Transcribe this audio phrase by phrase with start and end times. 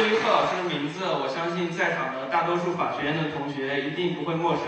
[0.00, 4.64] 对于贺老师的名字，我相信在场的大多数法学院的同学一定不会陌生。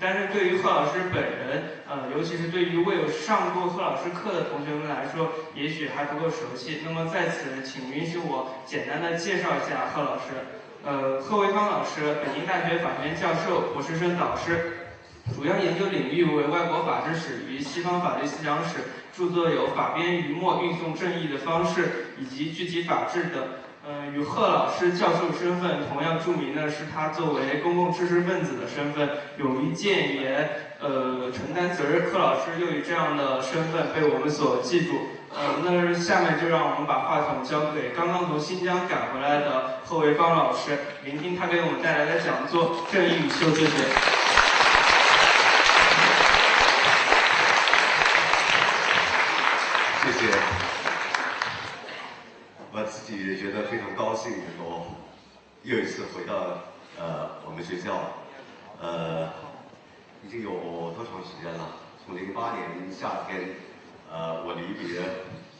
[0.00, 6.80] 但是对于贺老师本人，呃，尤其是对于未有上过贺老师课的同学们来说，也许还不够熟悉。
[6.86, 10.56] 那么在此，请允许我简单的介绍一下贺老师。
[10.82, 14.88] 呃，贺维芳老师，北京大学法学院教授、博士生导师，
[15.36, 18.78] 主要研究领域为外国法制史与西方法律思想史，
[19.14, 21.82] 著作有《法边余墨运送正义的方式》
[22.18, 23.44] 以及《具体法治》等。
[23.84, 32.08] 嗯，与贺老师教授身份同样著名的是他作为公共知识分子的身份，勇于谏言，呃，承担责任。
[32.08, 34.92] 贺老师又以这样的身份被我们所记住。
[35.34, 43.66] 呃，那下面就让我们把话筒交给刚刚从新疆赶回来的贺维芳老师，聆听他给我们带来的讲座《正义与修辞学》。
[50.04, 50.32] 谢谢。
[52.74, 54.86] 我自己也觉得非常高兴，能够
[55.62, 56.64] 又一次回到
[56.98, 58.00] 呃我们学校，
[58.80, 59.28] 呃，
[60.24, 60.50] 已经有
[60.96, 61.76] 多长时间了？
[62.04, 63.56] 从零八年夏天，
[64.10, 65.00] 呃，我离别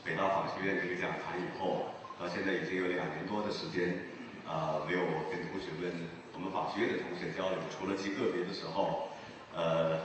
[0.03, 4.09] 北大法学院这个讲坛以后，到现在已经有两年多的时间，
[4.49, 9.11] 啊，没有跟同学们，我们法学院的同学交流，除了极个别的时候，
[9.55, 10.01] 呃，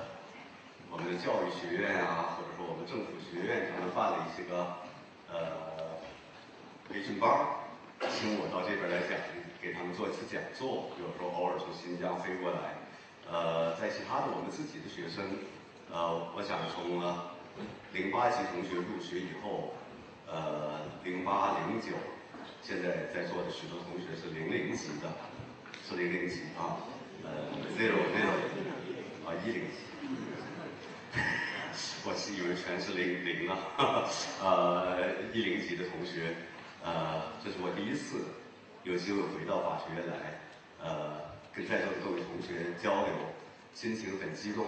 [0.91, 4.75] 我们的教育学院啊，或者说我们政府学院，他们办了一些个，
[5.31, 5.65] 呃。
[6.89, 7.66] 培训班儿
[8.05, 9.17] 请我到这边来讲，
[9.61, 10.91] 给他们做一次讲座。
[11.01, 12.77] 有时候偶尔从新疆飞过来，
[13.29, 15.25] 呃，在其他的我们自己的学生，
[15.91, 17.01] 呃，我想从
[17.93, 19.73] 零八级同学入学以后，
[20.29, 21.97] 呃，零八零九，
[22.61, 25.09] 现在在座的许多同学是零零级的，
[25.87, 26.77] 是零零级啊，
[27.23, 28.29] 呃，zero zero，
[29.25, 29.77] 啊，一零级，
[32.05, 34.05] 我是以为全是零零啊，
[34.41, 36.35] 呃，一零级的同学。
[36.87, 38.23] 呃，这是我第一次
[38.83, 40.39] 有机会回到法学院来，
[40.81, 41.19] 呃，
[41.53, 43.13] 跟在座的各位同学交流，
[43.73, 44.65] 心情很激动，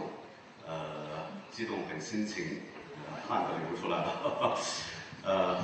[0.68, 2.60] 呃，激动很心情，
[3.08, 4.60] 呃汗都流出来了，
[5.24, 5.62] 呃，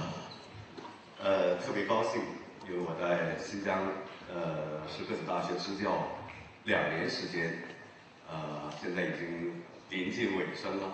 [1.21, 2.21] 呃，特别高兴，
[2.65, 3.91] 因为我在新疆
[4.33, 6.07] 呃是各子大学支教
[6.63, 7.63] 两年时间，
[8.29, 10.89] 呃，现在已经临近尾声了，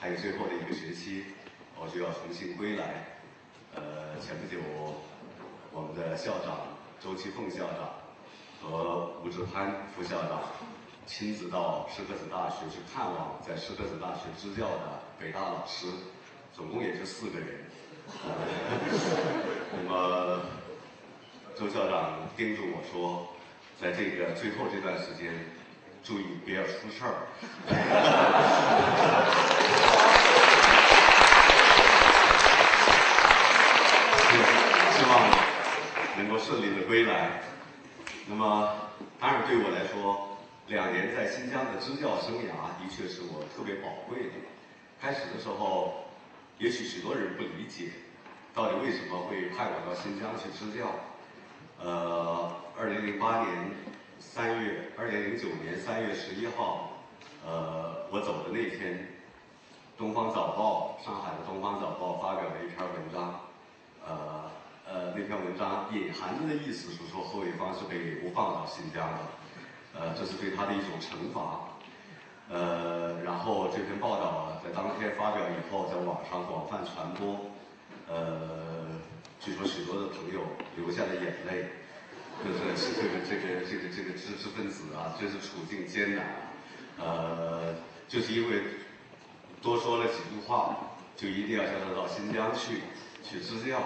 [0.00, 1.24] 还有最后的一个学期，
[1.78, 3.12] 我就要重新归来。
[3.74, 4.60] 呃，前不久，
[5.74, 6.58] 我们的校长
[7.00, 7.88] 周其凤校长
[8.62, 10.42] 和吴志攀副校长
[11.06, 15.86] 亲自到石河子大学去看望在石河子大学支教的北大老师，
[16.54, 17.64] 总共也就四个人。
[19.72, 20.40] 那么，
[21.56, 23.26] 周校长叮嘱我说，
[23.80, 25.32] 在这个最后这段时间，
[26.04, 27.26] 注意不要出事儿。
[36.16, 37.40] 能够顺利的归来，
[38.26, 38.74] 那么
[39.18, 40.36] 当然对我来说，
[40.66, 44.34] 两年在新疆的支教生涯的确是我特别宝贵的。
[45.00, 46.04] 开始的时候，
[46.58, 47.90] 也许许多人不理解，
[48.54, 50.90] 到底为什么会派我到新疆去支教。
[51.80, 53.70] 呃，二零零八年
[54.20, 56.92] 三月，二零零九年三月十一号，
[57.44, 58.94] 呃，我走的那天，
[59.98, 63.40] 《东方早报》上海的《东方早报》发表了一篇文章，
[64.06, 64.52] 呃。
[64.86, 69.18] 呃，那篇文章隐含着的意思是说，贺卫方是被流放到新疆的，
[69.98, 71.68] 呃，这是对他的一种惩罚。
[72.50, 77.40] 呃，然后这篇报道在当天发表以后，在网上广泛传播。
[78.08, 79.00] 呃，
[79.40, 80.40] 据说许多的朋友
[80.76, 81.70] 流下了眼泪，
[82.44, 86.26] 就是这个这个这个这个知识分子啊，真是处境艰难。
[86.98, 87.74] 呃，
[88.08, 88.62] 就是因为
[89.62, 90.76] 多说了几句话，
[91.16, 92.82] 就一定要叫他到新疆去
[93.22, 93.80] 去支教。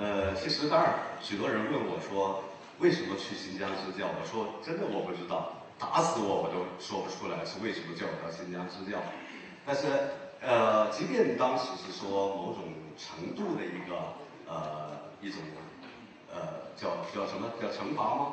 [0.00, 2.42] 呃，其实当然，许多人问我说，
[2.78, 4.08] 为什么去新疆支教？
[4.08, 8.96] 我说真的我不知道，打死我我都说不出来是为什么叫我到新疆支教。
[9.66, 9.86] 但是，
[10.40, 14.16] 呃，即便当时是说某种程度的一个
[14.48, 15.42] 呃一种
[16.32, 18.32] 呃叫叫什么叫惩罚吗？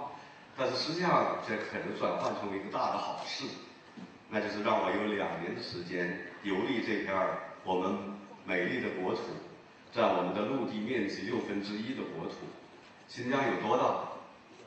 [0.55, 3.43] 但是实际上这可能转换成为一个大的好事，
[4.29, 7.13] 那就是让我有两年的时间游历这片
[7.65, 8.15] 我们
[8.45, 9.19] 美丽的国土。
[9.93, 12.35] 占我们的陆地面积六分之一的国土，
[13.07, 14.15] 新疆有多大？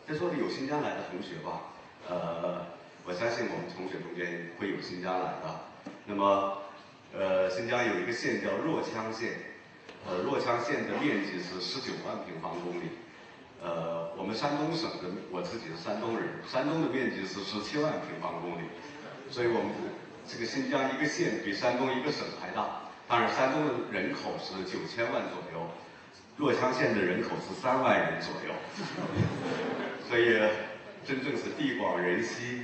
[0.09, 1.71] 在座的有新疆来的同学吧？
[2.09, 2.67] 呃，
[3.05, 5.61] 我相信我们同学中间会有新疆来的。
[6.07, 6.59] 那么，
[7.15, 9.39] 呃，新疆有一个县叫若羌县，
[10.09, 12.91] 呃，若羌县的面积是十九万平方公里。
[13.63, 18.67] 呃，我们山东省的，我自己是山东人，山东的面积是十七万平方公里，
[19.31, 19.71] 所以我们
[20.27, 22.90] 这个新疆一个县比山东一个省还大。
[23.11, 25.67] 当然，山东的人口是九千万左右，
[26.37, 28.55] 若羌县的人口是三万人左右，
[30.09, 30.39] 所以
[31.05, 32.63] 真正是地广人稀。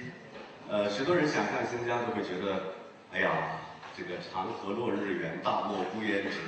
[0.68, 2.62] 呃，许多人想看新疆都会觉得，
[3.12, 3.58] 哎呀，
[3.96, 6.38] 这个长河落日圆，大漠孤烟直，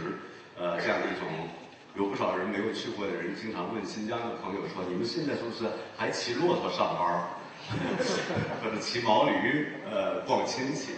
[0.57, 1.49] 呃，这样的一种，
[1.97, 7.27] 有不少人没有去过的人，经常问新疆的朋友说，你们现在是不是还骑骆驼上班
[8.63, 10.93] 或者骑毛驴呃逛亲戚？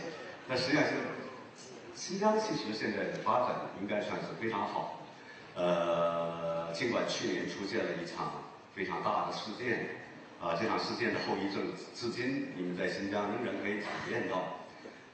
[0.46, 1.00] 那实际上现在
[2.00, 5.02] 新疆其实现在的发展应该算是非常好。
[5.54, 8.40] 呃，尽管去年出现了一场
[8.74, 9.86] 非常大的事件，
[10.40, 11.62] 啊，这场事件的后遗症
[11.94, 14.56] 至今你们在新疆仍然可以体验到。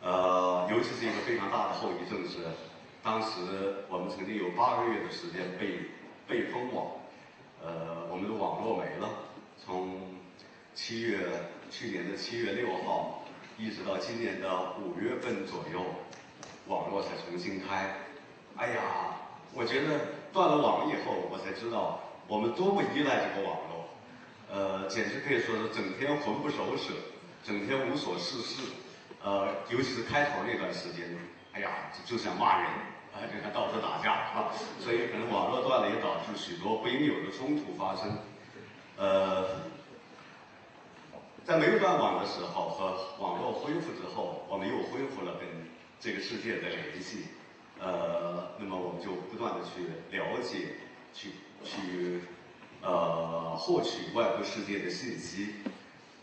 [0.00, 2.38] 呃，尤其是一个非常大的后遗症是，
[3.02, 5.90] 当时我们曾经有八个月的时间被
[6.28, 6.86] 被封网，
[7.64, 9.08] 呃，我们的网络没了，
[9.58, 9.98] 从
[10.72, 11.18] 七月
[11.68, 13.24] 去年的七月六号。
[13.58, 15.82] 一直到今年的五月份左右，
[16.66, 17.94] 网络才重新开。
[18.56, 18.82] 哎呀，
[19.52, 20.00] 我觉得
[20.32, 23.88] 断了网以后，我才知道我们多么依赖这个网络。
[24.50, 26.94] 呃，简直可以说是整天魂不守舍，
[27.44, 28.62] 整天无所事事。
[29.22, 31.04] 呃，尤其是开头那段时间，
[31.52, 32.66] 哎呀，就就想骂人，
[33.12, 34.52] 啊，就想到处打架啊。
[34.80, 38.18] 所以可能网络断了，也导致许多不应有的冲突发生。
[38.96, 39.66] 呃。
[41.46, 45.46] 在没有断网的时候和网络恢复之后，我们又恢复了跟
[46.00, 47.24] 这个世界的联系。
[47.78, 50.76] 呃，那么我们就不断的去了解，
[51.12, 51.30] 去
[51.62, 52.20] 去
[52.80, 55.56] 呃获取外部世界的信息。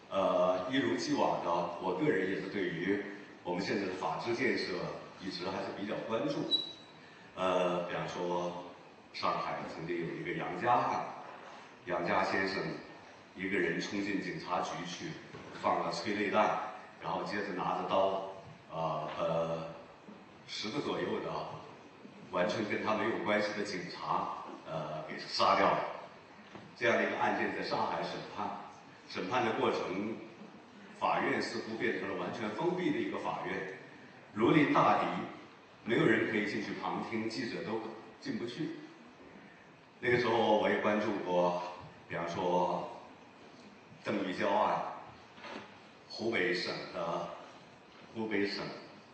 [0.09, 3.03] 呃，一如既往的，我个人也是对于
[3.43, 4.73] 我们现在的法治建设
[5.21, 6.35] 一直还是比较关注。
[7.35, 8.65] 呃，比方说
[9.13, 11.05] 上海曾经有一个杨家案，
[11.85, 12.57] 杨家先生。
[13.35, 15.07] 一个人冲进警察局去，
[15.59, 16.55] 放了催泪弹，
[17.01, 18.31] 然后接着拿着刀，
[18.73, 19.67] 啊呃，
[20.47, 21.29] 十个左右的
[22.31, 25.79] 完全跟他没有关系的警察，呃给杀掉了。
[26.75, 28.49] 这样的一个案件在上海审判，
[29.07, 30.15] 审判的过程，
[30.99, 33.77] 法院似乎变成了完全封闭的一个法院，
[34.33, 35.05] 如临大敌，
[35.85, 37.79] 没有人可以进去旁听，记者都
[38.19, 38.71] 进不去。
[39.99, 41.61] 那个时候我也关注过，
[42.09, 42.89] 比方说。
[44.05, 44.83] 邓玉娇案，
[46.09, 47.25] 湖北省的
[48.15, 48.63] 湖北省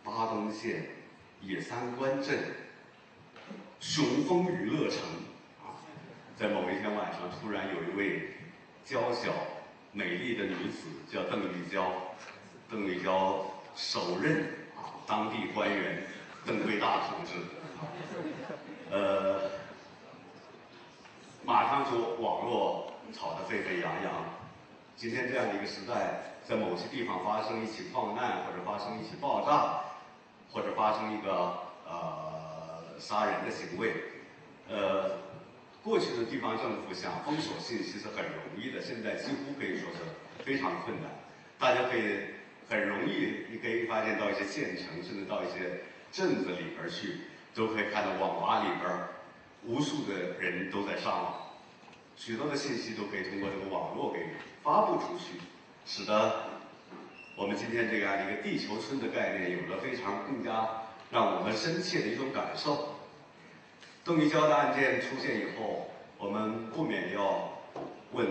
[0.04, 0.90] 巴东县
[1.40, 2.38] 野三关镇
[3.80, 4.98] 雄风娱乐城
[5.64, 5.80] 啊，
[6.38, 8.34] 在某一天晚上，突然有一位
[8.84, 9.32] 娇小
[9.92, 11.90] 美丽的女子叫邓玉娇，
[12.70, 14.42] 邓玉娇手刃
[14.76, 16.02] 啊当地官员
[16.44, 17.32] 邓桂大同志，
[18.90, 19.50] 呃，
[21.42, 24.12] 马上就网络吵得沸沸扬扬。
[24.94, 29.84] 今天这样的一个时代，在某些地方发生一起矿难，或者发生一起爆炸，
[30.50, 31.30] 或者发生一个
[31.86, 33.94] 呃杀人的行为，
[34.68, 35.12] 呃，
[35.80, 41.08] 过去的地方政府想封锁信息是很容易的，现在几乎可以说是非常困难。
[41.56, 42.18] 大家可以
[42.68, 47.20] 很容易，你可以发现到一些县城，甚至到一些镇子里边去，
[47.54, 48.90] 都可以看到网吧里边
[49.66, 51.34] 无数的人都在上网，
[52.16, 54.26] 许多的信息都可以通过这个网络给。
[54.62, 55.40] 发布出去，
[55.86, 56.44] 使得
[57.36, 60.68] 我们今天这样一个地球村的概念有了非常更加
[61.10, 62.96] 让我们深切的一种感受。
[64.04, 67.50] 邓玉娇的案件出现以后，我们不免要
[68.12, 68.26] 问：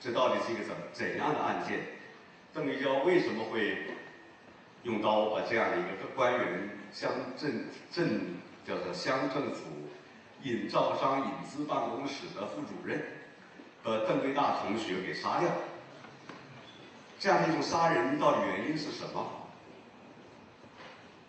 [0.00, 1.80] 这到底是一个怎怎样的案件？
[2.52, 3.78] 邓玉娇为什么会
[4.82, 9.62] 用刀把这样的一个官员、乡镇镇叫做乡政府
[10.42, 13.02] 引招商引资办公室的副主任
[13.82, 15.50] 和邓桂大同学给杀掉？
[17.22, 19.24] 这样的一种杀人，到底原因是什么？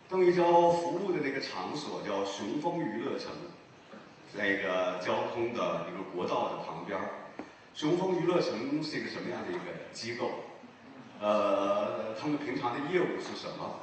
[0.09, 3.29] 邓玉娇服务的那个场所叫雄风娱乐城，
[4.35, 6.99] 在一个交通的一个国道的旁边
[7.75, 9.59] 雄风娱乐城是一个什么样的一个
[9.91, 10.31] 机构？
[11.21, 13.75] 呃，他们平常的业务是什么？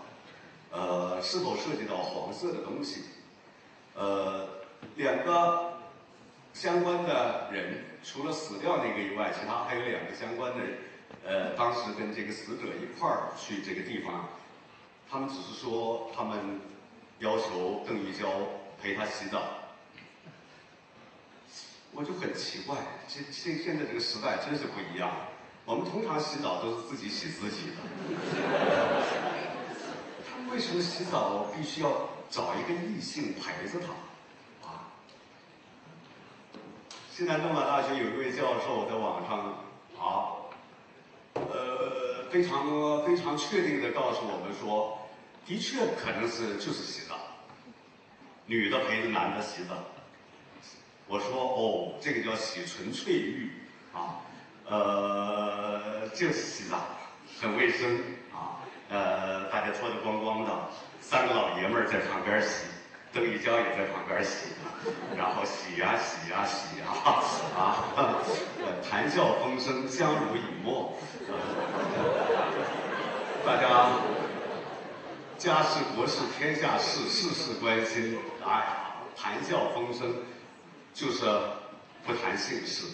[0.72, 3.04] 呃，是否涉及到黄色的东西？
[3.94, 4.48] 呃，
[4.96, 5.74] 两个
[6.54, 10.89] 相关的人，除了死掉那个以外，其他还有两个相关的人。
[11.26, 14.28] 呃，当时跟这个死者一块儿去这个地方，
[15.08, 16.60] 他们只是说他们
[17.18, 18.28] 要求邓玉娇
[18.82, 19.42] 陪他洗澡，
[21.92, 25.14] 我就很奇怪，现现现在这个时代真是不一样，
[25.66, 27.76] 我们通常洗澡都是自己洗自己的，
[30.26, 33.92] 他们为什么洗澡必须要找一个异性陪着他？
[34.66, 34.88] 啊？
[37.12, 39.38] 西南政法大学有一位教授在网上
[40.00, 40.39] 啊。
[41.52, 44.98] 呃，非常非常确定的告诉我们说，
[45.46, 47.16] 的确可能是就是洗澡，
[48.46, 49.74] 女的陪着男的洗澡。
[51.06, 53.50] 我说哦，这个叫洗纯粹浴
[53.92, 54.20] 啊，
[54.68, 56.78] 呃，就是洗澡，
[57.40, 57.98] 很卫生
[58.32, 60.68] 啊，呃，大家脱得光光的，
[61.00, 62.66] 三个老爷们儿在旁边洗，
[63.12, 64.52] 邓玉娇也在旁边洗，
[65.16, 66.86] 然后洗呀洗呀洗呀，
[67.58, 67.84] 啊，
[68.88, 70.96] 谈笑风生，相濡以沫，
[73.44, 73.90] 大家
[75.36, 78.64] 家事国事天下事，事事关心，哎，
[79.16, 80.14] 谈笑风生，
[80.94, 81.24] 就是
[82.06, 82.86] 不谈姓事，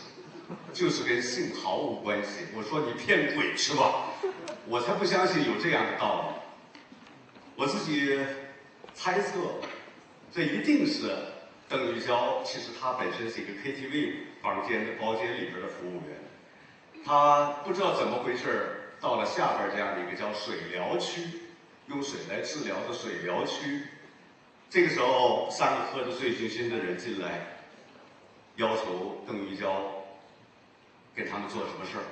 [0.73, 2.47] 就是跟姓毫无关系。
[2.57, 4.07] 我说你骗鬼去吧，
[4.67, 6.41] 我才不相信有这样的道理。
[7.57, 8.19] 我自己
[8.95, 9.33] 猜测，
[10.37, 11.11] 这一定是
[11.67, 16.21] 邓玉娇，其实她本身是一个 KTV 房间的包间里边的服务员，
[17.07, 21.23] 她不知道怎么回事儿到了下边这样的一个叫水疗区，
[21.87, 23.85] 用水来治疗的水疗区。
[24.69, 27.57] 这个时候，三个喝得醉醺醺的人进来，
[28.57, 30.05] 要求邓玉娇
[31.15, 32.05] 给他们做什么事儿。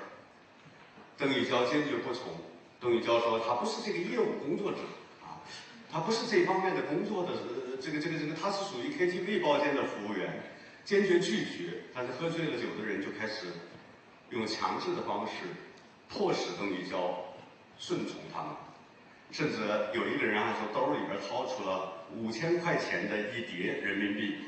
[1.18, 2.32] 邓玉娇坚决不从。
[2.80, 4.78] 邓玉娇说：“她不是这个业务工作者
[5.22, 5.44] 啊，
[5.92, 10.42] 她不是这方面的工作的，呃这个这个这个，他是属于 KTV 包间的服务员，
[10.86, 11.82] 坚决拒绝。
[11.94, 13.48] 但是喝醉了酒的人就开始
[14.30, 15.32] 用强制的方式
[16.08, 17.22] 迫使邓玉娇
[17.78, 18.54] 顺从他们，
[19.30, 19.58] 甚至
[19.92, 24.38] 有一个人还从兜里边掏出了五千块钱的一叠人民币，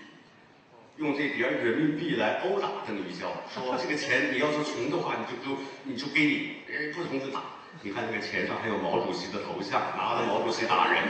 [0.96, 6.56] 用这叠人民币来殴打邓玉娇，说这个钱你要是穷的话，你就给你就给你，
[6.94, 7.42] 不穷就打。
[7.82, 11.02] 你看那个钱上还有毛主席的头像，拿着毛主席打人。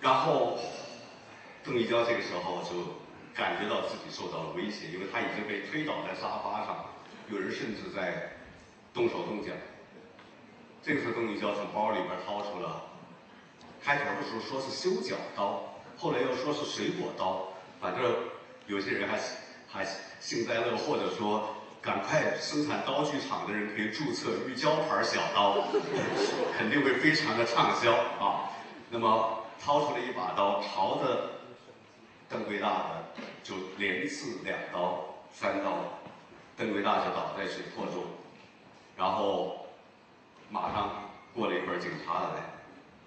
[0.00, 0.56] 然后，
[1.66, 2.94] 邓玉娇这个时候就
[3.34, 6.86] 感觉到自己受到了威胁，因为她已经被推倒在沙发上，
[7.28, 8.32] 有人甚至在
[8.94, 9.50] 动手动脚。
[10.80, 12.84] 这个时候，邓玉娇从包里边掏出了，
[13.82, 17.48] 开头的时候说是修脚刀，后来又说是水果刀，
[17.80, 18.14] 反正
[18.68, 19.18] 有些人还
[19.68, 19.84] 还
[20.20, 25.66] 幸灾乐祸的说，赶快生产刀具厂的人可以注册玉娇牌小刀，
[26.56, 27.92] 肯定会非常的畅销
[28.24, 28.50] 啊。
[28.88, 31.35] 那么掏出了一把刀，朝着
[32.28, 33.04] 邓贵大的
[33.42, 36.00] 就连刺两刀、三刀，
[36.56, 38.04] 邓贵大就倒在血泊中，
[38.96, 39.66] 然后
[40.50, 42.42] 马上过了一会儿，警察来，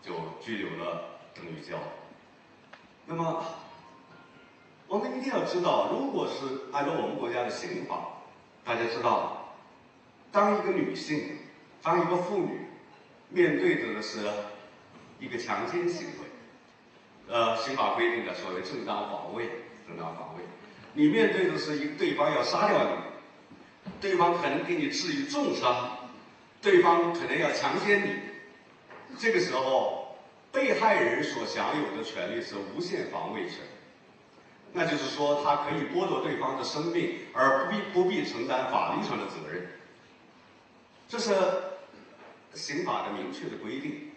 [0.02, 1.04] 就拘留了
[1.36, 1.78] 邓玉娇。
[3.06, 3.44] 那么
[4.88, 8.22] 我们一定要知道，如果是按照我们国家的刑法，
[8.64, 9.56] 大家知道，
[10.32, 11.40] 当一个女性，
[11.82, 12.68] 当一个妇女
[13.30, 14.20] 面对着的是
[15.20, 16.19] 一个强奸行为，
[17.30, 19.46] 呃，刑法规定的所谓正当防卫，
[19.88, 20.44] 正当防卫，
[20.94, 26.10] 你面对的是一个对方要杀掉你，对方可能给你致以重伤，
[26.60, 28.16] 对方可能要强奸你，
[29.18, 30.18] 这个时候，
[30.52, 33.60] 被害人所享有的权利是无限防卫权。
[34.74, 39.68] 那就是说，他可以剥夺对方的生命，而不必不必承担法律上的责任。
[41.08, 41.34] 这是
[42.54, 44.09] 刑法的明确的规定。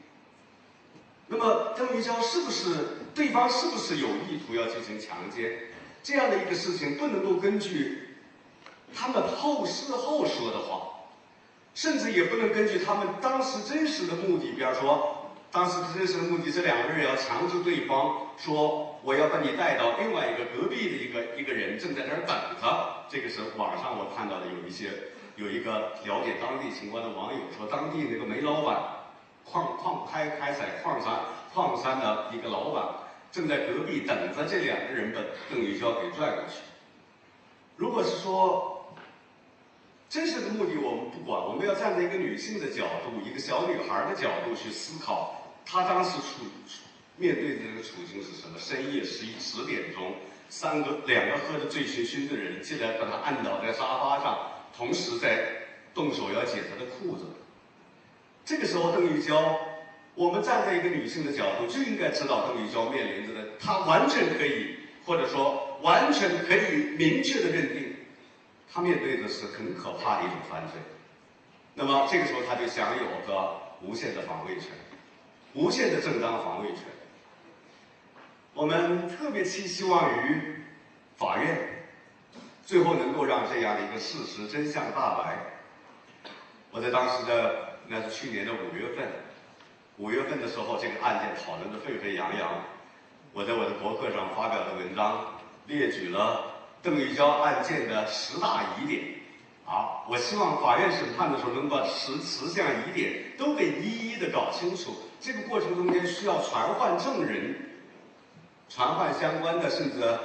[1.33, 2.69] 那么邓玉娇是不是
[3.15, 5.51] 对方是不是有意图要进行强奸？
[6.03, 8.17] 这样的一个事情不能够根据
[8.95, 11.09] 他们后事后说的话，
[11.75, 23.07] 甚至也不能根据他们当时真实的目的，比方说当时真实的目的，这两个人要强制对方说我要把你带到另外一个隔壁的一个一个人正在那儿等着。
[23.09, 24.91] 这个是网上我看到的有一些
[25.37, 28.77] 有一个了解当地情况的网友说，当地那个煤老板
[29.45, 31.21] 矿矿开开采矿山
[31.53, 32.85] 矿山的一个老板
[33.31, 35.21] 正在隔壁等着这两个人把
[35.51, 36.61] 邓玉娇给拽过去。
[37.77, 38.95] 如果是说
[40.09, 46.83] 真实的目的我们不管，我们要站在一个女性的角度，一个小女孩的角度去思考，她当时处处
[47.17, 48.59] 面对的这个处境是什么？
[48.59, 50.15] 深夜十一十点钟，
[50.51, 54.39] 三个两个喝得醉醺醺的人进来把她按倒在沙发上，
[54.77, 55.47] 同时在
[55.95, 57.25] 动手要解她的裤子。
[58.45, 59.59] 这个时候，邓玉娇，
[60.15, 67.97] 我们站在一个女性的角度，就应该知道邓玉娇面临着的，她完全可以，或者说完全可以明确的认定，
[68.73, 70.81] 她面对的是很可怕的一种犯罪。
[71.75, 74.71] 那么这个时候，她就享有个无限的防卫权，
[75.55, 76.79] 无限的正当防卫权。
[78.55, 80.57] 我们特别寄希望于
[81.17, 81.87] 法院，
[82.67, 85.39] 最后能够让这样的一个事实真相大白。
[86.71, 89.07] 我在当时的那是去年的五月份，
[89.99, 92.49] 五月份的时候，这个案件讨论的沸沸扬扬。
[93.35, 95.27] 我在我的博客上发表的文章，
[95.67, 99.03] 列举了邓玉娇案件的十大疑点，
[99.67, 104.97] 啊，我希望法院审判的时候能把十十项疑点都给一一的搞清楚。
[105.21, 107.55] 这个过程中间需要传唤证人，
[108.71, 110.19] 传唤相关的，甚至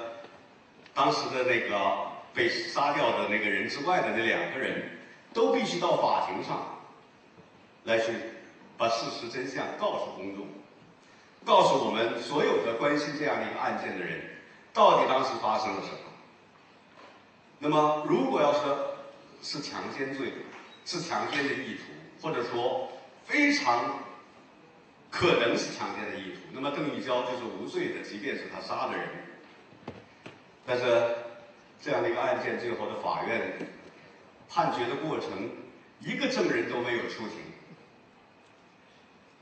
[0.94, 1.98] 当时的那个
[2.34, 4.90] 被杀掉的那个人之外的那两个人，
[5.34, 6.77] 都必须到法庭上
[7.88, 8.14] 来去
[8.78, 10.46] 把事实真相告诉公众，
[11.46, 14.22] 告诉我们所有的关心这样的一个案件的人，
[14.74, 15.98] 到底当时发生了什么。
[17.60, 18.94] 那么，如果要说
[19.42, 20.34] 是强奸罪，
[20.86, 21.82] 是强奸的意图，
[22.22, 22.92] 或者说
[23.26, 24.04] 非常
[25.10, 29.08] 可能是强奸的意图，那么邓玉娇就是无罪的，即便是他杀了人。
[30.66, 30.84] 但是
[31.82, 33.58] 这样的一个案件，最后的法院
[34.50, 35.50] 判决的过程，
[36.02, 37.40] 一个证人都没有出庭，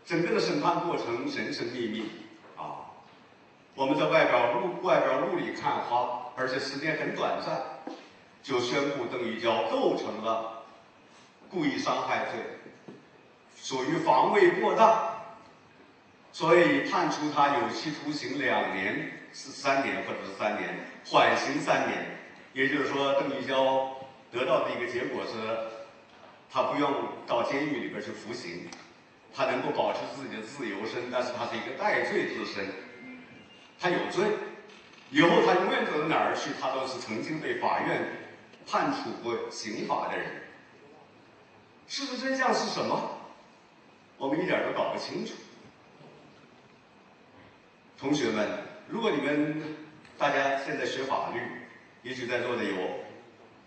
[0.06, 2.12] 整个的审判过程神神秘秘
[2.56, 2.94] 啊，
[3.74, 7.62] 我们在外边雾外边雾里看花，而且时间很短暂。
[8.44, 10.64] 就宣布邓玉娇构成了
[11.50, 12.94] 故意伤害罪，
[13.58, 15.16] 属于防卫过当，
[16.32, 22.20] 所以判处他有期徒刑两年、是三年或者是三年，缓刑三年。
[22.54, 23.98] 也就是说，邓玉娇
[24.32, 25.32] 得到的一个结果是，
[26.52, 26.94] 他不用
[27.26, 28.70] 到监狱里边去服刑，
[29.36, 32.68] 他能够保持自己的自由身，但是他是一个戴罪之身，
[33.80, 34.26] 他有罪，
[35.12, 38.06] 以后他永远走到哪儿去，他都是曾经被法院。
[38.68, 40.26] 判处过刑罚的人，
[41.88, 43.22] 事实真相是什么？
[44.18, 45.34] 我们一点都搞不清楚。
[47.96, 48.50] 同学们，
[48.90, 49.62] 如果你们
[50.18, 51.40] 大家现在学法律，
[52.02, 52.76] 也许在座的有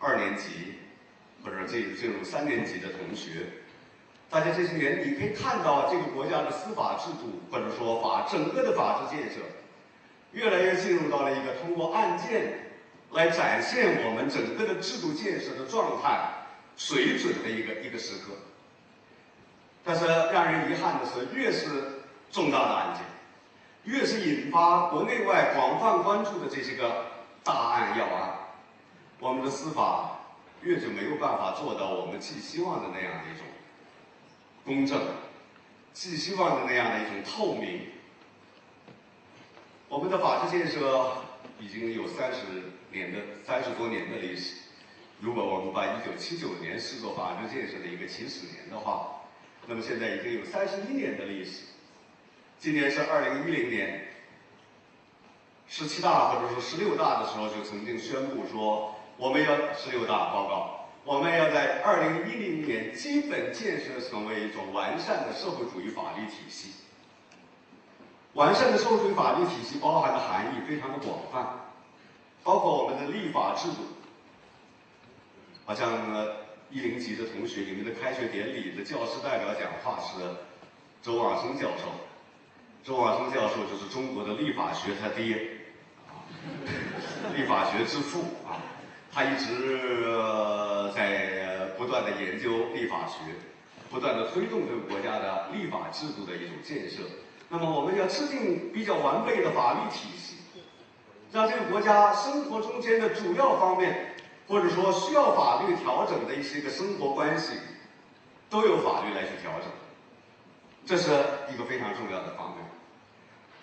[0.00, 0.80] 二年级
[1.44, 3.46] 或者进进入三年级的同学，
[4.30, 9.40] 大家这些年你可以看到这个国家的司法制度或者说法整个的法治建设，
[10.32, 12.64] 越来越进入到了一个通过案件。
[13.12, 16.28] 来展现我们整个的制度建设的状态
[16.76, 18.34] 水准的一个一个时刻。
[19.82, 23.02] 但是让人遗憾的是，越是重大的案件，
[23.90, 27.06] 越是引发国内外广泛关注的这些个
[27.42, 28.34] 大案要案，
[29.20, 30.18] 我们的司法
[30.60, 33.46] 越就没有办法做到我们寄希望的那样的一种
[34.68, 35.00] 公正，
[35.92, 37.86] 寄希望的那样的一种透明。
[39.88, 41.24] 我们的法治建设
[41.58, 42.40] 已经有三十。
[42.90, 44.54] 年的三十多年的历史，
[45.20, 49.24] 如果我们把一九七九年视作法治建设的一个起始年的话，
[49.66, 51.64] 那么现在已经有三十一年的历史。
[52.58, 54.08] 今年是二零一零年，
[55.68, 60.77] 十七大或者说十六大的时候就曾经宣布说，我们要十六大报告，
[61.08, 66.72] 我们要在二零一零年基本建设成为一种完善的社会主义法律体系。
[68.34, 71.48] 完善的社会主义法律体系包含的含义非常的广泛。
[72.44, 73.76] 包括我们的立法制度，
[75.64, 75.98] 好像
[76.70, 80.20] 一零级的同学，你们的开学典礼的教师代表讲话是
[81.02, 81.88] 周往生教授。
[82.84, 85.56] 周往生教授就是中国的立法学他爹，
[87.34, 88.60] 立法学之父啊，
[89.18, 90.04] 他一直
[90.94, 93.34] 在不断的研究立法学，
[93.90, 97.02] 不断的推动这个国家的立法制度的一种建设。
[97.48, 100.36] 那么，我们要制定比较完备的法律体系。
[101.32, 104.14] 让这个国家生活中间的主要方面，
[104.46, 107.54] 或者说需要法律调整的一些个生活关系，
[108.48, 109.68] 都有法律来去调整，
[110.86, 111.10] 这是
[111.52, 112.64] 一个非常重要的方面。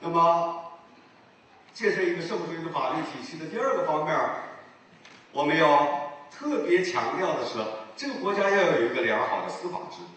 [0.02, 0.64] 那么，
[1.72, 4.20] 建设一个社会主义的法律体系的第二个方面，
[5.36, 7.60] 我们要特别强调的是，
[7.98, 10.08] 这个国家要有一个良好的司法制度，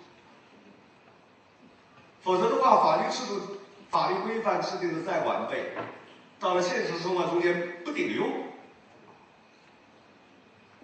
[2.22, 3.58] 否则的话，法律制度、
[3.90, 5.72] 法律规范制定的再完备。
[6.38, 8.30] 到了现实生活中间不顶用。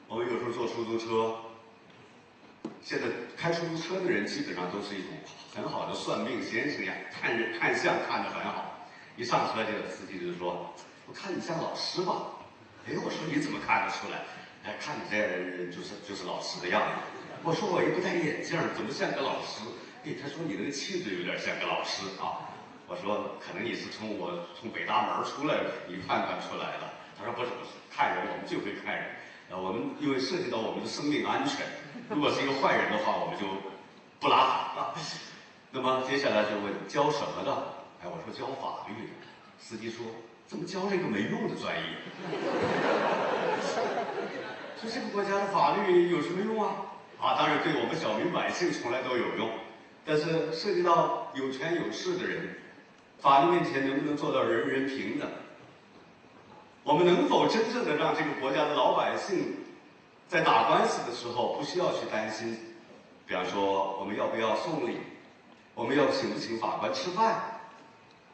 [0.08, 1.36] 我们有时候坐出租车，
[2.82, 5.12] 现在开出租车的人基本上都是一种
[5.54, 8.64] 很好的算命先生呀，看人看相看得很好。
[9.16, 10.74] 一上车，这个司机就说
[11.06, 12.30] ：“我看你像老师吧？”
[12.86, 14.22] 哎，我说你怎么看得出来？
[14.64, 16.88] 哎，看你这就是就是老师的样子。
[17.42, 19.64] 我说我又不戴眼镜，怎么像个老师？
[20.04, 22.52] 哎，他说你那个气质有点像个老师啊。
[22.86, 26.92] 我说，可能你是从我从北大门出来的，你判断出来了。
[27.16, 29.16] 他说不是不是，看人我们就会看人。
[29.48, 31.64] 呃，我们因为涉及到我们的生命安全，
[32.10, 33.46] 如果是一个坏人的话，我们就
[34.20, 34.92] 不拉他。
[35.72, 37.52] 那么接下来就问教什么的？
[38.02, 39.12] 哎，我说教法律的。
[39.58, 40.04] 司机说，
[40.46, 41.82] 怎么教这个没用的专业？
[44.80, 46.74] 说这个国家的法律有什么用啊？
[47.20, 49.50] 啊，当然对我们小民百姓从来都有用，
[50.04, 52.58] 但是涉及到有权有势的人。
[53.20, 55.26] 法律面前能不能做到人人平等？
[56.82, 59.56] 我们能否真正的让这个国家的老百姓，
[60.28, 62.58] 在打官司的时候，不需要去担心，
[63.26, 64.98] 比方说我们要不要送礼，
[65.74, 67.60] 我们要请不请法官吃饭，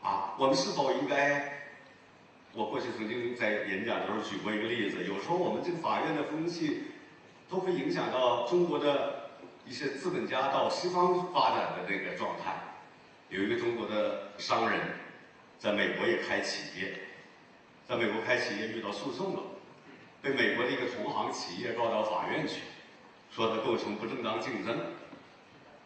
[0.03, 1.60] 啊，我们是否应该？
[2.53, 6.83] 我过去曾经在演讲的时候举过一个例子，有时候我们这个法院的风气，
[7.49, 9.31] 都会影响到中国的
[9.65, 12.57] 一些资本家到西方发展的这个状态。
[13.29, 14.81] 有一个中国的商人，
[15.61, 16.93] 在美国也开企业，
[17.89, 19.43] 在美国开企业遇到诉讼了，
[20.21, 22.63] 被美国的一个同行企业告到法院去，
[23.31, 24.77] 说他构成不正当竞争。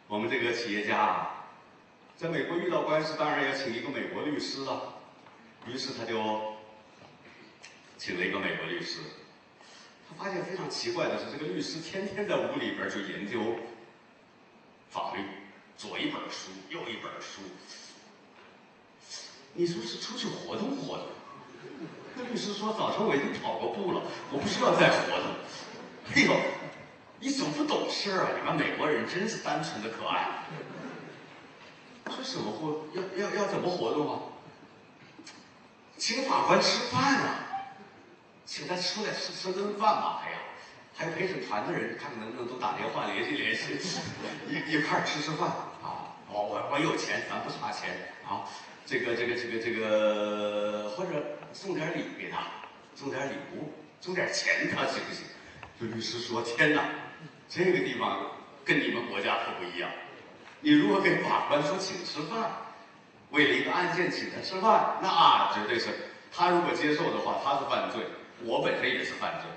[0.08, 1.44] 我们这个企业家啊，
[2.16, 4.94] 在美国遇到官司，当然要请一个美国律师了，
[5.66, 6.53] 于是他就。
[7.96, 8.98] 请了一个美国律师，
[10.08, 13.56] 他发现非常奇怪的是，这个律师天天在屋里边就研究
[14.90, 15.24] 法律，
[15.76, 17.40] 左一本书，右一本书。
[19.54, 21.06] 你说是出去活动活动？
[22.16, 25.30] 那律师说：“早上我已经跑过步了，我不需要再活动。”
[26.14, 26.36] 哎呦，
[27.20, 28.28] 你怎么不懂事啊？
[28.36, 30.44] 你们美国人真是单纯的可爱。
[32.06, 32.84] 说什么活？
[32.92, 34.20] 要要要怎么活动啊？
[35.96, 37.43] 请法官吃饭啊！
[38.46, 40.22] 请他出来吃吃顿饭吧！
[40.24, 40.38] 哎呀，
[40.96, 43.78] 还有陪审团的人，看看能不能都打电话联系联系，
[44.48, 45.48] 一一块吃吃饭
[45.82, 46.12] 啊！
[46.30, 47.90] 我我我有钱，咱不差钱
[48.28, 48.44] 啊！
[48.86, 52.46] 这个这个这个这个，或者送点礼给他，
[52.94, 55.24] 送点礼物，送点钱他行不行？
[55.80, 56.84] 这律师说：“天哪，
[57.48, 58.30] 这个地方
[58.64, 59.90] 跟你们国家可不一样。
[60.60, 62.50] 你如果给法官说请吃饭，
[63.30, 65.88] 为了一个案件请他吃饭，那绝对是
[66.30, 68.04] 他如果接受的话，他是犯罪。”
[68.46, 69.48] 我本身也是犯罪，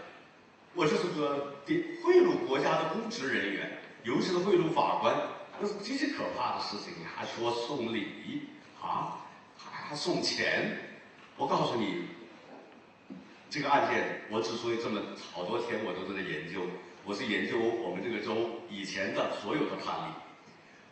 [0.73, 1.55] 我就是个
[2.03, 5.15] 贿赂国家的公职人员，尤其是贿赂法官，
[5.59, 6.93] 那是极其可怕的事情。
[6.97, 8.47] 你还说送礼
[8.81, 9.25] 啊，
[9.57, 10.77] 还还送钱？
[11.35, 12.05] 我告诉你，
[13.49, 15.01] 这个案件我之所以这么
[15.33, 16.61] 好多天我都在研究，
[17.03, 20.13] 我是研究我们这个州以前的所有的判例，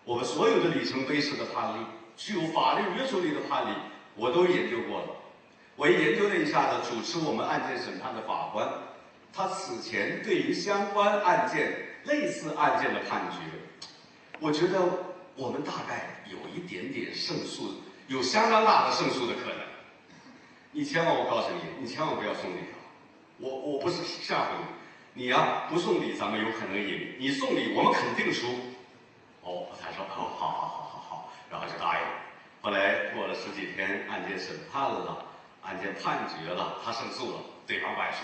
[0.03, 1.85] 我们所有的里程碑式的判例，
[2.17, 3.75] 具有法律约束力的判例，
[4.15, 5.07] 我都研究过了。
[5.75, 8.67] 我研究了一下呢，主持我们案件审判的法官，
[9.33, 13.37] 他此前对于相关案件、类似案件的判决，
[14.39, 14.79] 我觉得
[15.35, 19.57] 我们大概有一点点胜诉，有相当大的胜诉的可能。
[20.71, 22.79] 你千万，我告诉你，你千万不要送礼啊！
[23.37, 24.47] 我我不是吓唬
[25.13, 28.47] 你，你呀不送礼，咱们有可能赢；你送礼，我们肯定输。
[29.41, 32.05] 哦，他说哦，好好好好好，然后就答应。
[32.61, 35.25] 后来过了十几天，案件审判了。
[35.65, 38.23] 案件判决了，他胜诉了，对方败诉。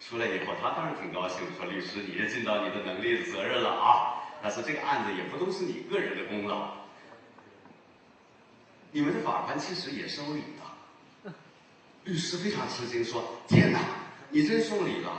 [0.00, 4.16] 出来以后，他当然挺高兴，说：“律师，你也尽到你的能力的责任了啊！
[4.42, 6.70] 但是这个案子也不都是你个人的功劳，
[8.90, 11.32] 你们的法官其实也收礼的。”
[12.04, 13.78] 律师非常吃惊，说：“天哪，
[14.30, 15.10] 你真送礼了？”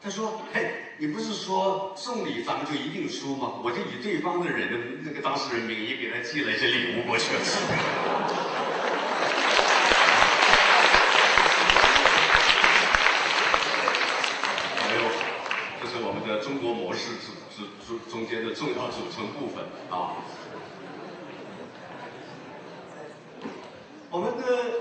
[0.00, 3.54] 他说：“嘿，你不是说送礼咱们就一定输吗？
[3.64, 7.34] 我就以对方的人的那个当事人名义给他寄了一些礼物过去。”
[16.40, 20.16] 中国模式是是中中间的重要组成部分啊。
[24.08, 24.80] 我们的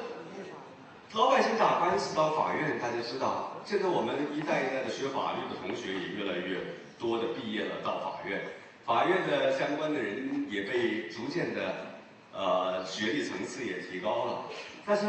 [1.14, 3.02] 老百姓打官司到法院，大家
[3.68, 6.58] 现在我们一代一代的学法律的同学也越来越
[6.98, 8.42] 多的毕业了到法院，
[8.86, 11.76] 法院的相关的人也被逐渐的
[12.32, 14.46] 呃学历层次也提高了。
[14.86, 15.06] 但是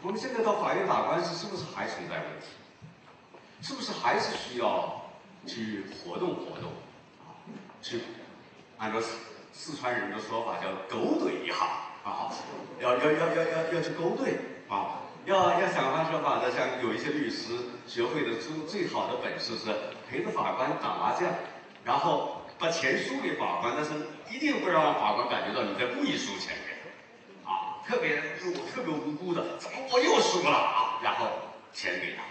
[0.00, 2.46] 我们现在到法院打官司，是不是还存在问题？
[3.60, 5.02] 是不是还是需要？
[5.44, 6.70] 去活动活动，
[7.22, 7.34] 啊，
[7.80, 8.00] 去
[8.78, 9.16] 按照四
[9.52, 11.54] 四川人的说法叫勾兑一下
[12.02, 12.32] 啊，
[12.80, 17.52] 要要要要要要去勾兑啊，要要想方设法的，像有一些律师
[17.86, 19.66] 学会的最最好的本事是
[20.08, 21.28] 陪着法官打麻将，
[21.84, 23.90] 然后把钱输给法官，但是
[24.30, 26.72] 一定不让法官感觉到你在故意输钱给
[27.44, 31.00] 他，啊，特别就我特别无辜的，怎么我又输了啊？
[31.02, 31.26] 然后
[31.72, 32.22] 钱给他，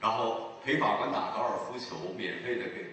[0.00, 0.44] 然后。
[0.64, 2.92] 陪法官打高尔夫球，免费的给，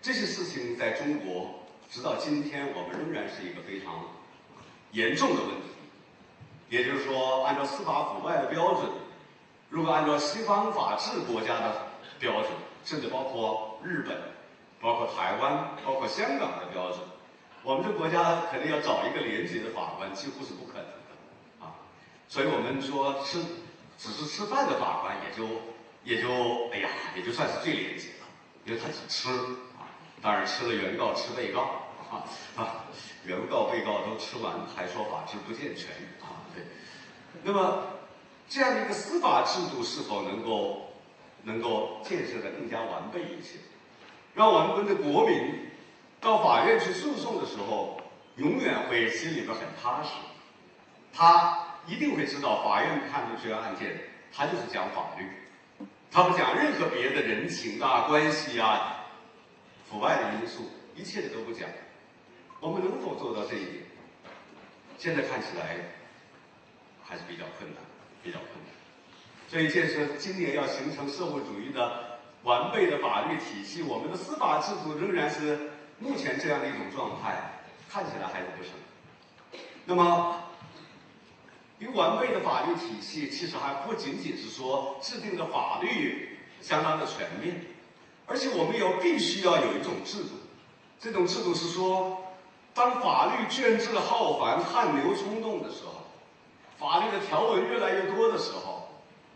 [0.00, 4.04] 这些事情在中国，直到今天，我们仍然是一个非常
[4.92, 5.70] 严重的问题。
[6.68, 8.90] 也就是说，按照司法腐败的标准，
[9.68, 11.86] 如果按照西方法治国家的
[12.18, 12.50] 标准，
[12.84, 14.16] 甚至包括日本、
[14.80, 17.00] 包括台湾、包括香港的标准，
[17.62, 21.74] 我们这国家肯定要找一个廉洁的法官，几乎是不可能的啊。
[22.28, 23.40] 所以我们说吃，
[23.98, 25.48] 只是吃饭的法官也就。
[26.06, 26.28] 也就
[26.70, 28.26] 哎呀，也就算是最廉洁了，
[28.64, 29.28] 因为他只吃
[29.74, 29.90] 啊，
[30.22, 31.62] 当然吃了原告吃被告
[32.12, 32.22] 啊
[32.54, 32.86] 啊，
[33.24, 35.88] 原告被告都吃完，还说法治不健全，
[37.42, 37.84] 那么
[38.48, 40.92] 这样的一个司法制度是否能够
[41.42, 43.58] 能够建设的更加完备一些，
[44.34, 45.68] 让我们的国民
[46.20, 48.00] 到法院去诉讼的时候，
[48.36, 50.10] 永远会心里边很踏实。
[51.12, 53.98] 他一定会知道，法院判的这个案件，
[54.32, 59.06] 他就是讲法律，他不讲任何别的人情啊、关系啊、
[59.88, 61.68] 腐败的因素，一切的都不讲。
[62.60, 63.84] 我们能否做到这一点？
[64.98, 65.76] 现在看起来
[67.08, 67.82] 还是比较困难，
[68.22, 68.74] 比较困难。
[69.48, 78.72] 所以建设今年要形成社会主义的完备的法律体系，我们的司法制度仍然是目前这样的一种状态，看起来还是不成。
[79.84, 80.42] 那么，
[81.78, 87.64] 一个完备的法律体系，其实还不仅仅是说制定的法律相当的全面，
[88.26, 90.30] 而且我们要必须要有一种制度，
[90.98, 92.22] 这种制度是说。
[92.74, 95.85] 当法律卷帙浩繁、汗流冲动的时候，
[96.78, 98.88] 法律的条文越来越多的时候，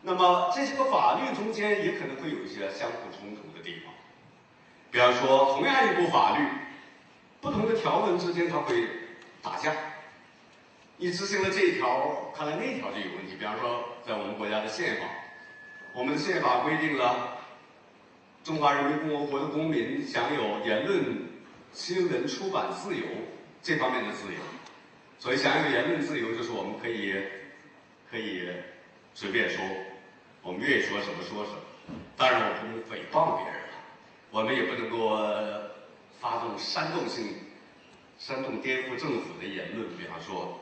[0.03, 3.93] 那么这些个法律中间也可能会有一些相互冲突的地方。
[4.91, 6.47] 比方说，同样一部法律，
[7.41, 8.87] 不同的条文之间它会
[9.41, 9.73] 打架。
[10.97, 13.37] 你执行了这一条，看来那条就有问题。
[13.39, 15.07] 比方说，在我们国家的宪法，
[15.95, 17.39] 我们的宪法规定了
[18.45, 21.31] 中华人民共和国的公民享有言论。
[21.73, 23.05] 新闻出版自由
[23.63, 24.41] 这方面的自由，
[25.21, 27.15] 所以享有言论自由，就是我们可以
[28.11, 28.49] 可以
[29.13, 29.63] 随便说，
[30.41, 31.59] 我们愿意说什么说什么。
[32.17, 33.75] 当然，我不能诽谤别人了，
[34.31, 35.15] 我们也不能够
[36.19, 37.35] 发动煽动性、
[38.19, 39.87] 煽动颠覆政府的言论。
[39.99, 40.59] 比方说，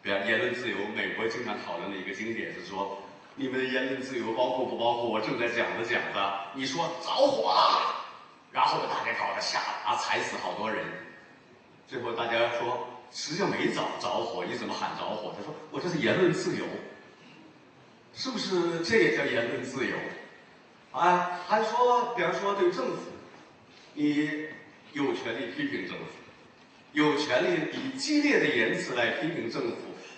[0.00, 3.02] 比方言论自由，美国经常讨论的一个经典是说，
[3.34, 7.96] 你们的言论自由包括不包括我正在讲着讲着，你说着火了。
[8.52, 10.84] 然后大家搞得吓啊，踩死好多人。
[11.88, 15.34] 最后大家说，实际上没着着火，你怎么喊着火？
[15.36, 16.64] 他说我这是言论自由，
[18.14, 19.96] 是不是这也叫言论自由？
[20.92, 23.10] 啊，还说，比方说对政府，
[23.94, 24.46] 你
[24.92, 26.04] 有权利批评政府，
[26.92, 29.76] 有权利以激烈的言辞来批评政府，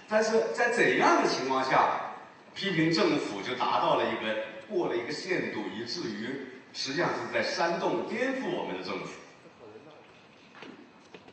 [0.08, 2.14] 但是在怎样的情况下，
[2.54, 6.28] 批评政府就达到了一个过了一个限度，以至于。
[6.74, 9.20] 实际上是在煽动、颠覆我们的政府。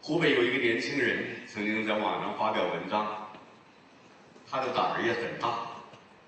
[0.09, 3.29] 湖北有一个年轻人曾经在网上发表文章，
[4.49, 5.67] 他的胆儿也很大，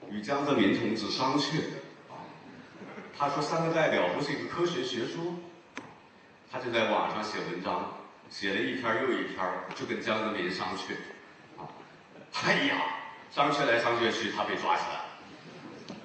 [0.08, 1.63] 与江泽民同志商榷。
[3.17, 5.34] 他说三个代表不是一个科学学说，
[6.52, 7.91] 他就在网上写文章，
[8.30, 9.38] 写了一篇又一篇，
[9.74, 10.94] 就跟江泽民商榷。
[12.44, 12.84] 哎呀，
[13.32, 15.98] 商榷来商榷去，他被抓起来了。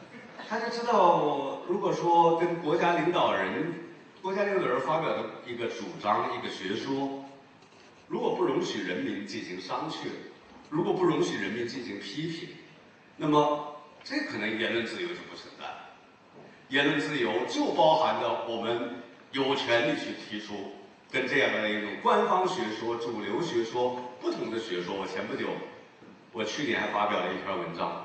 [0.49, 3.71] 他就知道，如果说跟国家领导人、
[4.23, 7.23] 国家领导人发表的一个主张、一个学说，
[8.09, 10.07] 如果不容许人民进行商榷，
[10.71, 12.49] 如果不容许人民进行批评，
[13.17, 15.65] 那么这可能言论自由就不存在。
[16.69, 20.73] 言论自由就包含着我们有权利去提出
[21.11, 24.95] 跟这样的一种官方学说、主流学说不同的学说。
[24.95, 25.49] 我前不久，
[26.33, 28.05] 我去年还发表了一篇文章。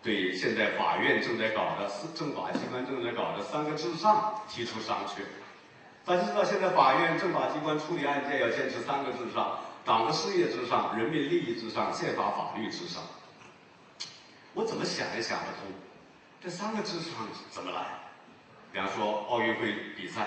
[0.00, 5.22] 对现在法院正在搞的、政法机关正在搞的“三个至上”提出商榷。
[6.08, 13.02] 大家知道，现在法院、政法机关处理案件要坚持三个至上：党的事业至上、人民利益至上、宪法法律至上。
[14.54, 15.70] 我怎么想也想不通，
[16.42, 17.12] 这三个至上
[17.50, 17.84] 怎么来？
[18.72, 20.26] 比方说奥运会比赛，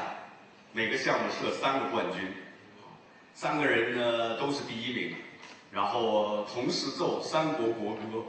[0.72, 2.32] 每个项目设三个冠军，
[3.34, 5.15] 三个人呢都是第一名，
[5.72, 8.24] 然后同时奏三国国歌。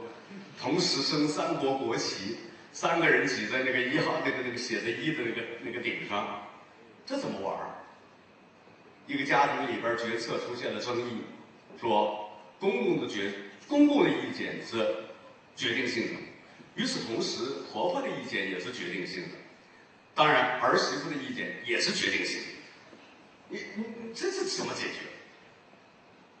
[0.59, 2.37] 同时升三国国旗，
[2.71, 6.41] 三个人挤在那个一号那个那个写着一的那个那个顶上，
[7.05, 7.69] 这怎么玩儿
[9.07, 11.23] 一个家庭里边决策出现了争议，
[11.79, 13.33] 说公共的决
[13.67, 15.03] 公共的意见是
[15.55, 16.19] 决定性的，
[16.75, 19.29] 与此同时婆婆的意见也是决定性的，
[20.15, 22.47] 当然儿媳妇的意见也是决定性的，
[23.49, 24.99] 你你你这是怎么解决？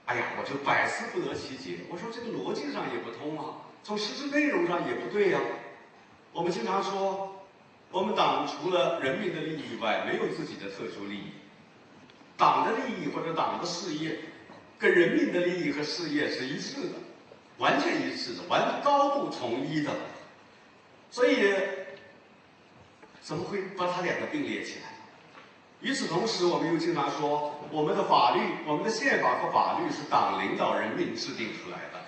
[0.05, 1.79] 哎呀，我就百思不得其解。
[1.89, 3.55] 我说这个逻辑上也不通啊。
[3.83, 5.39] 从实质内容上也不对呀。
[6.33, 7.32] 我们经常说，
[7.93, 11.25] 我们党除了人民的利益以外，没有自己的特殊利益。
[12.35, 14.17] 党的利益或者党的事业，
[14.79, 16.95] 跟人民的利益和事业是一致的，
[17.59, 19.91] 完全一致的，完高度统一的。
[21.11, 21.53] 所以，
[23.21, 24.89] 怎么会把它两个并列起来？
[25.81, 32.01] 与此同时，我们又经常说，我们的法律、我们的宪法和法律是党领导人民制定出来的。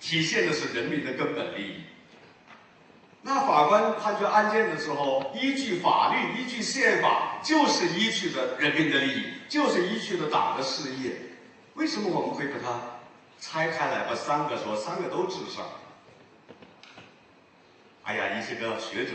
[0.00, 1.76] 体现的是人民的根本利益。
[3.22, 11.12] 那法官判决案件的时候，依据法律、依据宪法，就是依据的人民的利益，就是依据的党的事业。
[11.74, 12.80] 为什么我们会把它
[13.38, 15.66] 拆开来，把三个说三个都至上？
[18.04, 19.12] 哎呀，一些个学者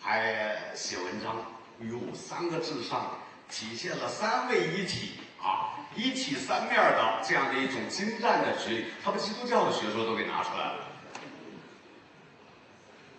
[0.00, 1.36] 还写文章，
[1.80, 3.18] 哟，三个字上
[3.50, 10.86] 体现了三位一体啊，一体三面的这样的一种精湛的学，他把基督教的学说都给拿出来了。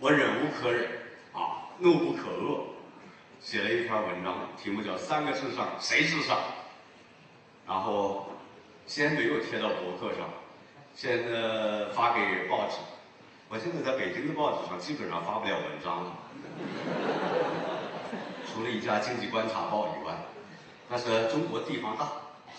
[0.01, 0.89] 我忍无可忍
[1.31, 2.61] 啊，怒不可遏，
[3.39, 6.37] 写了一篇文章，题目叫《三个至上谁至上》，
[7.67, 8.31] 然后
[8.87, 10.27] 先没有贴到博客上，
[10.95, 12.77] 现在发给报纸。
[13.47, 16.11] 我现在在北京的报纸上基本上发不了文章了，
[18.51, 20.15] 除了一家《经济观察报》以外，
[20.89, 22.07] 但是中国地方大，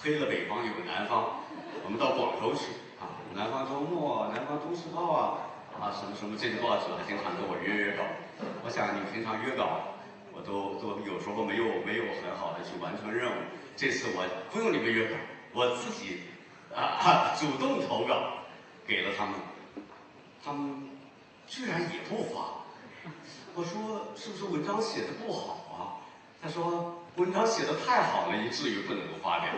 [0.00, 1.40] 黑了北方有个南方，
[1.84, 2.66] 我们到广州去
[3.00, 5.38] 啊，南方周末、南方都市报啊。
[5.82, 8.04] 啊，什么什么这个报纸还经常跟我约约稿。
[8.62, 9.98] 我想你平常约稿，
[10.32, 13.34] 我都都有时候没有没有很好的去完成任务。
[13.76, 15.16] 这次我不用你们约稿，
[15.52, 16.22] 我自己
[16.72, 18.14] 啊主动投稿
[18.86, 19.34] 给了他们，
[20.44, 20.88] 他们
[21.48, 22.62] 居然也不发。
[23.56, 25.98] 我说是不是文章写的不好啊？
[26.40, 29.48] 他说文章写的太好了，以至于不能够发表。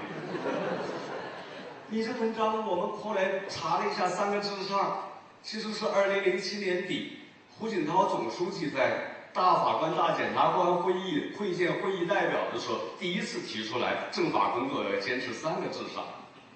[1.93, 5.11] 你这文章我们后来查了一下，三个字上。
[5.45, 7.19] 其实是二零零七年底，
[7.59, 16.03] 胡锦涛总书记在大法官、大检察官会议会见会议代表的时候，第一次提出来政法工作要坚持三个至上，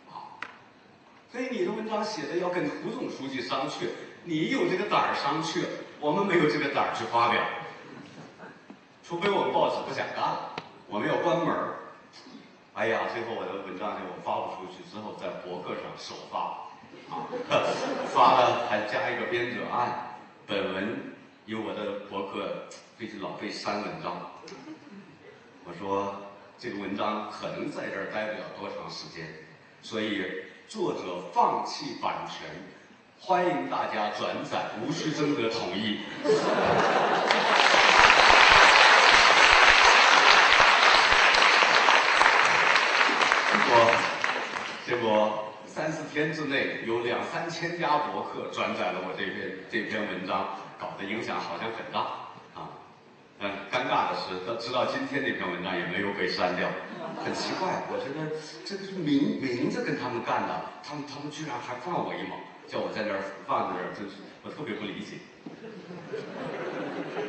[0.08, 0.40] 啊，
[1.30, 3.88] 所以你的文章写的要跟胡总书记商榷，
[4.24, 5.66] 你有这个胆儿商榷，
[6.00, 7.44] 我们没有这个胆儿去发表，
[9.04, 10.56] 除非我们报纸不想干了，
[10.88, 11.74] 我们要关门儿。
[12.72, 16.67] 哎呀，最后我的文章就发不出去，之后在博客上首发。
[17.10, 17.24] 啊，
[18.12, 20.16] 发了还加一个编者按，
[20.46, 21.14] 本文
[21.46, 22.66] 由我的博客
[22.98, 24.30] 最近老被删文章。
[25.64, 26.14] 我说
[26.58, 29.26] 这个文章可能在这儿待不了多长时间，
[29.82, 30.22] 所以
[30.68, 32.48] 作者放弃版权，
[33.20, 36.00] 欢迎大家转载，无需征得同意。
[43.50, 43.90] 结果，
[44.86, 45.47] 结果。
[45.78, 52.00] 三四天之内，有两三千家博客转载了我这篇这篇文章，搞得影响好像很大
[52.58, 52.74] 啊。
[53.38, 56.68] 嗯，尴尬的是，到直到今天那篇文章也没有被删掉，
[57.24, 57.84] 很奇怪。
[57.86, 62.34] 我觉得这个是明明着跟他们干的，他们他们居然还放我一马，
[62.66, 65.22] 叫我在那儿放在那儿，真是我特别不理解。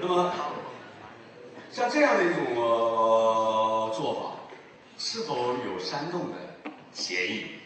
[0.02, 0.34] 那么，
[1.70, 2.56] 像这样的一种
[3.94, 4.42] 做法，
[4.98, 6.38] 是否有煽动的
[6.92, 7.59] 嫌疑？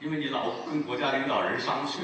[0.00, 1.98] 因为你老跟国家领导人商榷，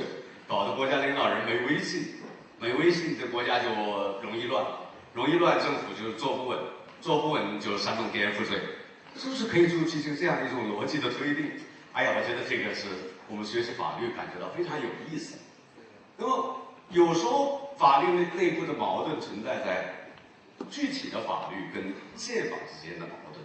[0.46, 2.16] 搞得国家领导人没威信，
[2.61, 3.70] 没威信，这国家就
[4.20, 4.64] 容易乱，
[5.14, 6.59] 容易乱，政府就坐不稳，
[7.00, 8.61] 坐不稳就煽动颠覆罪，
[9.16, 11.52] 是不是可以就进行这样一种逻辑的推定？
[11.92, 12.87] 哎呀，我觉得这个是
[13.28, 15.38] 我们学习法律感觉到非常有意思。
[16.18, 16.56] 那么
[16.90, 20.12] 有时候法律内内部的矛盾存在在
[20.70, 23.42] 具体的法律跟宪法之间的矛盾。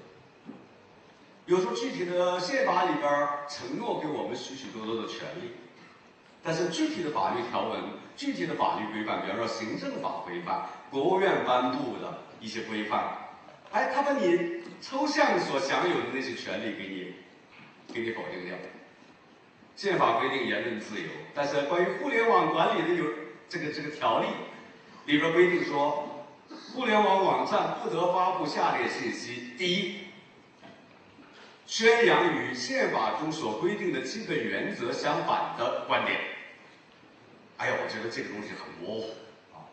[1.47, 5.51] 有时候具体的宪法里边承诺给我们许许多多的权利，
[6.43, 7.82] 但是具体的法律条文、
[8.15, 13.17] 具体的法律规范，比方说行政法规范、国务院颁布的一些规范，
[13.71, 17.15] 哎，他把你抽象所享有的那些权利给你，
[17.93, 18.56] 给你否定掉。
[19.75, 23.06] 宪法规定言论自由，但是关于互联网管理的有
[23.49, 24.27] 这个这个条例
[25.06, 26.27] 里边规定说，
[26.73, 30.11] 互联网网站不得发布下列信息：第一。
[31.71, 36.19] 宣扬与宪法中所规定的基本原则相反的观点。
[37.55, 39.13] 哎呀，我觉得这个东西很模糊
[39.53, 39.63] 啊。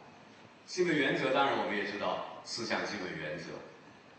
[0.64, 3.46] 基本原则当然我们也知道，四项基本原则：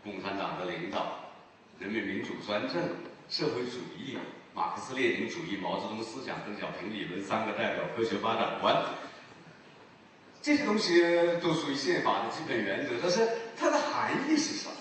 [0.03, 1.31] 共产党的领导、
[1.79, 2.83] 人民民主专政、
[3.29, 4.17] 社会主义、
[4.53, 8.75] 马克思列宁主义、毛泽东思想、邓小平理论三个代表科学发展观。
[10.41, 11.01] 这些东西
[11.41, 13.25] 都属于宪法的基本原则，但是
[13.57, 14.75] 它的含义是什么？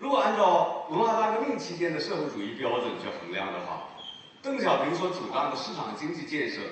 [0.00, 3.86] 如果按照文化大革命期间的社会主义标准去衡量的话，
[4.42, 6.62] 邓小平所主张的市场经济建设，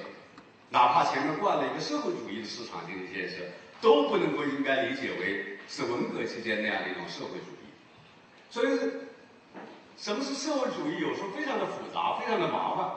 [0.71, 3.45] 哪怕前面灌了一个社会主义的市场经济建设，
[3.83, 7.69] 都不能够应该理解为是文革期间那样的一种社会主义。
[8.49, 8.81] 所以，
[9.99, 10.99] 什么是社会主义？
[11.03, 12.91] 有时候非常的复杂，非常的麻烦。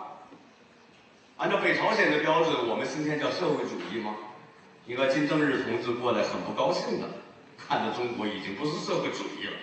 [1.35, 4.15] 按照北朝鲜的标准，我们今天叫社会主义吗？
[4.85, 7.09] 你看金正日同志过来很不高兴的，
[7.57, 9.53] 看着中国已经不是社会主义了。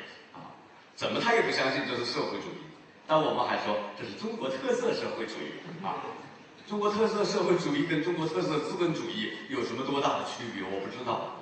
[0.99, 2.67] 怎么他也不相信这是社会主义，
[3.07, 5.55] 但我们还说这是中国特色社会主义
[5.87, 6.03] 啊！
[6.67, 10.65] 中国特色社会主义跟中国特色资本主义有什么多大的区别？
[10.65, 11.39] 我不知道。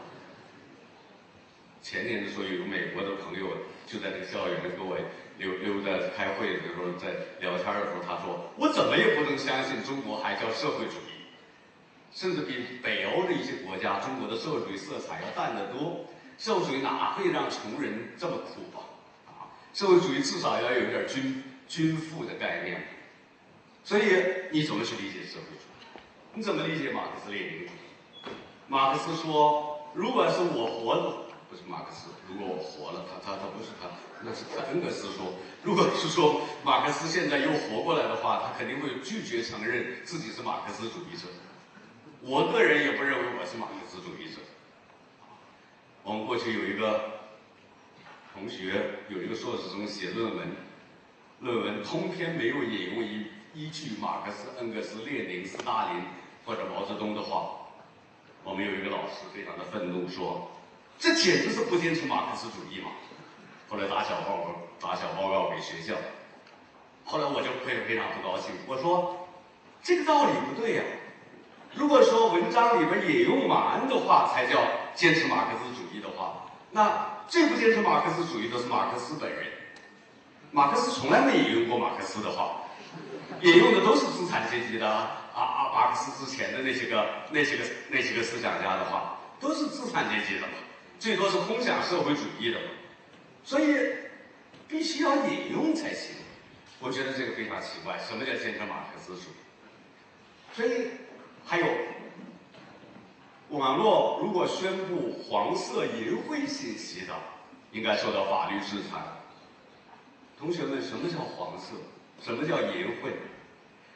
[1.83, 3.49] 前年的时候，有个美国的朋友
[3.87, 4.95] 就在这个校园跟我
[5.39, 11.17] 溜溜在开会的时候，在聊天的时候，他说：“我怎么也不能相信中国还叫社会主义。”
[12.13, 16.05] 甚至比北欧的一些国家，中国的社会主义色彩要淡得多。
[16.37, 18.85] 社会主义哪会让穷人这么苦啊？
[19.77, 22.83] 社会主义至少要有点均均富的概念。
[23.85, 24.05] 所以
[24.51, 26.01] 你怎么去理解社会主义？
[26.33, 27.69] 你怎么理解马克思列宁？
[28.69, 33.91] 马克思说，如果是我活了，不是马克思，如果我活了，他他他不是他，
[34.23, 41.29] 那是恩格斯说，如果是说马克思现在又活过来的话，他肯定会拒绝承认自己是马克思主义者。
[42.23, 44.41] 我个人也不认为我是马克思主义者。
[46.03, 47.16] 我们过去有一个
[48.39, 50.47] 同学，有一个硕士生写论文，
[51.41, 53.27] 论文通篇没有引用一。
[53.55, 56.03] 依据马克思、恩格斯、列宁、斯大林
[56.45, 57.53] 或者毛泽东的话，
[58.45, 60.51] 我们有一个老师非常的愤怒，说
[61.01, 62.91] ：“这简直是不坚持马克思主义嘛！”
[63.67, 65.95] 后来打小报告，打小报告给学校。
[67.07, 69.27] 后来我就非非常不高兴，我说
[69.83, 70.83] ：“这个道理不对呀！
[71.73, 74.61] 如果说文章里边引用马恩的话才叫
[74.95, 79.47] 坚持马克思主义的话，那最不坚持马克思主义的是马克思本人。
[80.53, 82.63] 马克思从来没引用过马克思的话。”
[83.43, 90.55] 引用的都是资产阶级的啊啊，马克思之前的那些个那些个那些个思想家的话，都是资产阶级的嘛，
[90.99, 92.71] 最多是空想社会主义的嘛，
[93.45, 93.77] 所以
[94.67, 96.15] 必须要引用才行。
[96.79, 100.55] 我觉得这个非常奇怪，什么叫坚持马克思主义？
[100.55, 100.89] 所以
[101.45, 101.67] 还有，
[103.51, 107.15] 网络如果宣布黄色淫秽信息的，
[107.73, 109.01] 应该受到法律制裁。
[110.39, 111.77] 同学们，什么叫黄色？
[112.23, 113.13] 什么叫淫秽？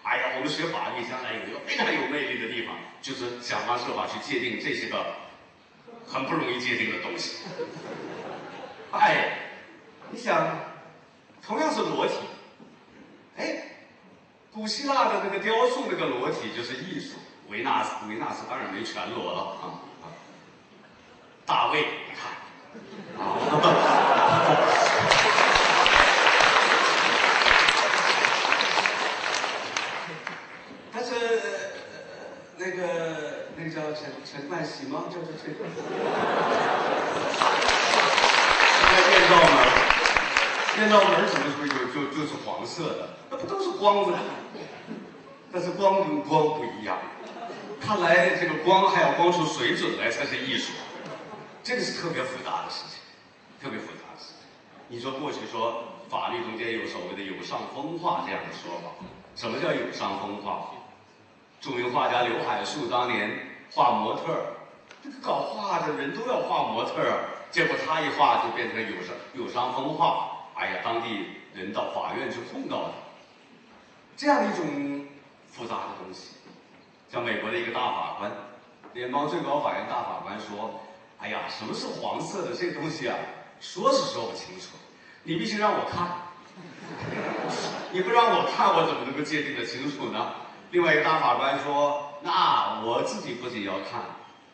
[0.03, 5.15] 哎呀，我们学法律将来有一个非常有魅力的地方，就是想方设法去界定这些个
[6.07, 7.45] 很不容易界定的东西。
[8.93, 9.39] 哎，
[10.11, 10.59] 你想，
[11.43, 12.15] 同样是裸体，
[13.37, 13.65] 哎，
[14.53, 17.17] 古希腊的那个雕塑那个裸体就是艺术，
[17.51, 20.07] 维纳斯，维纳斯当然没全裸了啊啊，
[21.45, 22.31] 大卫，你看，
[23.19, 23.27] 啊。
[32.63, 32.83] 那个
[33.57, 35.05] 那个叫陈陈冠希吗？
[35.09, 35.51] 叫叫陈。
[38.93, 39.51] 那电照门，
[40.77, 43.09] 电照门什么时候就就就是黄色的？
[43.31, 44.13] 那不都是光子？
[45.53, 46.99] 但是光跟光不一样。
[47.81, 50.73] 看来这个光还要光出水准来才是艺术，
[51.63, 53.01] 这个是特别复杂的事情，
[53.61, 54.47] 特别复杂的事情。
[54.89, 59.05] 你说过去说法律中间有所谓的有伤风化这样的说法，
[59.35, 60.71] 什么叫有伤风化？
[61.61, 63.31] 著名画家刘海粟当年
[63.73, 64.47] 画模特儿，
[65.03, 72.93] 这个搞画的人都要画模特儿，结果他一画就变成有伤有伤风化，哎呀，当地人到法院去控告他，
[74.17, 75.07] 这样一种
[75.51, 76.37] 复杂的东西。
[77.13, 78.31] 像美国的一个大法官，
[78.95, 80.81] 联邦最高法院大法官说
[81.19, 83.17] ：“哎呀，什么是黄色的这个东西啊？
[83.61, 84.77] 说是说不清楚，
[85.25, 86.07] 你必须让我看，
[87.91, 90.33] 你不让我看，我怎么能够界定得清楚呢？”
[90.71, 94.03] 另外一个大法官说：“那我自己不仅要看，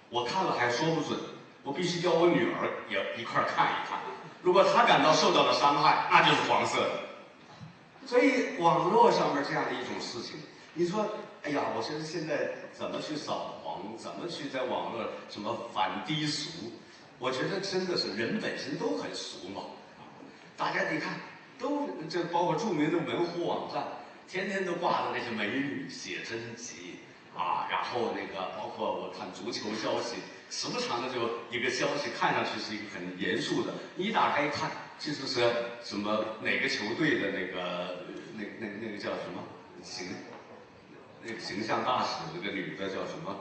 [0.08, 1.20] 我看了还说不准，
[1.62, 3.98] 我必须叫我女儿也一块看一看。
[4.40, 6.90] 如果她感到受到了伤害，那就是黄色的。
[8.06, 10.40] 所以网络上面这样的一种事情，
[10.72, 11.04] 你说，
[11.46, 16.72] 哎呀，我觉得现在怎么去扫黄，怎么去在网络什么反低俗？
[17.20, 19.62] 我觉得真的是人本身都很俗嘛。
[20.56, 21.20] 大家你看，
[21.56, 23.86] 都这包括著名的门户网站。”
[24.26, 26.98] 天天都挂着那些美女写真集
[27.36, 30.16] 啊，然后那个包括我看足球消息，
[30.50, 34.68] 时不常的就一个消息，看上去是一个很严肃的，你一打开一看，
[34.98, 35.48] 其实是
[35.84, 39.44] 什么哪个球队的那个那那那个叫什么
[39.84, 40.08] 行
[41.26, 43.36] 那个形象大使那个女的叫什么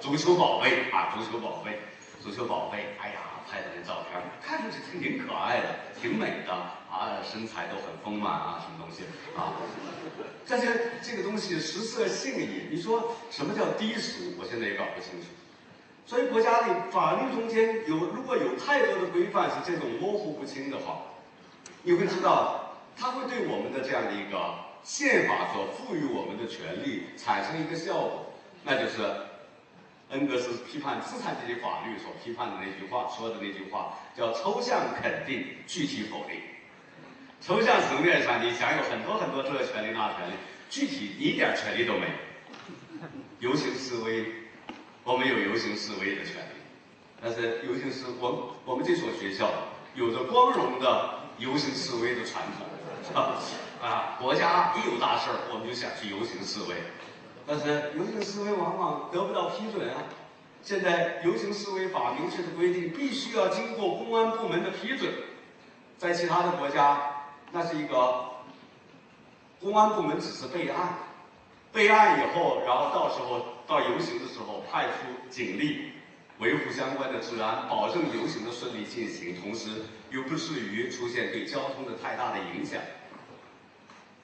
[0.00, 1.78] 足球宝贝啊，足球宝贝，
[2.20, 3.14] 足球宝贝，哎呀。
[3.50, 5.68] 拍的那照片，看上去挺挺可爱的，
[5.98, 9.56] 挺美的啊，身材都很丰满啊，什么东西啊？
[10.46, 14.34] 但是这个东西食色性也，你说什么叫低俗？
[14.38, 15.28] 我现在也搞不清楚。
[16.04, 20.98] 所以国家的法律中间有，如果有太多的规范是这种模糊不清的话，
[21.82, 24.36] 你会知道，它会对我们的这样的一个
[24.82, 28.32] 宪法所赋予我们的权利产生一个效果，
[28.64, 28.98] 那就是。
[30.10, 36.40] 恩格斯批判资产阶级法律所批判的那句话说的那句话叫抽象肯定，具体否定。
[37.42, 40.32] 抽象层面上你享有很多很多这个权利那权利，
[40.70, 43.50] 具体一点权利都没有。
[43.50, 44.24] 游行示威，
[45.04, 46.56] 我们有游行示威的权利，
[47.22, 49.50] 但是游行示我我们这所学校
[49.94, 52.66] 有着光荣的游行示威的传统，
[53.06, 53.36] 是吧
[53.82, 56.76] 啊，国家一有大事儿我们就想去游行示威。
[57.46, 60.02] 但是游行示威往往得不到批准啊。
[60.62, 65.12] 现在游行示威法明确的规定，必须要经过公安部门的批准。
[65.96, 67.00] 在其他的国家，
[67.52, 68.24] 那是一个
[69.60, 70.98] 公安部门只是备案，
[71.72, 75.92] 备案以后，然后到时候到游行的时候派出警力
[76.38, 79.70] 维护相关的治安，保证游行的顺利进行，同时
[80.10, 82.80] 又不至于出现对交通的太大的影响。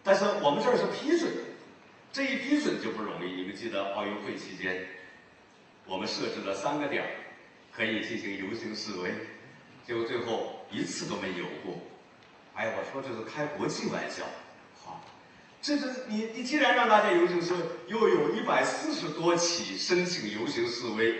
[0.05, 1.33] 但是我们这儿是批准，
[2.13, 3.33] 这一批准就不容易。
[3.33, 4.87] 你们记得奥运会期间，
[5.87, 7.09] 我们设置了三个点儿，
[7.75, 9.15] 可以进行游行示威，
[9.87, 11.81] 结果最后一次都没游过。
[12.55, 14.25] 哎，我说这是开国际玩笑，
[14.85, 15.03] 好，
[15.63, 21.15] 这是你你既然让大家游行示威，又有一百四十多起申请游行示威，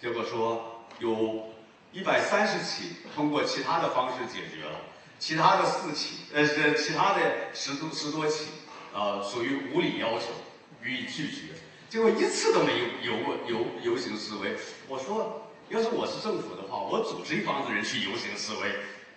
[0.00, 1.52] 结果说有
[1.90, 4.80] 一百三十起通过其他的方式解决了。
[5.20, 7.20] 其他的四起，呃，是其他的
[7.52, 8.46] 十多十多起，
[8.94, 10.28] 呃，属于无理要求，
[10.82, 11.52] 予以拒绝。
[11.90, 14.56] 结果一次都没有游过游游行示威。
[14.88, 18.70] 我说，要是我是政府的话，我组织一帮子人去游行示威，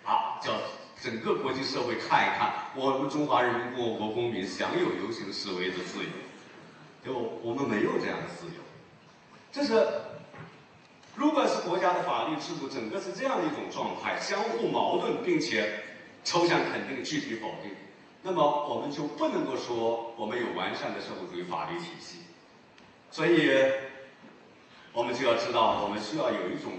[0.04, 0.52] 啊，叫
[1.02, 6.10] 整个国际社会看一看，我们中华人民共和国公民享有游行示威的自由。
[7.02, 8.60] 结果我们没有这样的自由，
[9.50, 9.88] 这是。
[11.16, 15.83] 如果是国家的法律制度整个是这样的一种状态，相互矛盾，并且。
[16.24, 17.70] 抽象肯定，具体否定，
[18.22, 22.20] 那么我们就不能够说我们有完善的社会主义法律体系。
[23.10, 23.52] 所以，
[24.92, 26.72] 我们就要知道，我们需要有一种，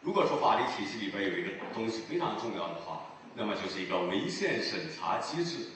[0.00, 3.02] 如果说法律体系里边有一个东西非常重要的话，
[3.34, 5.68] 那么就是一个违宪审查机制。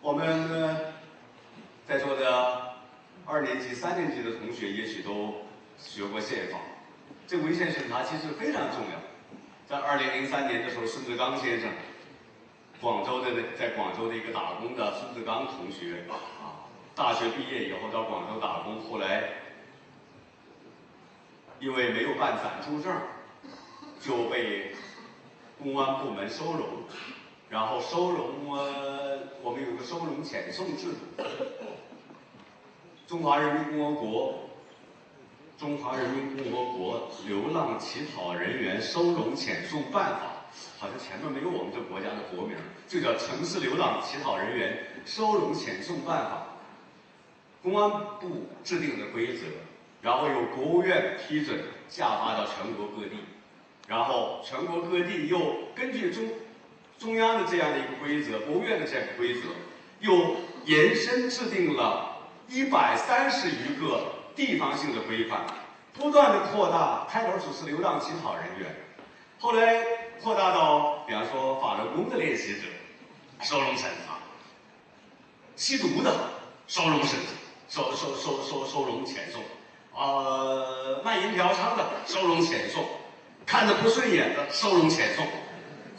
[0.00, 0.94] 我们
[1.86, 2.76] 在座的
[3.26, 5.34] 二年级、三年级的同学也许都
[5.76, 6.58] 学过宪法，
[7.26, 9.05] 这违宪审查机制非常重要。
[9.68, 11.68] 在二零零三年的时候，孙志刚先生，
[12.80, 19.24] 广州的在广州的一个打工的孙志刚同学啊，大学毕业以后到广州打工，后来
[21.58, 22.96] 因为没有办暂住证，
[24.00, 24.72] 就被
[25.60, 26.84] 公安部门收容，
[27.50, 31.24] 然后收容呃，我们有个收容遣送制度，
[33.08, 34.32] 中华人民共和国。
[35.58, 40.44] 《中华人民共和国流浪乞讨人员收容遣送办法》，
[40.78, 42.54] 好像前面没有我们这国家的国名，
[42.86, 46.46] 就叫《城市流浪乞讨人员收容遣送办法》。
[47.62, 47.90] 公安
[48.20, 49.46] 部制定的规则，
[50.02, 53.16] 然后由国务院批准下发到全国各地，
[53.88, 55.38] 然后全国各地又
[55.74, 56.28] 根据中
[56.98, 59.48] 中央的这样的一个规则，国务院的这样一个规则，
[60.00, 60.36] 又
[60.66, 64.15] 延伸制定了一百三十余个。
[64.36, 65.40] 地方性的规范，
[65.94, 67.06] 不断的扩大。
[67.10, 68.76] 开头只是流浪乞讨人员，
[69.40, 69.82] 后来
[70.22, 72.68] 扩大到，比方说法轮功的练习者，
[73.40, 74.14] 收容审查；
[75.56, 76.14] 吸毒的
[76.66, 77.32] 收容审查
[77.68, 79.40] 收收收收收容遣送；
[79.94, 82.84] 呃，卖淫嫖娼的收容遣送；
[83.46, 85.26] 看着不顺眼的收容遣送。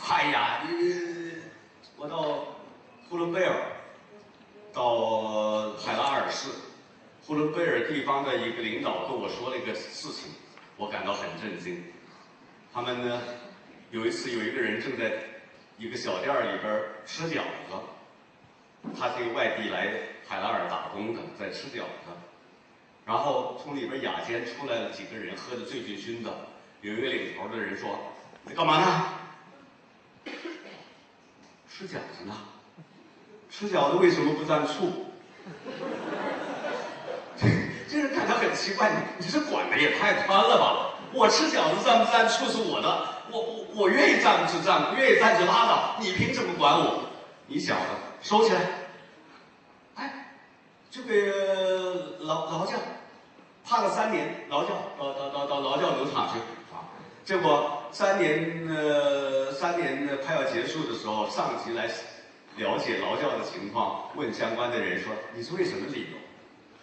[0.10, 0.62] 哎呀，
[1.98, 2.46] 我到
[3.10, 3.56] 呼伦贝尔，
[4.72, 6.50] 到海拉尔市。
[7.28, 10.32] 呼伦贝尔地方的一个领导跟我说了一个事情，
[10.78, 11.84] 我感到很震惊。
[12.74, 13.22] 他们呢，
[13.92, 15.12] 有一次有一个人正在
[15.78, 17.76] 一个小店里边吃饺子，
[18.98, 19.92] 他是一个外地来
[20.26, 22.16] 海拉尔打工的，在吃饺子。
[23.06, 26.34] 然后从里边雅间出来了几个人，喝得醉醺醺的。
[26.80, 28.00] 有一个领头的人说
[28.48, 29.04] ：“你干嘛呢？
[31.70, 32.34] 吃饺子呢？
[33.50, 35.08] 吃饺子为什么不蘸醋？”
[37.98, 40.94] 这人感到很奇怪，你你这管的也太宽了吧？
[41.14, 47.00] 我吃饺子蘸不蘸醋是我的，我我我愿意蘸就蘸，不愿意蘸就拉倒，你凭什么管我？
[47.48, 47.82] 你小子
[48.22, 48.62] 收起来！
[49.96, 50.28] 哎，
[50.92, 51.26] 就给
[52.20, 52.74] 劳劳教，
[53.66, 54.70] 判了三年劳教，
[55.00, 56.38] 到到到到劳教农场去
[56.72, 56.86] 啊！
[57.26, 61.88] 结果三年呃三年呢快要结束的时候，上级来
[62.58, 66.17] 了解劳教的情况，问相关的人说：“你是为什么理由？”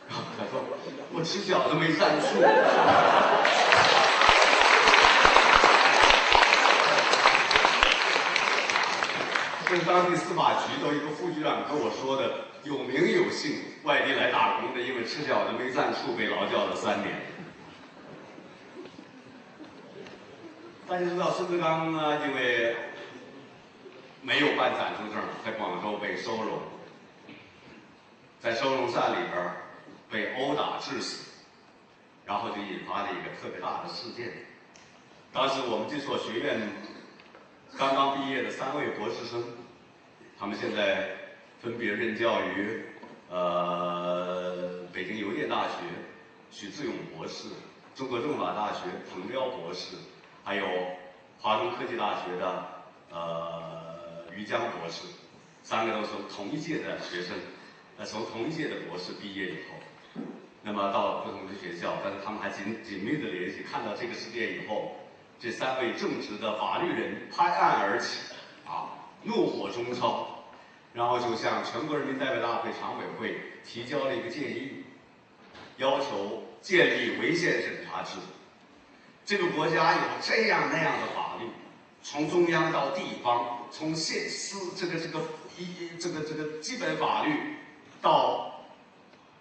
[0.09, 0.65] 他说
[1.13, 2.41] ：“我吃饺子没蘸醋。”
[9.67, 17.23] 跟当地司法局的一个副局长跟我说的，有名有姓，外地来打工的，因为吃饺子没蘸醋被劳教了三年。
[20.87, 22.77] 大家知道孙志刚呢，因为
[24.21, 26.61] 没有办暂住证，在广州被收容，
[28.41, 29.64] 在收容站里边。
[30.15, 31.43] 被殴打致死，
[32.25, 34.33] 然后就引发了一个特别大的事件。
[35.33, 36.61] 当时我们这所学院
[37.77, 39.43] 刚刚毕业的三位博士生，
[40.39, 41.11] 他们现在
[41.61, 42.85] 分别任教于
[43.29, 45.75] 呃北京邮电大学
[46.53, 47.49] 许志勇博士，
[47.97, 49.97] 中国政法大学彭彪博士，
[50.45, 50.65] 还有
[51.41, 52.67] 华中科技大学的
[53.11, 55.09] 呃于江博士，
[55.65, 57.37] 三个都是同一届的学生，
[57.99, 59.74] 呃，从同一届的博士毕业以后，
[60.67, 64.97] 那么到了不同的学校，但是他们还紧紧密的联系，看到这个事件以后，
[65.39, 68.33] 这三位正直的法律人拍案而起，
[68.67, 68.89] 啊，
[69.25, 70.43] 怒火中烧，
[70.95, 74.85] 然后就向全国人民代表大会常委会提交了一个建议，
[75.77, 78.23] 要求建立违宪审查制度。
[79.27, 81.47] 这个国家有这样那样的法律，
[82.03, 85.21] 从中央到地方，从县司这个这个
[85.59, 87.35] 一这个这个基本法律，
[88.01, 88.54] 到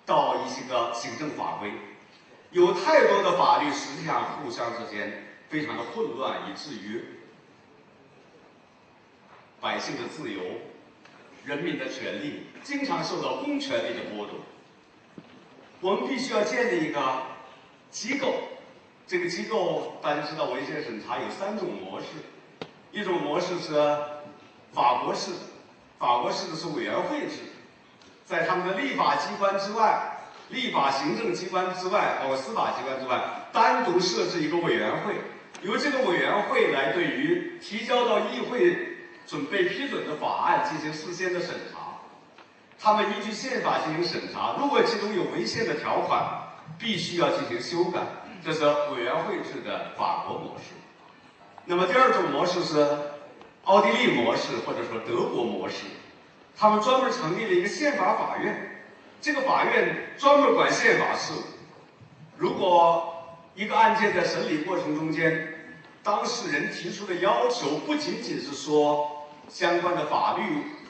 [0.06, 1.72] 到一些个行政法规，
[2.52, 7.06] 有太多的法律实际上互相之间非常的混乱，以至于
[9.62, 10.42] 百姓的自由、
[11.46, 14.40] 人民的权利经常受到公权力的剥夺。
[15.80, 17.24] 我们必须要建立一个
[17.90, 18.34] 机构，
[19.08, 22.08] 这个机构大家知道，违宪审查有三种模式，
[22.92, 23.74] 一种模式是
[24.74, 25.32] 法国式，
[26.00, 27.38] 法国式的是委员会制，
[28.34, 30.18] 在他们的立法机关之外，
[30.50, 33.22] 立法行政机关之外，包括司法机关之外，
[33.54, 35.14] 单独设置一个委员会，
[35.62, 42.00] 由这个委员会来对于提交到议会准备批准的法案进行事先的审查。
[42.80, 46.26] 他们依据宪法进行审查，如果其中有违宪的条款，
[46.80, 48.00] 必须要进行修改。
[48.44, 48.66] 这是
[48.96, 50.74] 委员会制的法国模式。
[51.66, 52.98] 那么第二种模式是
[53.66, 55.86] 奥地利模式，或者说德国模式。
[56.58, 58.86] 他们专门成立了一个宪法法院，
[59.22, 61.44] 这个法院专门管宪法事务。
[62.38, 63.14] 如果
[63.56, 65.48] 一个案件在审理过程中间，
[66.04, 70.44] 当事人提出的要求不仅仅是说相关的法律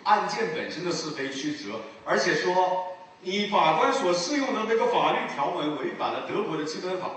[0.04, 2.86] 案件本身的是非曲折，而且说
[3.22, 7.10] 你法官所适用的那个法律条文违反了德国的基本法，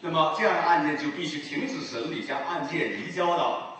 [0.00, 3.76] 那么这样的案件就必须停止审理，将案件移交到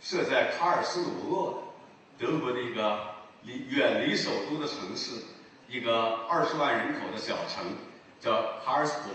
[0.00, 1.62] 设在卡尔斯鲁厄
[2.18, 2.98] 德国的一个
[3.42, 5.22] 离远离首都的城市，
[5.68, 7.64] 一个二十万人口的小城，
[8.20, 9.14] 叫卡尔斯堡。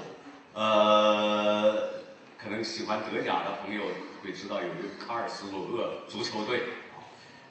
[0.53, 1.89] 呃，
[2.37, 3.83] 可能喜欢德甲的朋友
[4.21, 6.63] 会知道有一个卡尔斯鲁厄足球队。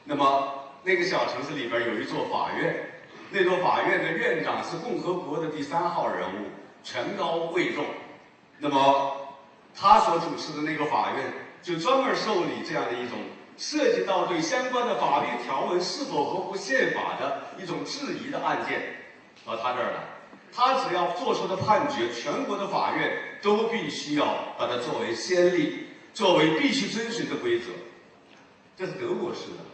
[0.05, 2.91] 那么那个小城市里边有一座法院，
[3.31, 6.49] 那座法院的院长是共和国的第三号人物，
[6.83, 7.85] 权高位重。
[8.59, 9.17] 那么
[9.75, 11.33] 他所主持的那个法院
[11.63, 13.19] 就专门受理这样的一种
[13.59, 18.81] 涉及到对相关的法律条文是否合乎宪法的一种质疑的案件，
[19.45, 20.01] 到他这儿来，
[20.53, 27.67] 他只要做出的判决，全国的法院都必须要把它作为先例，作为必须遵循的规则。
[28.77, 29.65] 这是德国式的。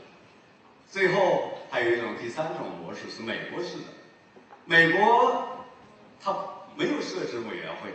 [0.91, 3.85] 最后还有一种第三种模式是美国式的，
[4.64, 5.47] 美国
[6.18, 6.35] 它
[6.74, 7.91] 没有设置委员会，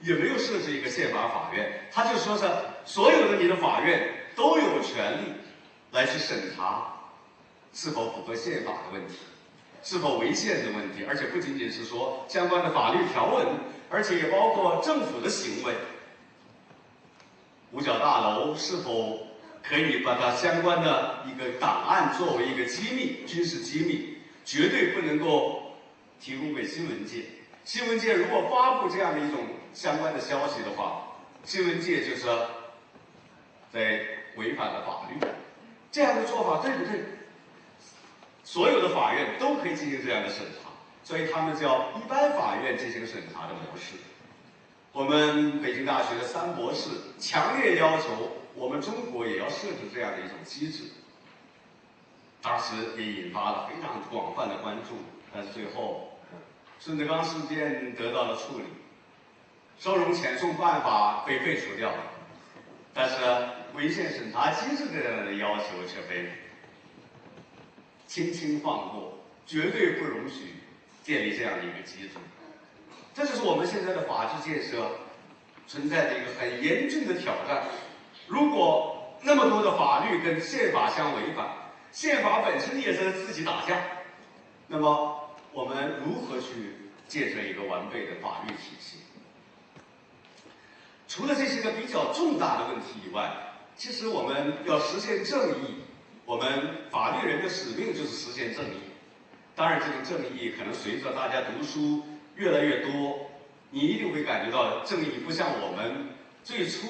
[0.00, 2.48] 也没有设置一个宪法法院，他就说是
[2.86, 5.32] 所有的你的法院都有权利
[5.92, 6.92] 来去审查
[7.72, 9.14] 是否符合宪法的问题，
[9.82, 13.46] 是否违宪的问题，而且不仅仅是说相关的法律条文，
[13.90, 15.74] 而且也包括政府的行为，
[17.72, 19.26] 五角大楼是否。
[19.66, 25.72] 可以把它相关的一个档案作为一个机密，军事机密，绝对不能够
[26.20, 27.22] 提供给新闻界。
[27.64, 29.40] 新闻界如果发布这样的一种
[29.72, 32.26] 相关的消息的话，新闻界就是
[33.72, 34.04] 在
[34.36, 35.16] 违反了法律。
[35.90, 37.04] 这样的做法对不对？
[38.42, 40.70] 所有的法院都可以进行这样的审查，
[41.02, 43.96] 所以他们叫一般法院进行审查的模式。
[44.92, 48.38] 我们北京大学的三博士强烈要求。
[48.56, 50.84] 我们中国也要设置这样的一种机制，
[52.40, 54.90] 当时也引发了非常广泛的关注。
[55.32, 56.16] 但是最后，
[56.78, 58.64] 孙德刚事件得到了处理，
[59.76, 61.98] 收容遣送办法被废除掉了，
[62.94, 63.16] 但是
[63.74, 66.30] 违宪审查机制这样的要求却被
[68.06, 70.54] 轻轻放过，绝对不容许
[71.02, 72.10] 建立这样的一个机制。
[73.12, 74.90] 这就是我们现在的法治建设
[75.66, 77.64] 存在的一个很严峻的挑战。
[78.28, 81.46] 如果那么多的法律跟宪法相违反，
[81.90, 83.80] 宪法本身也在自己打架，
[84.68, 88.98] 那么我们如何去建设一个完备的法律体系？
[91.08, 93.30] 除了这些个比较重大的问题以外，
[93.76, 95.82] 其实我们要实现正义，
[96.24, 98.78] 我们法律人的使命就是实现正义。
[99.54, 102.04] 当然，这种正义可能随着大家读书
[102.36, 103.30] 越来越多，
[103.70, 106.08] 你一定会感觉到正义不像我们
[106.42, 106.88] 最初。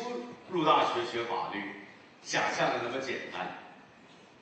[0.51, 1.59] 入大学学法律，
[2.23, 3.49] 想象的那么简单。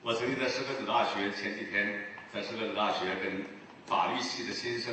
[0.03, 3.45] 我曾经在师格子大学前几天在师格子大学跟
[3.87, 4.93] 法律系的新生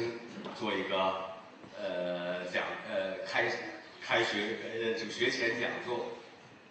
[0.58, 0.95] 做一个
[1.82, 3.52] 呃讲呃开
[4.02, 6.06] 开学呃这个学前讲座，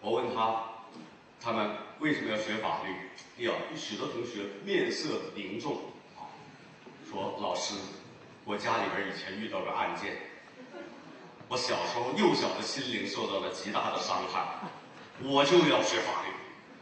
[0.01, 0.68] 我问他
[1.41, 1.71] 他们
[2.01, 2.95] 为什么要学法律？
[3.39, 5.77] 哎呀，许多同学面色凝重
[6.17, 6.27] 啊，
[7.09, 7.75] 说老师，
[8.45, 10.17] 我家里边以前遇到个案件，
[11.49, 14.45] 我小时候幼小的心灵受到了极大的伤害，
[15.23, 16.33] 我就要学法律，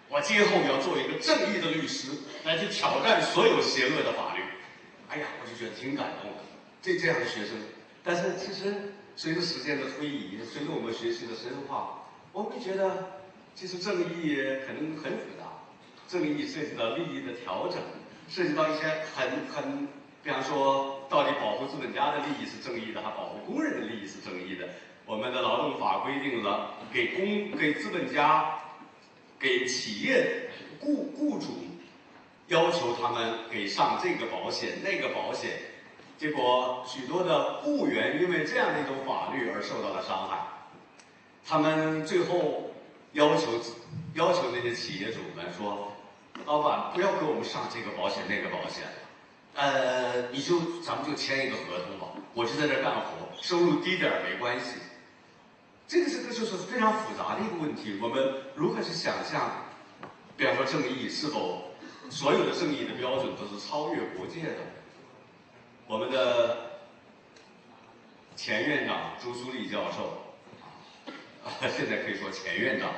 [0.09, 2.09] 我今后要做一个正义的律师，
[2.45, 4.43] 来去挑战所有邪恶的法律。
[5.09, 6.39] 哎呀，我就觉得挺感动的，
[6.81, 7.57] 这这样的学生。
[8.03, 13.16] 但是其实随着时间的推移，随着我们学习的深化，我会觉得
[13.57, 14.37] 其实正义
[14.67, 15.47] 可能很复杂。
[16.07, 17.81] 正义涉及到利益的调整，
[18.29, 18.85] 涉及到一些
[19.15, 19.89] 很很，
[20.23, 24.69] 比方说，到底保护资本家的利益是正义的，还保护工人的利益是正义的？
[25.07, 28.59] 我们的劳动法规定了，给工给资本家，
[29.39, 31.47] 给企业雇雇主，
[32.49, 35.53] 要求他们给上这个保险那个保险，
[36.19, 40.39] 结果许多的雇员因为这样的一种法律而受到了伤害，
[41.45, 42.71] 他们最后
[43.13, 43.53] 要求
[44.15, 45.93] 要求那些企业主们说。
[46.45, 48.85] 老板，不要给我们上这个保险那个保险，
[49.55, 53.07] 呃，你就咱们就签一个合同吧，我就在这干活，
[53.41, 54.77] 收入低点没关系。
[55.89, 59.51] 这个这个就是非常复杂的一个问题，我们如何去想象？
[60.37, 61.71] 比方说正义是否
[62.11, 64.59] 所有的正义的标准都是超越国界的？
[65.87, 66.81] 我们的
[68.37, 70.26] 前院长朱苏丽教授，
[71.75, 72.91] 现在可以说前院长，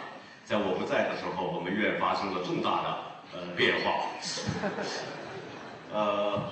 [0.45, 2.99] 在我不在的时候，我们院发生了重大的。
[3.31, 4.07] 呃，变化。
[5.93, 6.49] 呃，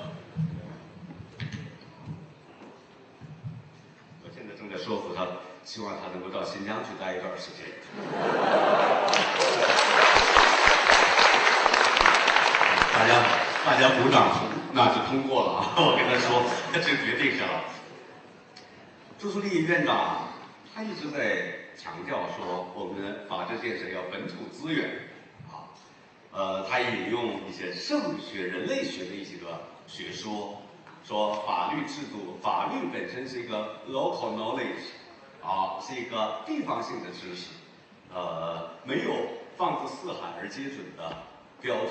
[4.23, 5.27] 我现在正在说服他，
[5.65, 7.65] 希望他能够到新疆去待一段时间。
[12.93, 13.25] 大家，
[13.65, 14.29] 大家鼓掌，
[14.75, 15.73] 那就通过了啊！
[15.79, 17.65] 我跟他说，他就决定下了。
[19.19, 20.29] 朱苏丽院长，
[20.75, 24.89] 他一直在强调说，我们法治建设要本土资源
[25.49, 25.69] 啊。
[26.33, 30.63] 呃，他引用一些社会学、人类学的一些个学说，
[31.05, 34.97] 说法律制度、法律本身是一个 local knowledge，
[35.43, 37.51] 啊，是一个地方性的知识，
[38.13, 39.13] 呃，没有
[39.57, 41.17] 放之四海而皆准的
[41.61, 41.91] 标准。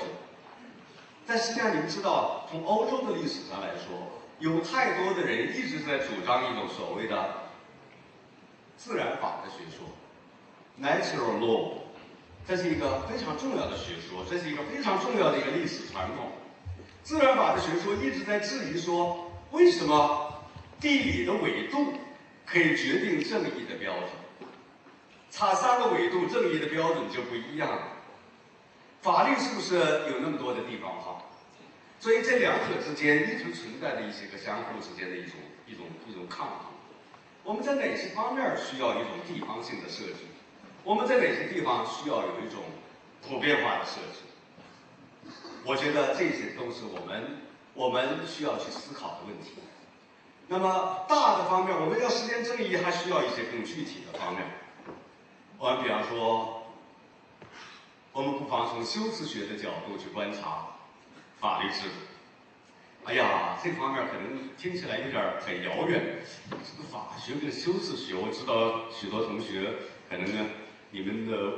[1.26, 3.96] 但实际上，你们知道，从欧洲的历史上来说，
[4.38, 7.45] 有太多的人一直在主张一种所谓的
[8.76, 9.86] 自然法的学说
[10.80, 11.72] ，natural law。
[12.46, 16.30] 这是一个非常重要的学说，这是一个非常重要的一个历史传统。
[17.02, 20.44] 自然法的学说一直在质疑说，为什么
[20.80, 21.94] 地理的纬度
[22.44, 24.10] 可以决定正义的标准？
[25.30, 27.82] 差三个纬度，正义的标准就不一样了。
[29.02, 29.74] 法律是不是
[30.10, 31.22] 有那么多的地方化？
[31.98, 35.32] 所以这两者之间一直存在的一些个相互之间的一种
[35.66, 36.75] 一种一种抗衡。
[37.46, 40.26] 我们在哪些方面需要一种地方性的设计？
[40.82, 42.64] 我们在哪些地方需要有一种
[43.22, 45.30] 普遍化的设置？
[45.64, 47.38] 我觉得这些都是我们
[47.72, 49.52] 我们需要去思考的问题。
[50.48, 54.44] 那么大的方面，我们要实现正义，还需要一些更具体的方面。
[55.56, 56.66] 我们比方说，
[58.10, 60.66] 我们不妨从修辞学的角度去观察
[61.38, 62.15] 法律制度。
[63.06, 66.18] 哎呀，这方面可能听起来有点很遥远。
[66.50, 69.74] 这个法学跟修辞学，我知道许多同学
[70.10, 70.50] 可能呢。
[70.92, 71.52] 你们的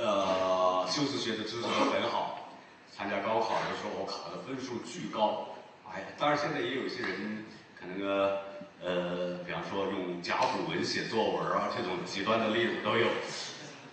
[0.00, 2.50] 呃修辞学的知识都很好，
[2.90, 5.48] 参加高考的时候我考的分数巨高，
[5.88, 7.44] 哎呀，当然现在也有一些人
[7.78, 8.38] 可能呃
[8.82, 13.06] 呃，比方说用甲骨文写作文啊，这种极端的例子都有，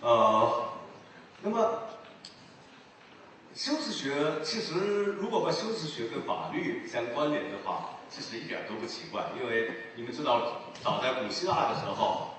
[0.00, 0.68] 呃，
[1.42, 1.82] 那么
[3.54, 4.74] 修辞学其实
[5.20, 12.30] 如果把修辞学跟法律相关联的话，其实一点都不奇怪，因为你们知道早在古希腊的时候。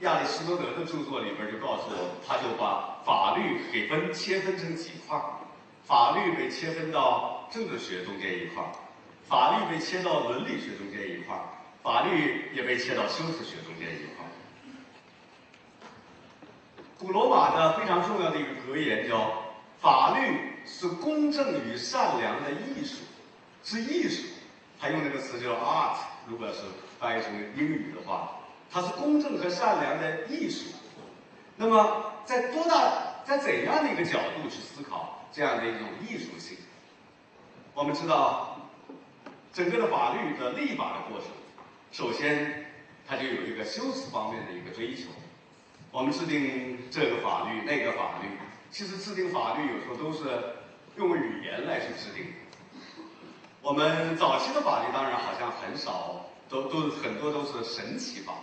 [0.00, 5.24] 亚里士多德的著作里边就告诉我，他就把法律给分切分成几块儿，
[5.86, 8.70] 法律被切分到政治学中间一块儿，
[9.26, 11.48] 法律被切到伦理学中间一块儿，
[11.82, 14.28] 法律也被切到修辞学中间一块儿。
[16.98, 19.32] 古罗马的非常重要的一个格言叫
[19.86, 23.04] “法律是公正与善良的艺术，
[23.62, 24.24] 是艺术”，
[24.80, 26.62] 他用那个词叫 “art”，如果是
[26.98, 28.32] 翻译成英语的话。
[28.68, 30.72] 它是公正和善良的艺术。
[31.56, 36.58] 那么，在多大、在怎样的一个角度去思考这样的一种艺术性？
[37.72, 38.58] 我们知道，
[39.52, 41.28] 整个的法律的立法的过程，
[41.92, 42.66] 首先
[43.06, 45.10] 它就有一个修辞方面的一个追求。
[45.92, 48.26] 我们制定这个法律、那个法律，
[48.76, 50.28] 其实制定法律有时候都是
[50.96, 52.26] 用语言来去制定。
[53.62, 56.26] 我们早期的法律当然好像很少。
[56.48, 58.34] 都都很多都是神奇法。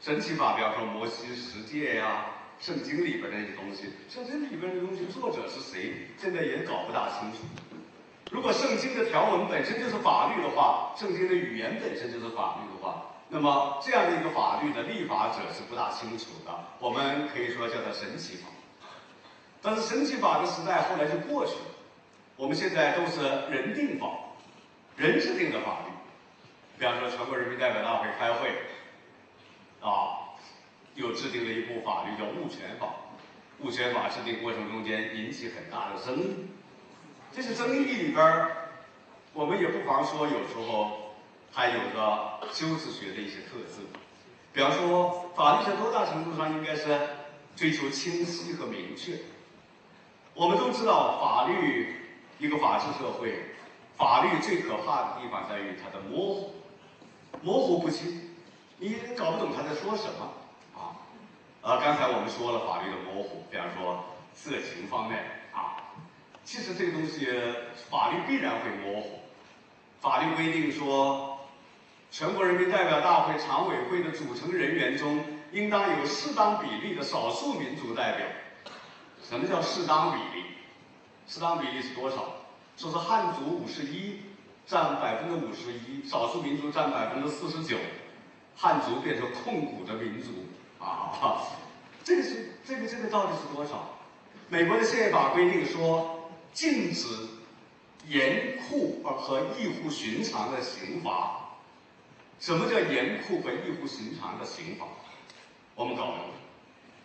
[0.00, 2.26] 神奇法，比方说摩西十诫呀，
[2.58, 7.38] 圣经里边那些东西，圣经里边的东西作者是谁，现在也搞不大清楚。
[8.30, 16.52] 如果圣经的条文本身就是法律的话，圣经的语言本身就是法律的话，那么这样的一个法律的立法者是不大清楚的。
[16.78, 18.48] 我们可以说叫做神奇法。
[19.62, 21.74] 但是神奇法的时代后来就过去了，
[22.36, 24.08] 我们现在都是人定法，
[24.96, 25.92] 人制定的法律。
[26.78, 28.50] 比方说全国人民代表大会开会。
[29.78, 30.34] 啊，
[30.96, 32.86] 又制定了一部法律叫《物权法》，
[33.64, 36.46] 《物权法》制定过程中间引起很大的争议。
[37.32, 38.48] 这些争议里边
[39.32, 41.14] 我们也不妨说，有时候
[41.52, 43.86] 还有个修辞学的一些特质。
[44.52, 46.98] 比方说，法律在多大程度上应该是
[47.54, 49.12] 追求清晰和明确？
[50.36, 51.94] 我们都知道，法律
[52.38, 53.40] 一个法治社会，
[53.96, 56.52] 法律最可怕的地方在于它的模糊，
[57.40, 58.20] 模糊不清。
[58.78, 60.30] 你搞不懂他在说什么
[60.78, 60.92] 啊？
[61.62, 65.24] 呃，刚才我们说了法律的模糊，比方说色情方面
[65.54, 65.80] 啊，
[66.44, 67.26] 其实这个东西
[67.88, 69.20] 法律必然会模糊。
[70.02, 71.48] 法律规定说，
[72.10, 78.26] 全国人民代表大会常委会的组成人员中，应当有适当比例的少数民族代表。
[79.28, 80.44] 什么叫适当比例？
[81.26, 82.34] 适当比例是多少？
[82.76, 84.20] 说是汉族五十一，
[84.66, 87.76] 占百分之五十一，少数民族占百分之四十九。
[88.54, 90.30] 汉族变成控股的民族
[90.78, 91.12] 啊，
[92.04, 93.90] 这个是这个这个到底是多少？
[94.48, 97.06] 美国的宪法规定说，禁止
[98.06, 101.40] 严酷和异乎寻常的刑罚。
[102.38, 104.86] 什么叫严酷和异乎寻常的刑罚？
[105.74, 106.20] 我们搞不懂。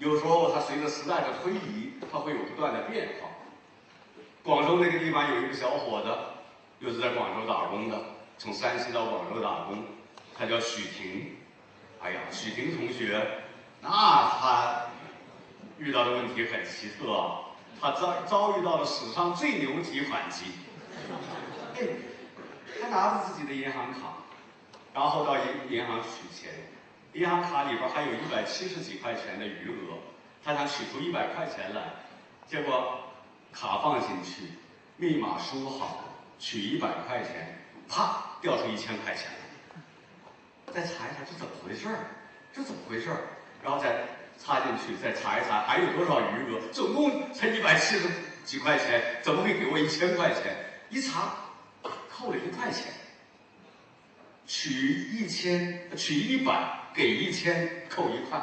[0.01, 3.29] 有时候它随着时代的推移，它会有不断的变化。
[4.41, 6.11] 广州那个地方有一个小伙子，
[6.79, 7.95] 又是在广州打工的，
[8.39, 9.85] 从山西到广州打工，
[10.35, 11.35] 他叫许婷。
[12.01, 13.43] 哎呀，许婷同学，
[13.79, 14.87] 那他
[15.77, 17.53] 遇到的问题很奇特啊！
[17.79, 20.45] 他遭遭遇到了史上最牛提款机。
[21.75, 21.87] 哎，
[22.81, 24.23] 他拿着自己的银行卡，
[24.95, 26.70] 然后到银银行取钱，
[27.13, 29.97] 银行卡里边还有一百七十几块钱的余额，
[30.43, 31.83] 他想取出一百块钱来，
[32.47, 32.99] 结果
[33.51, 34.53] 卡放进去，
[34.95, 36.05] 密码输好，
[36.39, 37.59] 取一百块钱，
[37.89, 40.73] 啪，掉出一千块钱来。
[40.73, 41.99] 再查一查这怎么回事儿？
[42.53, 43.17] 这怎么回事儿？
[43.61, 44.07] 然后再
[44.41, 46.61] 插进去，再查一查还有多少余额？
[46.71, 48.07] 总共才一百七十
[48.45, 50.55] 几块钱，怎么会给我一千块钱？
[50.89, 51.35] 一查，
[52.09, 52.93] 扣了一块钱。
[54.47, 54.69] 取
[55.11, 58.41] 一千，取一百，给一千，扣一块。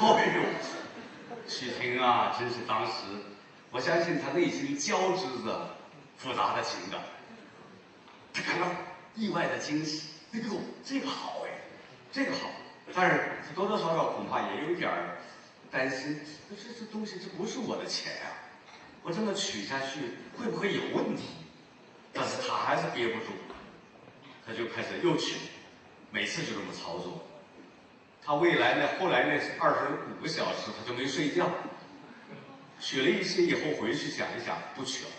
[0.00, 0.42] 哎呦，
[1.46, 2.92] 许婷啊，真是当时，
[3.70, 5.76] 我相信他内心交织着
[6.16, 7.00] 复杂的情感，
[8.32, 8.66] 他感到
[9.14, 10.08] 意外的惊喜。
[10.32, 11.50] 哎呦，这个好哎，
[12.12, 12.50] 这个好，
[12.94, 15.18] 但是多多少少恐怕也有点儿
[15.70, 18.32] 担心，这这东西这不是我的钱呀，
[19.02, 21.24] 我这么取下去会不会有问题？
[22.12, 23.32] 但是他还是憋不住，
[24.44, 25.36] 他就开始又取，
[26.10, 27.26] 每次就这么操作。
[28.24, 29.78] 他未来呢，后来那二十
[30.10, 31.50] 五个小时他就没睡觉，
[32.80, 35.10] 取了一些以后回去想一想，不取了，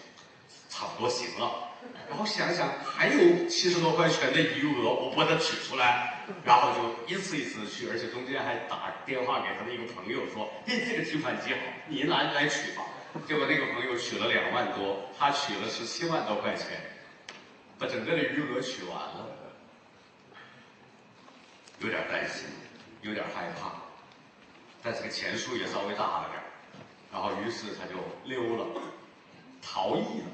[0.69, 1.69] 差不多行了。
[2.07, 12.83] 然后想一想还有七十多块钱的余额，我把它取出来，然后就一次一次的去，而且中间还打电话给他的一个朋友说：“嘿，这个提款机好，你来来取吧。”
[13.27, 16.67] 结果那个朋友取了两万多，他取了十七万多块钱，
[17.79, 19.27] 把整个的余额取完了，
[21.79, 22.45] 有点担心，
[23.01, 23.71] 有点害怕，
[24.81, 26.41] 但这个钱数也稍微大了点
[27.11, 27.95] 然后于是他就
[28.25, 28.65] 溜了，
[29.61, 30.25] 逃逸了。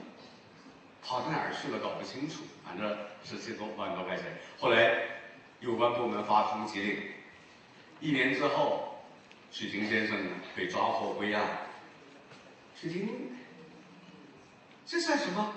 [1.03, 1.79] 跑到哪儿去了？
[1.79, 2.43] 搞不清楚。
[2.65, 4.25] 反正是七多万多块钱。
[4.59, 4.93] 后来
[5.61, 7.01] 有关部门发通缉令，
[8.01, 9.01] 一年之后，
[9.49, 10.17] 许霆先生
[10.53, 11.45] 被抓获归案。
[12.75, 13.31] 许霆，
[14.85, 15.53] 这算什么？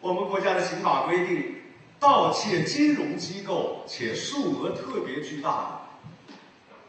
[0.00, 1.57] 我们国家的刑法规定，
[2.00, 6.34] 盗窃金融机构且数额特别巨大的，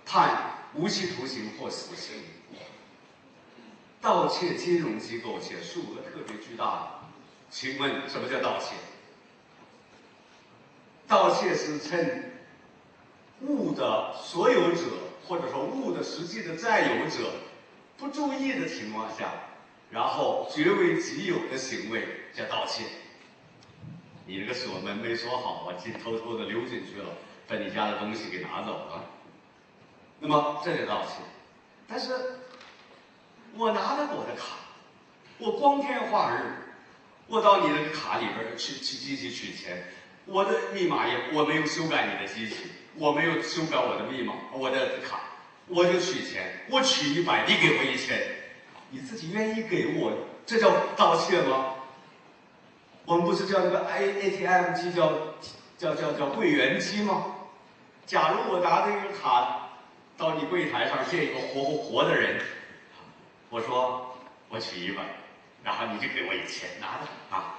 [0.06, 2.22] 判无期徒刑或死刑。
[4.02, 6.90] 盗窃金融机构且数额特别巨大的。
[7.50, 8.76] 请问什么叫盗窃？
[11.08, 12.32] 盗窃是趁
[13.42, 14.82] 物的所有者
[15.28, 17.32] 或者说物的实际的占有者
[17.98, 19.34] 不注意的情况下，
[19.90, 22.84] 然后据为己有的行为叫盗窃。
[24.30, 27.10] 你这个锁门没锁好，我进偷偷的溜进去了，
[27.48, 29.04] 把你家的东西给拿走了。
[30.20, 31.14] 那么这就盗窃。
[31.88, 32.14] 但是
[33.56, 34.58] 我拿着我的卡，
[35.40, 36.44] 我光天化日。
[37.26, 39.84] 我到你的卡里边去去进去取钱，
[40.26, 42.56] 我的密码也我没有修改你的机器，
[42.96, 45.22] 我没有修改我的密码，我的卡，
[45.68, 48.20] 我就取钱，我取一百，你给我一千，
[48.92, 50.12] 你自己愿意给我，
[50.46, 51.76] 这叫盗窃吗？
[53.10, 55.12] 我们不是叫那个 A A T M 机叫
[55.80, 57.26] 叫叫叫柜员机吗？
[58.06, 59.72] 假如我拿这个卡
[60.16, 62.40] 到你柜台上见一个活活活的人，
[63.50, 64.16] 我说
[64.48, 65.02] 我取一百，
[65.64, 67.58] 然后你就给我一千，拿着啊，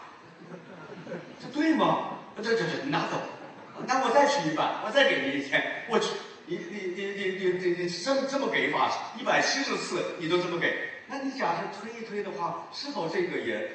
[1.40, 2.10] 这对吗？
[2.36, 3.16] 这这这，拿走，
[3.88, 6.14] 那我再取一百，我再给你一千，我取
[6.46, 8.88] 你你你你你你你这么这么给法，
[9.18, 13.68] 一百七十次你都这么给，那你假设推一推的话，是否这个也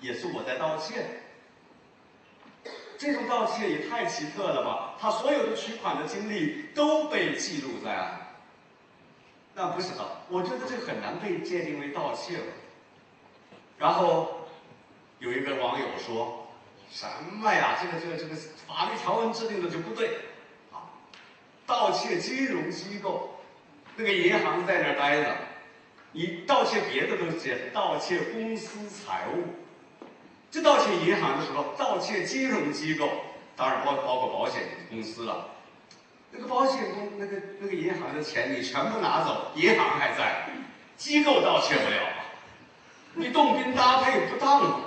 [0.00, 1.06] 也是我在盗窃？
[2.98, 4.94] 这种盗窃也太奇特了吧！
[4.98, 8.34] 他所有的取款的经历都被记录在案。
[9.54, 12.44] 那不是的，我觉得这很难被界定为盗窃了。
[13.76, 14.48] 然后
[15.18, 16.48] 有一个网友说
[16.90, 17.78] ：“什么呀？
[17.82, 18.34] 这个这个这个
[18.66, 20.16] 法律条文制定的就不对
[20.72, 20.88] 啊！
[21.66, 23.40] 盗窃金融机构，
[23.96, 25.36] 那个银行在那儿待着，
[26.12, 29.44] 你盗窃别的都写盗窃公司财物。”
[30.56, 33.10] 这盗窃银行的时候，盗窃金融机构，
[33.54, 35.48] 当然包包括保险公司了。
[36.30, 40.48] 那个保险公那个那个银行的钱你全部拿走，银行还在，
[40.96, 41.98] 机构盗窃不了
[43.12, 44.80] 你动宾搭配不当啊！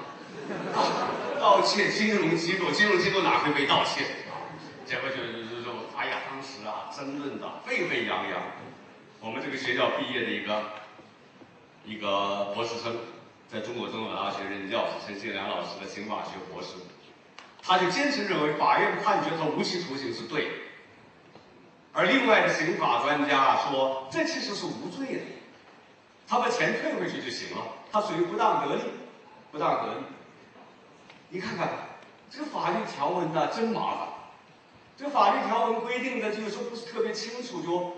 [1.40, 4.06] 盗窃金融机构，金融机构哪会被盗窃？
[4.88, 8.42] 结果就就就哎呀，当时啊争论的沸沸扬扬。
[9.22, 10.64] 我们这个学校毕业的一个
[11.86, 12.98] 一个博士生。
[13.52, 16.76] 在中国政法大学任教，陈锡良老师的刑法学博士，
[17.64, 20.52] 他就坚持认为法院判决他无期徒刑是对的，
[21.92, 25.22] 而另外的刑法专家说这其实是无罪的，
[26.28, 28.84] 他把钱退回去就行了，他属于不当得利，
[29.52, 30.02] 不当得利。
[31.30, 31.70] 你看看
[32.30, 34.08] 这个法律条文呢，真麻烦，
[34.96, 37.94] 这个法律条文规定的就是说不是特别清楚，就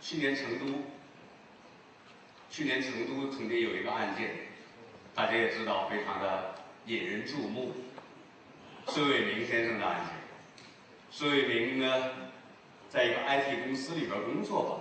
[0.00, 0.74] 去年成都。
[2.50, 4.30] 去年成都曾经有一个案件，
[5.14, 6.54] 大家也知道，非常的
[6.86, 7.74] 引人注目。
[8.86, 10.14] 孙伟明先生的案件。
[11.10, 12.10] 孙伟明呢，
[12.88, 14.72] 在一个 IT 公司里边工作吧，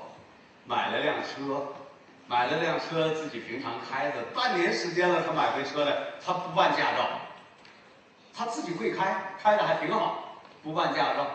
[0.65, 1.73] 买了辆车，
[2.27, 7.19] 买了辆车自己平常开的，半年时间了，他买回车来，他不办驾照，
[8.33, 11.27] 他自己会开，开的还挺好，不办驾照，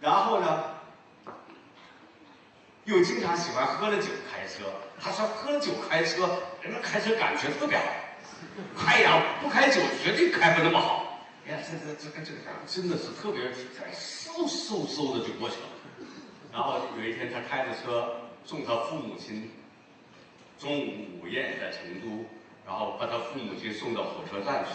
[0.00, 0.64] 然后呢？
[2.84, 4.62] 又经常喜欢喝了酒开车。
[5.00, 6.28] 他说喝酒开车，
[6.62, 7.84] 人家开车感觉特别好。
[8.86, 11.20] 哎呀，不开酒绝对开不那么好。
[11.46, 13.42] 哎呀，这这这个这个真的是特别
[13.92, 16.08] 嗖嗖嗖的就过去了。
[16.52, 19.52] 然后有一天他开着车送他父母亲
[20.58, 22.24] 中午午宴在成都，
[22.66, 24.70] 然后把他父母亲送到火车站去。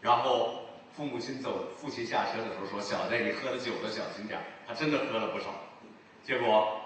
[0.00, 0.62] 然后
[0.96, 5.46] 父母亲走，父亲下车的时候说：“小子，你喝了酒了，小心点他真的喝了不少。
[6.24, 6.80] 结果。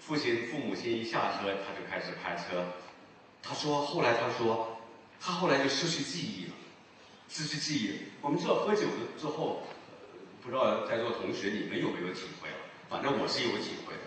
[0.00, 2.64] 父亲、父母亲一下车，他就开始开车。
[3.42, 4.78] 他说：“后来他说，
[5.20, 6.54] 他后来就失去记忆了，
[7.28, 8.00] 失去记忆。
[8.20, 9.62] 我们知道喝酒了之后，
[10.42, 12.58] 不知道在座同学你们有没有体会啊？
[12.88, 14.00] 反正我是有体会的。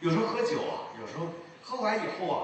[0.00, 1.28] 有时候喝酒啊，有时候
[1.62, 2.38] 喝完以后啊，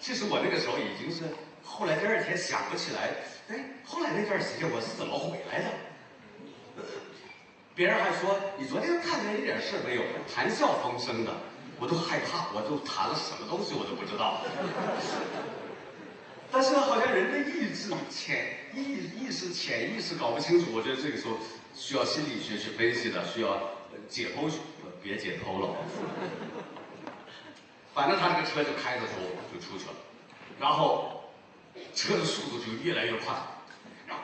[0.00, 1.24] 其实我那个时候已经是
[1.64, 3.10] 后来第二天想不起来，
[3.48, 6.84] 哎，后来那段时间我是怎么回来的？
[7.74, 10.02] 别人还说你昨天看起来一点事没有，
[10.32, 11.34] 谈笑风生的。”
[11.80, 14.42] 我都害怕，我都谈了什么东西，我都不知道。
[16.52, 21.38] 但是呢好像人的意志潜意意识潜意识搞不清楚，我觉得这个时候
[21.74, 23.56] 需要心理学去分析的，需要
[24.08, 24.58] 解剖学，
[25.02, 25.68] 别解剖了。
[27.94, 29.14] 反正他这个车就开着走
[29.52, 29.94] 就出去了，
[30.58, 31.30] 然后
[31.94, 33.34] 车的速度就越来越快，
[34.06, 34.22] 然后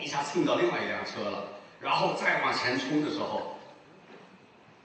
[0.00, 1.48] 一下蹭到另外一辆车了，
[1.80, 3.53] 然后再往前冲的时候。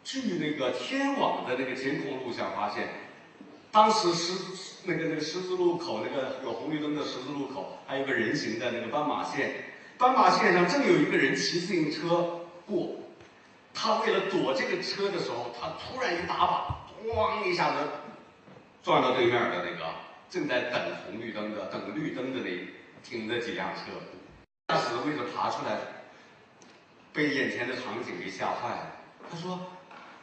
[0.04, 2.88] 据那个天网的那个监控录像发现，
[3.72, 4.34] 当时十
[4.86, 9.54] 那个那个十字路口那个有红绿灯的十字路口，还有个人行的那个斑马线，
[9.98, 12.96] 斑马线上正有一个人骑自行车过，
[13.74, 17.88] 他为了躲这个车的时候，他突然一打把，咣一下子
[18.82, 19.86] 撞到对面的那个
[20.30, 22.50] 正在等红绿灯的、等绿灯的那
[23.04, 23.82] 停的几辆车，
[24.70, 25.78] 驾驶为了爬出来，
[27.14, 28.96] 被眼前的场景给吓坏了。
[29.30, 29.60] 他说。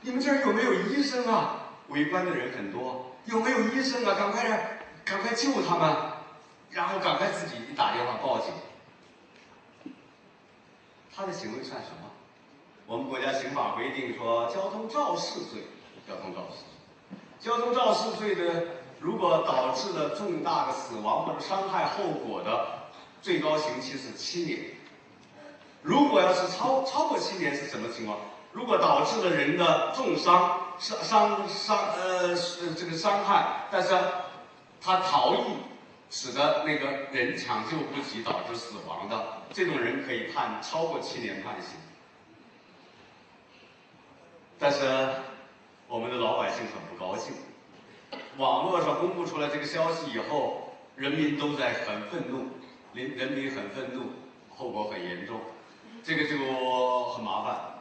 [0.06, 1.56] 你们这儿有没有医生啊？
[1.88, 4.14] 围观的人很多，有没有医生啊？
[4.16, 5.96] 赶快点，赶快救他们，
[6.70, 8.52] 然后赶快自己打电话报警。
[11.12, 12.08] 他的行为算什么？
[12.86, 15.62] 我们国家刑法规定说，交通肇事罪，
[16.06, 18.62] 交通肇事罪，交通肇事罪的，
[19.00, 22.78] 如果导致了重大的死亡或者伤害后果的，
[23.20, 24.60] 最高刑期是七年。
[25.82, 28.16] 如果要是超超过七年是什么情况？
[28.56, 32.34] 如果导致了人的重伤、伤伤伤呃
[32.74, 33.94] 这个伤害，但是
[34.80, 35.40] 他逃逸，
[36.08, 41.78] 使得那个人抢救不及导致死亡的，这种人可以判超过七年判刑。
[44.58, 44.86] 但是
[45.86, 47.34] 我们的老百姓很不高兴，
[48.38, 52.46] 网络上公布出来这个消息以后，人民都在很愤怒，
[52.94, 54.12] 人人民很愤怒，
[54.48, 55.38] 后果很严重，
[56.02, 57.75] 这个就很麻烦。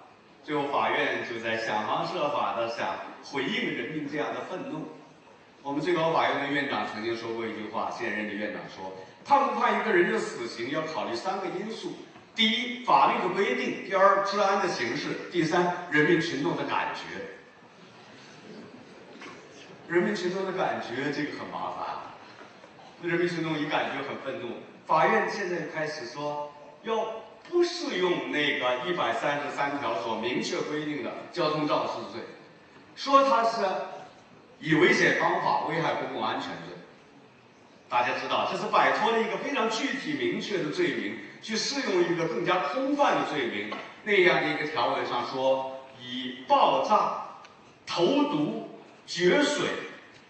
[0.46, 4.90] 最后，法院就在想方设法的想回应人民这样的愤怒。
[5.64, 8.94] 我们最高法院的院长曾经说过一句话，现任的院长说
[9.26, 11.94] ：“判不判一个人的死刑，要考虑三个因素：
[12.36, 17.02] 第一，法律的规定；第二，治安的形势；第三，人民群众的感觉。
[19.88, 21.88] 人民群众的感觉，这个很麻烦。
[23.02, 27.04] 人民群众一感觉很愤怒，法院现在开始说要。”
[27.50, 32.22] 不适用那个一百三十三条所明确规定的交通肇事罪，
[32.96, 33.64] 说他是
[34.60, 36.76] 以危险方法危害公共安全罪。
[37.88, 43.72] 大家知道，这是摆脱了一个非常具体明确的罪名，去适用一个更加空泛的罪名。
[44.04, 47.26] 那样的一个条文上说，以爆炸、
[47.86, 48.70] 投毒、
[49.06, 49.68] 决水、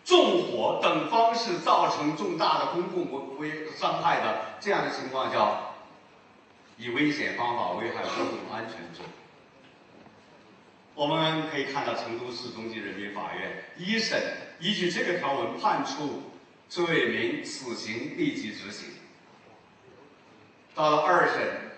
[0.04, 5.65] 纵火等方式造成重大的公共危危伤害的这样的情况叫。
[6.78, 9.06] 以危险方法危害公共安全罪，
[10.94, 14.22] 我们可以看到成都市中级人民法院一审
[14.60, 16.24] 依据这个条文判处
[16.68, 18.90] 孙伟民死刑立即执行。
[20.74, 21.72] 到了二审，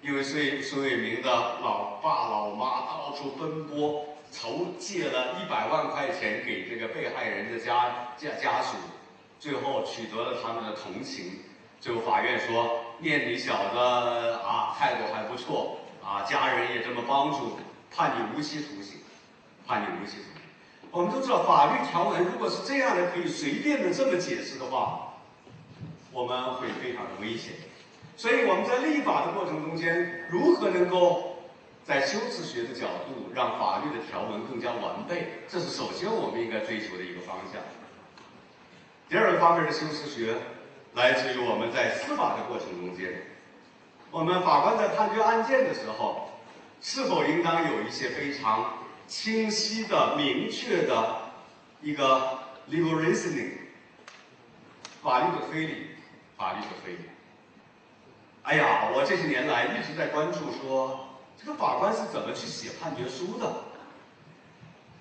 [0.00, 8.78] 因为孙孙伟民的老爸老妈到处奔波筹借了一百万块钱给这个被害人的家家家属，
[9.38, 11.40] 最后取得了他们的同情。
[11.78, 12.83] 最后法院说。
[12.98, 17.58] 念你小子啊，态度还不错啊，家人也这么帮助，
[17.90, 19.00] 判你无期徒刑，
[19.66, 20.42] 判你无期徒刑。
[20.90, 25.14] 我们都知道，法律条文如果是这样的，可以随便的这么解释的话，
[26.12, 27.52] 我们会非常的危险。
[28.16, 31.36] 所以我们在立法的过程中间，如何能够
[31.84, 37.60] 在修辞学的角度让法律的条文更加完备，这是首先我们应该追求的一个方向。
[39.08, 40.36] 第二个方面是修辞学。
[40.94, 43.22] 来自于我们在司法的过程中间，
[44.12, 46.30] 我们法官在判决案件的时候，
[46.80, 48.78] 是否应当有一些非常
[49.08, 51.16] 清晰的、明确的
[51.82, 52.38] 一个
[52.70, 53.50] legal reasoning，
[55.02, 55.88] 法律的推理，
[56.36, 57.00] 法律的推理。
[58.44, 63.52] 哎呀，我这些年来一直在关注说，这个法官是怎么去写判决书的。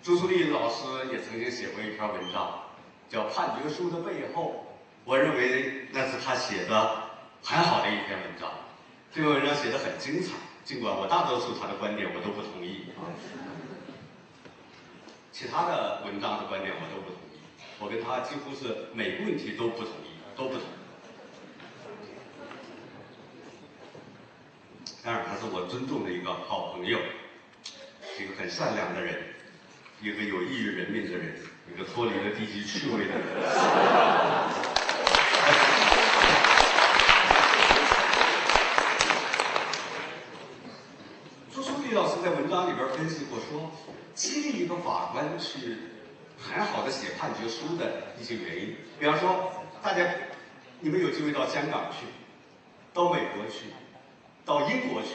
[0.01, 2.61] 朱树立老师也曾经写过一篇文章，
[3.07, 4.62] 叫《判决书的背后》。
[5.05, 7.03] 我认为那是他写的
[7.43, 8.49] 很好的一篇文章，
[9.13, 10.31] 这篇文章写的很精彩。
[10.63, 13.03] 尽管我大多数他的观点我都不同意啊，
[15.29, 17.39] 其他的文章的观点我都不同意。
[17.79, 20.63] 我跟他几乎是每个问题都不同意，都不同。
[25.03, 26.97] 当然，他是我尊重的一个好朋友，
[28.17, 29.21] 一个很善良的人，
[30.01, 31.35] 一个有益于人民的人，
[31.69, 33.21] 一个脱离了低级趣味的人。
[42.23, 43.69] 在文章里边分析过，说
[44.15, 45.77] 激励一个法官去
[46.39, 48.77] 很好的写判决书的一些原因。
[48.97, 49.51] 比方说，
[49.81, 50.09] 大家
[50.79, 52.05] 你们有机会到香港去，
[52.93, 53.65] 到美国去，
[54.45, 55.09] 到英国去，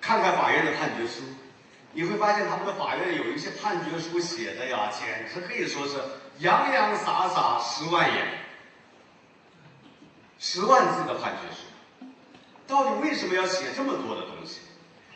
[0.00, 1.24] 看看法院的判决书，
[1.92, 5.98] 你会发现他们的法院有一些判决书写的呀，简直可以说是
[6.38, 8.26] 洋洋洒洒十万言，
[10.38, 12.06] 十万字的判决书，
[12.66, 14.60] 到底为什么要写这么多的东西？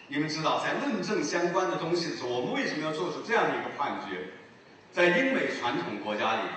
[0.08, 4.30] 你们知道，在论证相关的东西的时候，我们为什么要做出这样的一个判决？
[4.90, 6.54] 在英美传统国家里边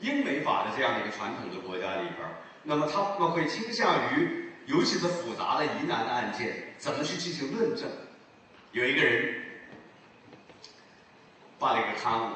[0.00, 2.28] 英美法的这样的一个传统的国家里边
[2.64, 7.88] 那么他们会倾向于，尤其是复杂的疑难的案件，怎么去进行论证？
[8.72, 9.42] 有一个人
[11.58, 12.34] 办了一个刊物，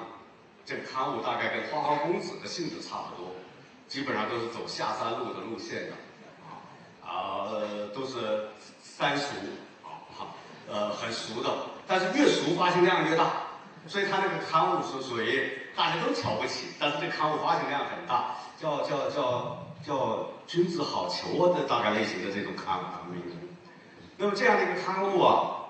[0.65, 3.33] 这个刊物大概跟《花花公子》的性质差不多，
[3.89, 5.93] 基本上都是走下三路的路线的，
[7.05, 7.51] 啊，
[7.93, 8.47] 都是
[8.81, 9.35] 三俗。
[10.71, 11.51] 呃，很俗的，
[11.87, 13.31] 但是越俗发行量越大，
[13.87, 23.37] 所以他那个刊物是属于大家都瞧不起，但是这刊物发行量很大，叫叫叫叫君子好逑啊的大概类型的这种刊物名字。
[24.17, 25.67] 那么这样的一个刊物啊，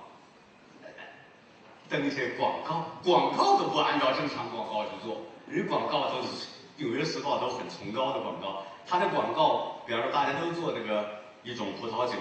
[1.89, 5.17] 登一些广告，广告都不按照正常广告去做，
[5.49, 6.29] 人广告都是
[6.77, 11.09] 《纽约时报》都很崇高的广告，他的广告，比方说大家都做那个
[11.43, 12.15] 一种葡萄酒。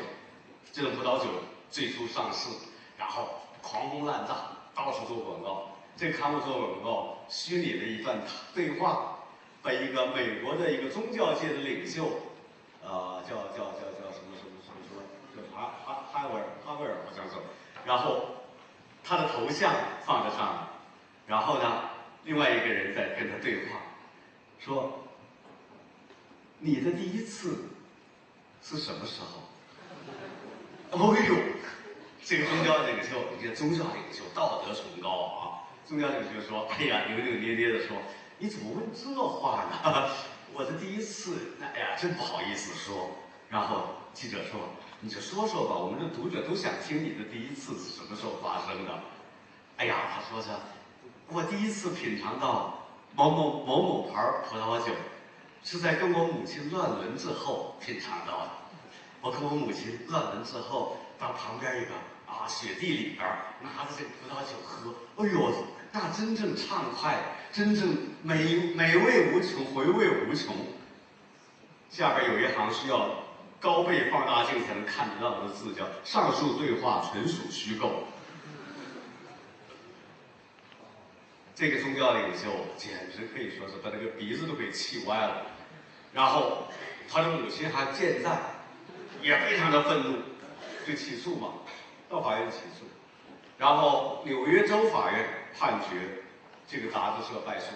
[0.74, 1.26] 这种葡萄酒
[1.72, 2.50] 最初上市，
[2.98, 3.30] 然后
[3.62, 4.36] 狂轰滥炸，
[4.76, 5.70] 到处做广告。
[5.96, 8.20] 这刊物做广告，虚拟的一段
[8.54, 9.20] 对话，
[9.64, 12.06] 被一个美国的一个宗教界的领袖，
[12.84, 15.02] 呃，叫叫叫叫什么什么什么什么，
[15.36, 17.36] 叫哈哈哈维尔哈维尔好像是，
[17.86, 18.26] 然后
[19.04, 19.74] 他的头像
[20.06, 20.60] 放在上面，
[21.28, 21.90] 然后呢，
[22.26, 23.80] 另外一个人在跟他对话，
[24.60, 24.98] 说。
[26.64, 27.70] 你的第一次
[28.62, 29.42] 是什么时候？
[30.92, 31.36] 哦 呦，
[32.24, 35.64] 这个宗教领袖，这个宗教领袖道德崇高啊！
[35.86, 37.98] 宗教领袖说：“哎呀，扭扭捏捏的说，
[38.38, 40.10] 你怎么问这话呢？
[40.54, 43.12] 我的第一次，哎呀，真不好意思说。”
[43.50, 44.60] 然后记者说
[45.00, 48.92] ：“你就说说吧，我们的读者都想听你的第一次是什么时候发生的。”
[49.78, 50.60] 哎呀，他说着
[51.32, 52.86] ：“我第一次品尝到
[53.16, 54.94] 某某某某牌葡萄酒。”
[55.64, 58.50] 是在跟我母亲乱伦之后品尝到的。
[59.22, 61.92] 我跟我母亲乱完之后，到旁边一个
[62.26, 63.20] 啊雪地里边
[63.62, 70.56] 拿着这个葡萄酒喝，哎呦，那真正畅快，真正美美味无穷，回味无穷。
[71.90, 73.24] 下边有一行需要
[73.60, 78.06] 高倍放大镜才能看得到的字，叫“上述对话纯属虚构”。
[81.54, 85.46] 这个宗教领袖简直可以说是把那个鼻子都给气歪了，
[86.12, 86.70] 然后
[87.08, 88.40] 他的母亲还健在，
[89.22, 90.18] 也非常的愤怒，
[90.88, 91.50] 就起诉嘛，
[92.10, 92.86] 到法院起诉，
[93.58, 95.26] 然后纽约州法院
[95.58, 96.24] 判决
[96.68, 97.68] 这个杂志社败诉，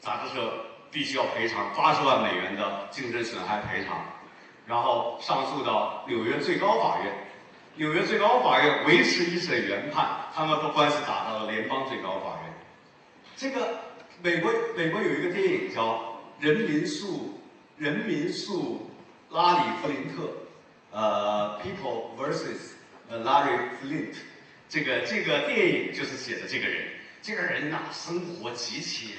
[0.00, 0.52] 杂志社
[0.90, 4.04] 必须要赔偿八十万美元的精神损害赔偿，
[4.66, 7.12] 然后上诉到纽约最高法院。
[7.78, 12.52] 纽约最高法院维持一审原判，他们把官司打到了联邦最高法院。
[13.36, 13.78] 这个
[14.22, 15.92] 美国美国有一个电影叫
[16.40, 17.38] 《人民诉
[17.76, 18.90] 人民诉
[19.30, 20.22] 拉里弗林特》，
[20.92, 22.72] 呃，People vs.
[23.08, 24.14] 呃 Larry Flint，
[24.68, 26.88] 这个这个电影就是写的这个人。
[27.22, 29.14] 这个人呐，生活极其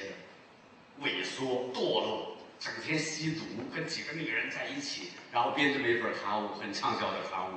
[1.02, 3.44] 萎缩堕落，整天吸毒，
[3.74, 7.54] 跟几个女人在一起，然后编这么一本刊物，很畅销的刊物。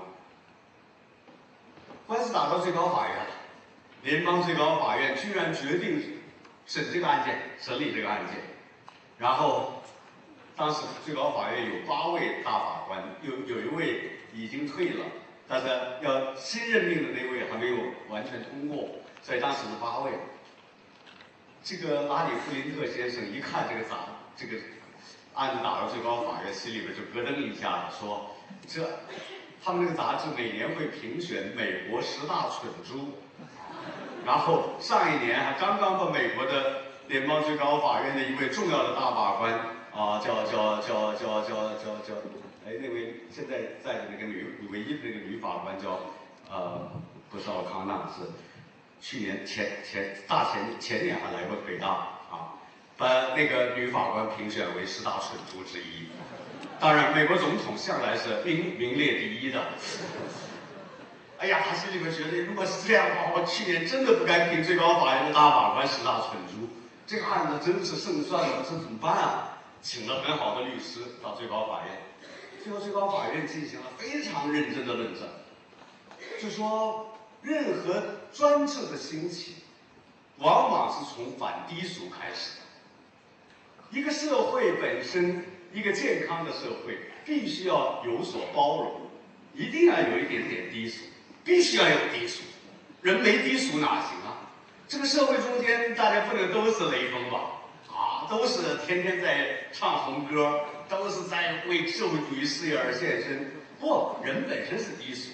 [2.05, 3.27] 官司打到最高法院了，
[4.03, 6.19] 联邦最高法院居然决定
[6.65, 8.35] 审这个案件，审理这个案件。
[9.17, 9.80] 然后，
[10.55, 15.05] 当时最高法院有八位大法官，有有一位已经退了，
[15.47, 15.67] 但是
[16.01, 17.77] 要新任命的那位还没有
[18.09, 18.89] 完全通过，
[19.21, 20.11] 所以当时是八位。
[21.63, 23.97] 这个拉里·弗林特先生一看这个杂
[24.35, 24.57] 这个
[25.35, 28.35] 案子打到最高法院，心里边就咯噔一下，说
[28.67, 28.87] 这。
[29.63, 33.13] 他们那个杂志每年会评选美国十大蠢猪，
[34.25, 39.53] 然后上一年还刚刚把美国的联邦最高法院的一位重要的大法官
[39.93, 42.13] 啊，叫叫叫叫叫叫叫，
[42.65, 45.99] 哎，那位现在在的那个女唯一的那个女法官叫
[46.49, 46.89] 呃，
[47.29, 48.31] 不是奥康纳，是
[49.01, 51.87] 去年前前大前前年还来过北大
[52.31, 52.55] 啊，
[52.97, 56.07] 把那个女法官评选为十大蠢猪之一。
[56.79, 59.61] 当然，美国总统向来是名名列第一的。
[61.37, 66.69] 哎呀，他心里面觉得，如果是这样的话，我去年真的不该评最高法院的大法官十大蠢猪。
[67.05, 69.50] 这个案子真是胜算了，这怎么办啊？
[69.81, 71.97] 请了很好的律师到最高法院，
[72.63, 75.27] 最后最高法院进行了非常认真的论证，
[76.41, 79.55] 就说任何专制的兴起，
[80.37, 83.97] 往往是从反低俗开始的。
[83.97, 85.45] 一个社会本身。
[85.73, 89.09] 一个健康的社会必须要有所包容，
[89.55, 91.05] 一定要有一点点低俗，
[91.45, 92.43] 必须要有低俗，
[93.01, 94.51] 人没低俗哪行啊？
[94.89, 97.60] 这个社会中间大家不能都是雷锋吧？
[98.31, 103.51] 都是天天在唱红歌，都是在为社会主义事业而献身。
[103.77, 105.31] 不，人本身是低俗。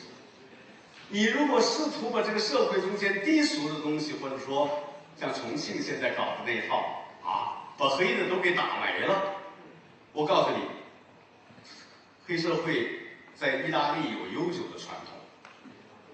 [1.10, 4.68] 你如果试图把这个社会中间低俗的东西，或者说
[5.15, 9.36] 像重庆现在搞的那一套啊，把黑的都给打没了。
[10.11, 10.64] 我告诉你，
[12.26, 12.99] 黑社会
[13.36, 15.14] 在意大利有悠久的传统。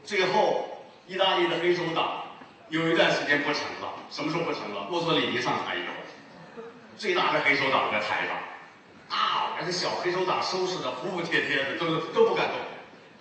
[0.04, 2.26] 最后，意大利的黑手党
[2.68, 3.94] 有一段时间不成了。
[4.12, 4.90] 什么时候不成了？
[4.92, 5.94] 墨索里尼上台以后，
[6.98, 8.36] 最大的黑手党在台上，
[9.10, 12.58] 啊，把这小黑手党收拾的服服帖帖的，都都不敢动。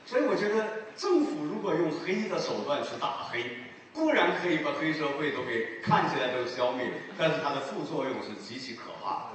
[0.06, 3.44] 所以我觉得，政府如果用黑的手段去打黑，
[3.92, 6.86] 固然可以把黑社会都给看起来都消灭，
[7.18, 9.30] 但是它的副作用是极其可怕的。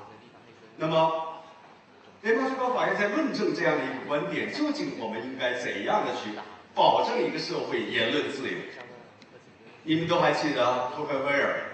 [0.77, 1.33] 那么。
[2.23, 6.31] 联邦最高法院在论证这样的一个观点：究竟我们应该怎样的去
[6.73, 8.57] 保证一个社会言论自由？
[9.83, 11.66] 你们都还记得托克维尔，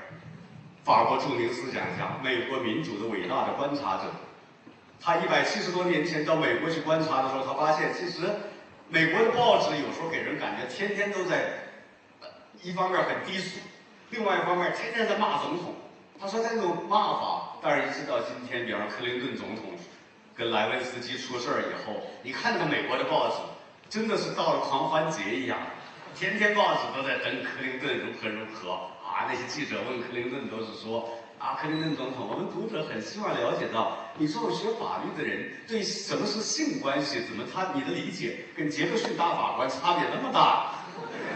[0.83, 4.03] 法国著名思想家，美国民主的伟大的观察者。
[4.99, 8.21] 他一百七十多年前到美国去观察的时候，他发现其实
[8.89, 11.53] 美国的报纸有时候给人感觉天天都在，
[12.61, 13.59] 一方面很低俗，
[14.11, 15.75] 另外一方面天天在骂总统。
[16.19, 19.71] 他说那种骂法，但是一直到今天，比方克林顿总统
[20.35, 23.35] 跟莱文斯基出事儿以后，你看那个美国的报纸，
[23.89, 25.57] 真的是到了狂欢节一样，
[26.15, 29.29] 天天报纸都在登克林顿如何如何啊！
[29.29, 40.73] 那些记者问克林顿都是说啊，克林顿总统，我们读者很希望了解到，你作为学法律的人，对什么是性关系，怎么他你的理解跟杰克逊大法官差别那么大？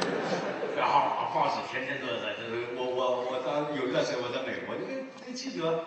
[0.76, 2.42] 然后啊，报纸天天都在这，
[2.76, 5.86] 我我我当有一段时间我在美国，那个那记者。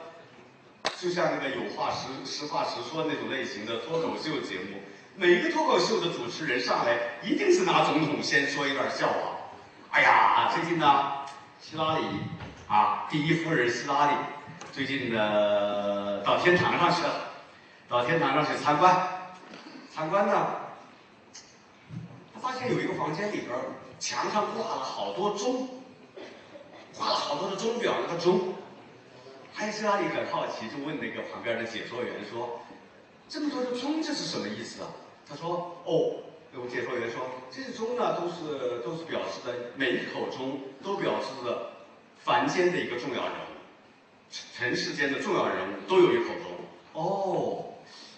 [0.98, 4.80] 就像那个有话实实话实说那种类型的脱口秀节目，
[5.14, 9.36] 每个脱口秀的主持人上来一定是拿总统先说一段笑话。
[9.90, 11.19] 哎呀，最近呢，
[11.60, 12.04] 希拉里
[12.68, 14.16] 啊，第一夫人希拉里
[14.72, 17.28] 最近呢到天堂上去了，
[17.88, 19.08] 到天堂上去参观，
[19.92, 20.46] 参观呢，
[22.34, 23.50] 他发现有一个房间里边
[23.98, 25.68] 墙上挂了好多钟，
[26.96, 28.54] 挂了好多的钟表，那个钟。
[29.56, 32.62] 艾希拉里很好奇，就问那个旁边的解说员说
[33.28, 34.88] ：“这么多的钟，这是什么意思啊？”
[35.28, 36.16] 他说：“哦，
[36.52, 41.70] 那个解说员说，这些钟呢，都是都是表示的，每一口钟都表示着
[42.18, 46.50] 凡间的一个重要人物，尘世间的重要人物都有一口钟。
[46.92, 47.74] 哦，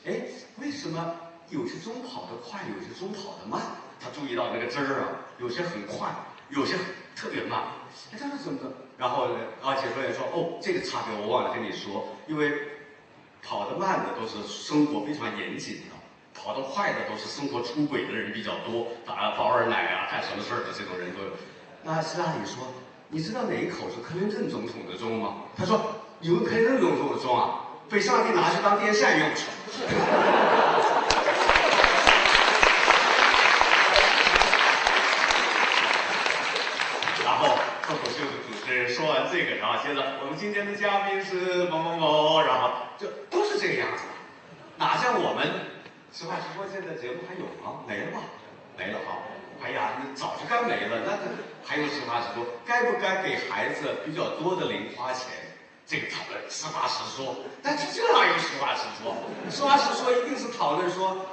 [0.07, 0.23] 哎，
[0.59, 1.15] 为什么
[1.51, 3.61] 有些钟跑得快，有些钟跑得慢？
[4.01, 6.11] 他注意到那个针儿啊，有些很快，
[6.49, 6.75] 有些
[7.15, 7.61] 特别慢。
[8.13, 12.51] 哎，这是怎么的？”然后呢，啊，解说员说：“哦，这个差别我忘了跟你说，因为
[13.43, 15.92] 跑得慢的都是生活非常严谨的，
[16.35, 21.31] 跑得快的都是生活出轨的人比较多，打包二奶啊，干什么事儿的这种人都有。”
[21.85, 22.73] 那希拉里说
[23.09, 25.81] ：“你知道哪一口是克林顿总统的钟吗？”他说
[26.21, 29.53] ：“有个克林顿总统的钟啊，被上帝拿去当电扇用去了。
[38.89, 44.03] ”说完这个，然后接着我们今天的嘉宾是某某某，然后就都是这个样子，
[44.77, 45.49] 哪像我们
[46.13, 47.81] 实话实说，现在节目还有吗？
[47.89, 48.21] 没了吧？
[48.77, 49.19] 没了哈。
[49.65, 51.01] 哎呀，你早就该没了。
[51.07, 51.17] 那
[51.65, 55.29] 还有实话实说，该不该给孩子比较多的零花钱？
[55.87, 57.37] 这个讨论实话实说。
[57.63, 59.17] 但这这哪有实话实说？
[59.51, 61.27] 实话实说一定是讨论说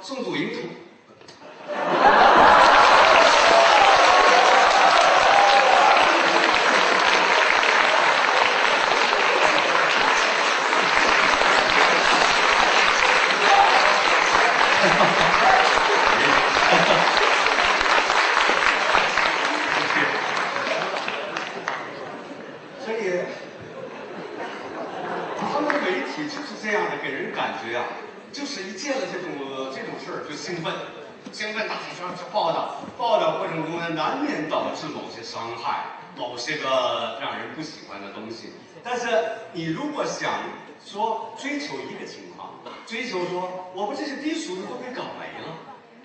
[34.10, 35.84] 难免导致某些伤害，
[36.16, 38.50] 某些个让人不喜欢的东西，
[38.82, 39.06] 但是
[39.52, 40.42] 你如果想
[40.84, 42.54] 说追求一个情况，
[42.86, 45.54] 追求说我们这些低俗的都给搞没了，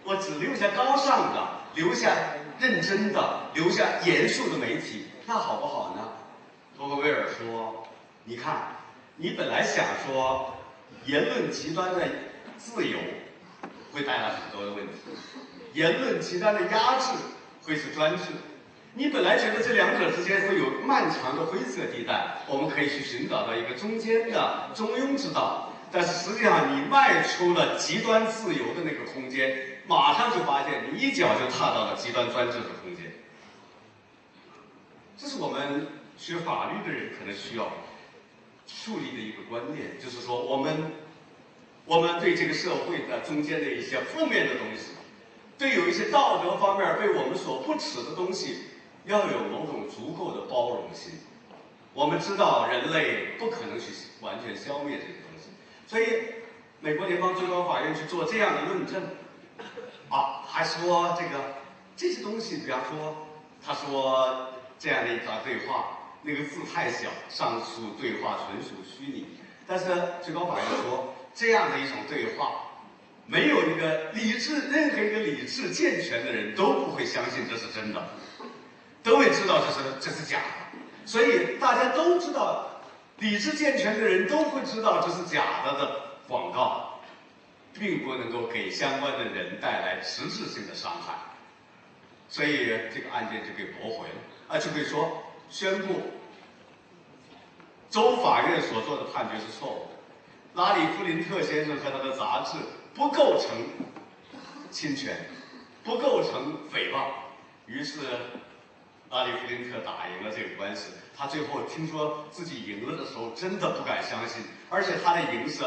[0.04, 2.16] 我只留下高尚的，留下
[2.60, 6.08] 认真的，留下严肃的媒体，那好不好呢？
[6.78, 7.88] 托克维尔说
[8.24, 8.68] ：“你看，
[9.16, 10.54] 你本来想说
[11.06, 12.08] 言论极端的
[12.56, 13.00] 自由
[13.92, 14.94] 会带来很多的问题，
[15.74, 17.08] 言论极端的压制
[17.66, 18.24] 会是专制。”
[18.98, 25.74] 你本来觉得这两者之间会有漫长的灰色地带，我们可以去寻找到一个中间的中庸之道。
[25.92, 33.12] 但是实际上，你迈出了极端自由的那个空间，马上就发现你一脚就踏到了极端专制的空间。
[35.18, 35.88] 这是我们
[36.18, 37.72] 学法律的人可能需要
[38.66, 40.92] 树立的一个观念，就是说，我们
[41.86, 44.95] 我们对这个社会的中间的一些负面的东西，
[45.58, 48.66] 对有一些道德方面被我们所不耻的东西。
[49.06, 51.20] 要有某种足够的包容心。
[51.94, 55.50] 我们知道人类不可能去完全消灭这些东西，
[55.86, 56.42] 所以
[56.80, 59.04] 美国联邦最高法院去做这样的论证，
[60.10, 61.54] 啊，还说这个
[61.96, 63.16] 这些东西，比方说，
[63.64, 64.48] 他说
[64.80, 69.38] 这样的一段对话，那个字太小，上述对话纯属虚拟。
[69.68, 69.86] 但是
[70.24, 72.65] 最高法院说，这样的一种对话，
[73.28, 78.04] 没有一个理智，任何一个理智健全的人都不会相信这是真的。
[79.04, 82.82] 都会知道这是这是假的，所以大家都知道，
[83.20, 87.00] 理智健全的人都会知道这是假的的广告，
[87.72, 91.14] 并不能够给相关的人带来实质性的伤害，
[92.28, 94.16] 所以这个案件就给驳回了，
[94.48, 96.02] 啊，就可以说宣布
[97.92, 99.88] 州法院所做的判决是错误
[100.56, 102.58] 的，拉里·弗林特先生和他的杂志
[102.96, 103.50] 不构成
[104.72, 105.30] 侵权，
[105.84, 107.08] 不构成诽谤。
[107.66, 108.00] 于是，
[109.10, 110.94] 拉里·弗林特打赢了这个官司。
[111.18, 114.44] 他最后听说自己赢了的时候，真的不敢相信。
[114.70, 115.66] 而且他的赢是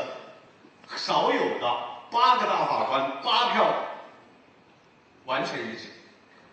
[0.96, 3.74] 少有的，八个大法官八票
[5.26, 5.88] 完全一致，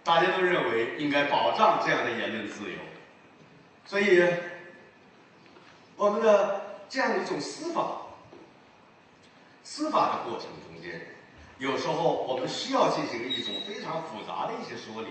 [0.04, 2.78] 大家都认为应该保障这样的言论自由。
[3.86, 4.30] 所以，
[5.96, 8.02] 我们的这样一种司法。
[9.66, 11.02] 司法的过程中间，
[11.58, 15.08] 有时候我们需要进行一种非常复杂的一些说理，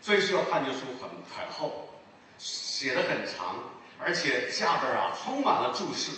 [0.00, 1.90] 所以需要判决书很很厚，
[2.38, 3.56] 写的很长，
[4.00, 6.10] 而且下边啊充满了注释。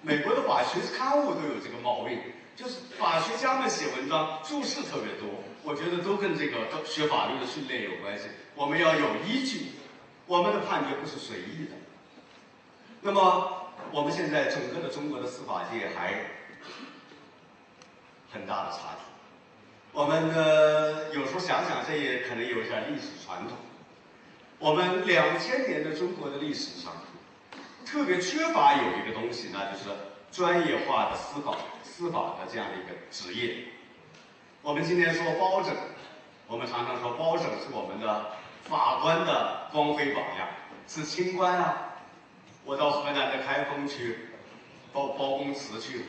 [0.00, 2.18] 美国的法学刊物都有这个毛病，
[2.56, 5.28] 就是法学家们写文章注释特别多。
[5.62, 6.56] 我觉得都跟这个
[6.86, 8.24] 学法律的训练有关系。
[8.54, 9.72] 我们要有依据，
[10.26, 11.72] 我们的判决不是随意的。
[13.02, 16.33] 那么我们现在整个的中国的司法界还。
[18.34, 19.04] 很大的差距。
[19.92, 23.56] 我们呢，有时候想想，这也可能有一点历史传统。
[24.58, 26.92] 我们两千年的中国的历史上，
[27.86, 29.84] 特别缺乏有一个东西，那就是
[30.32, 31.54] 专业化的司法、
[31.84, 33.66] 司法的这样的一个职业。
[34.62, 35.72] 我们今天说包拯，
[36.48, 38.32] 我们常常说包拯是我们的
[38.64, 40.48] 法官的光辉榜样，
[40.88, 41.92] 是清官啊。
[42.64, 44.30] 我到河南的开封去
[44.92, 46.04] 包包公祠去，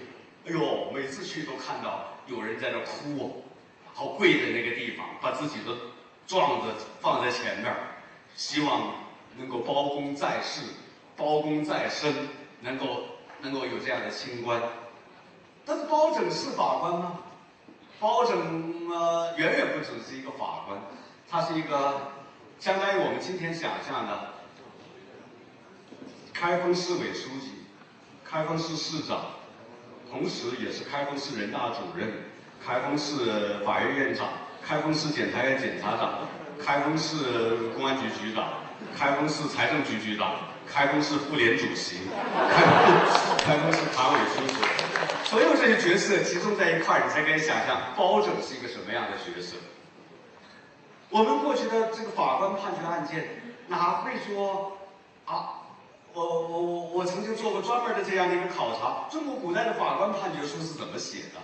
[0.48, 2.15] 哎呦，每次去都看到。
[2.28, 3.44] 有人在那哭，
[3.86, 5.76] 然后跪在那个地方，把自己的
[6.28, 6.68] 状子
[7.02, 7.76] 放在前面，
[8.36, 8.94] 希望
[9.38, 10.62] 能够包公在世，
[11.16, 12.30] 包公在身，
[12.62, 13.04] 能够
[13.42, 14.62] 能够有这样的清官。
[15.66, 17.20] 但是包拯是法官吗？
[18.00, 20.80] 包拯呃远远不只是一个法官，
[21.30, 22.12] 他是一个
[22.60, 24.34] 相当于我们今天想象的
[26.34, 27.66] 开封市委书记、
[28.24, 29.35] 开封市市长。
[30.10, 32.10] 同时，也是开封市人大主任、
[32.66, 34.28] 开封市法院院长、
[34.66, 36.28] 开封市检察院检察长、
[36.64, 37.16] 开封市
[37.76, 38.48] 公安局局长、
[38.98, 41.98] 开封市财政局局长、开封市妇联主席、
[42.50, 44.56] 开封开封市党委书记，
[45.26, 49.58] 所有这些角色集中在一块儿，你才可以想象包拯是一个什么样的角色。
[51.10, 53.26] 我们过去的这个法官判决案件，
[53.68, 54.78] 哪会说
[55.26, 55.55] 啊？
[56.16, 61.42] 我我我我曾经做过专门的这样的一个考察，中国古代的法官判决书是怎么写的？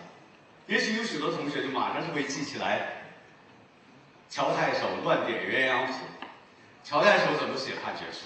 [0.68, 3.04] 也许有许多同学就马上就会记起来。
[4.30, 5.94] 乔太守乱点鸳鸯谱，
[6.86, 8.20] 乔太守怎么写判决书？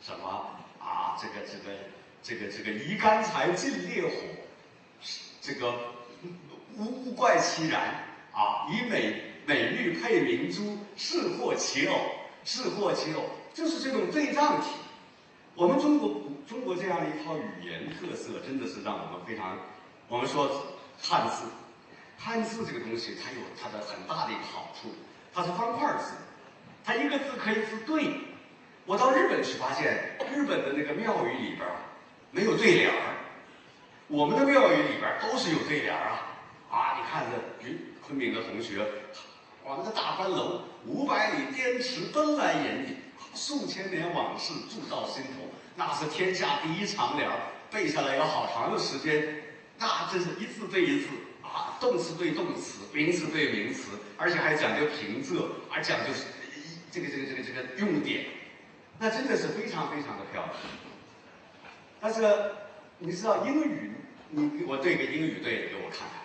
[0.00, 0.46] 什么
[0.80, 1.14] 啊？
[1.20, 1.76] 这个这个
[2.22, 4.12] 这个这个移干柴进烈火，
[5.42, 5.74] 这个
[6.78, 7.82] 无怪其然
[8.32, 8.66] 啊！
[8.70, 11.98] 以美美玉配明珠，是获其偶，
[12.46, 14.68] 是获其偶，就是这种对仗体。
[15.54, 19.58] 我们中国中国这样的一套语言特色，真的是让我们非常。
[20.08, 20.48] 我们说
[21.00, 21.44] 汉字，
[22.18, 24.88] 汉字这个东西，它有它的很大的一个好处，
[25.32, 26.14] 它是方块字，
[26.82, 28.14] 它一个字可以是对。
[28.86, 31.68] 我到日本去发现，日本的那个庙宇里边
[32.30, 33.14] 没有对联儿，
[34.08, 36.28] 我们的庙宇里边都是有对联儿啊。
[36.70, 38.84] 啊，你看这云昆明的同学，
[39.62, 42.96] 我们的大观楼，五百里滇池奔来眼底。
[43.34, 47.30] 数千年往事铸到心头，那是天下第一长联
[47.70, 49.42] 背下来要好长的时间。
[49.78, 51.08] 那真是一字对一字
[51.42, 56.12] 啊，动词对动词，名词对名词，而且还讲究平仄，而讲究
[56.90, 58.26] 这个这个这个这个用典，
[58.98, 60.54] 那真的是非常非常的漂亮。
[62.00, 62.52] 但是
[62.98, 63.92] 你知道英语，
[64.30, 66.20] 你我对个英语对给我看看，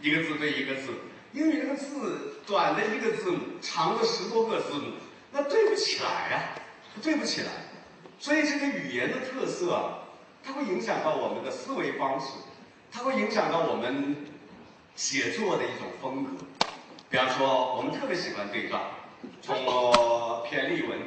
[0.00, 0.88] 一个字对一个字，
[1.32, 4.92] 英语那个字短的一个字母，长的十多个字母。
[5.32, 6.42] 那对不起来呀，
[7.02, 7.48] 对不起来，
[8.18, 9.98] 所以这个语言的特色啊，
[10.42, 12.26] 它会影响到我们的思维方式，
[12.90, 14.16] 它会影响到我们
[14.96, 16.30] 写作的一种风格。
[17.08, 18.82] 比方说，我们特别喜欢对仗，
[19.40, 19.56] 从
[20.44, 20.98] 篇例文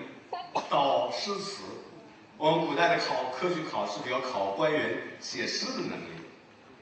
[0.69, 1.63] 到诗词。
[2.37, 6.07] 我们古代的考科举考试，比如考官员写诗的能力，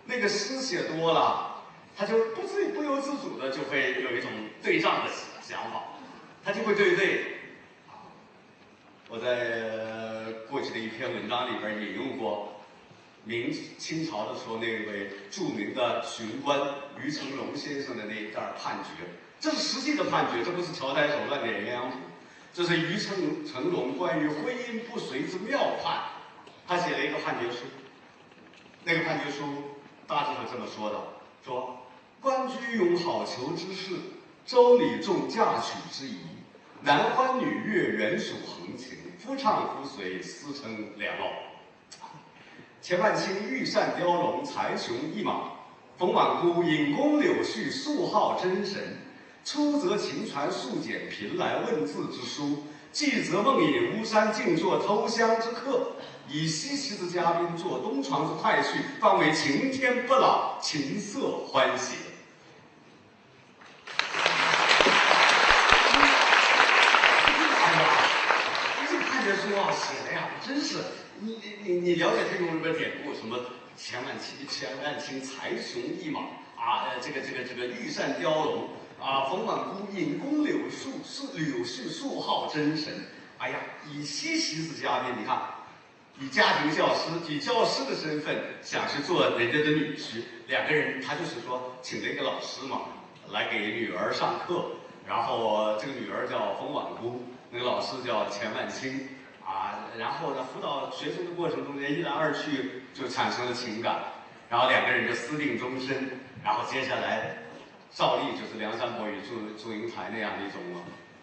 [0.05, 1.61] 那个诗写多了，
[1.95, 4.31] 他就不自不由自主的就会有一种
[4.63, 5.11] 对仗的
[5.41, 5.83] 想法。
[6.43, 7.37] 他就会对对，
[9.09, 12.61] 我在过去的一篇文章里边引用过
[13.23, 16.59] 明清朝的时候那位著名的巡官
[16.99, 19.03] 于成龙先生的那一段判决，
[19.39, 21.97] 这是实际的判决，这不是乔太守乱点鸳鸯谱，
[22.51, 26.01] 这是于成成龙关于婚姻不遂之妙判，
[26.67, 27.65] 他写了一个判决书，
[28.83, 29.45] 那个判决书
[30.07, 30.99] 大致是这么说的：
[31.45, 31.85] 说
[32.19, 33.91] 官居有好逑之事，
[34.45, 36.17] 周礼重嫁娶之仪。
[36.83, 41.27] 男欢女悦，原属恒情；夫唱妇随，私称良偶。
[42.81, 45.59] 钱万清玉扇雕龙，才雄一马；
[45.99, 48.97] 冯婉姑引弓柳絮，素好真神。
[49.45, 55.91] 出则秦传素简，频来问字之书；继则梦隐巫山，静坐偷香之客。
[56.27, 61.95] 以西岐之嘉宾，作东床之快婿，方为晴天不老，琴瑟欢谐。
[67.63, 70.77] 哎呀，这写的呀，真是
[71.19, 73.13] 你你你你了解这种什么典故？
[73.13, 73.37] 什么
[73.77, 76.21] 钱万清钱万清才雄一马
[76.55, 78.69] 啊，呃，这个这个这个玉扇雕龙
[78.99, 82.93] 啊，冯婉姑引弓柳树树柳絮素好真神。
[83.37, 83.57] 哎呀，
[83.91, 85.41] 以西岐子嘉宾，你看，
[86.19, 92.81] 以家庭教师以教师的身份想去做人家的女婿，两个人他就是说请了一个老师嘛，
[93.31, 94.65] 来给女儿上课。
[95.07, 99.09] 然后这个女儿叫冯婉姑，那个老师叫钱万清，
[99.45, 103.99] 啊，然后呢辅导学生的过程中间一来二去就产生了情感，
[104.49, 107.37] 然后两个人就私定终身，然后接下来
[107.93, 110.61] 照例就是梁山伯与祝祝英台那样的一种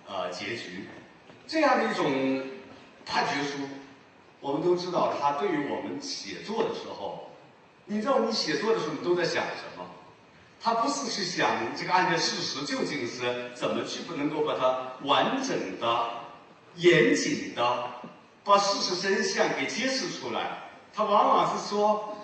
[0.06, 0.88] 呃结局，
[1.46, 2.42] 这样的一种
[3.06, 3.68] 判决书，
[4.40, 7.30] 我们都知道它对于我们写作的时候，
[7.86, 9.84] 你知道你写作的时候你都在想什么？
[10.60, 16.10] 他不是去想这个案件事实究竟是怎么去不能够把它完整的、
[16.78, 17.90] 严谨的
[18.42, 20.58] 把事实真相给揭示出来，
[20.94, 22.16] 他往往是说，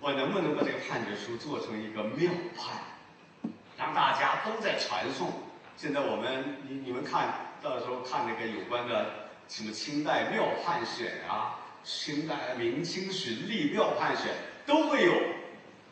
[0.00, 5.32] 我能不能把这个判决书做成一个妙判，让大家都在传颂。
[5.76, 14.26] 现在我们你你们看到时候看那个有关的什么清代妙判选啊，清代明清循吏妙判选
[14.64, 15.12] 都会有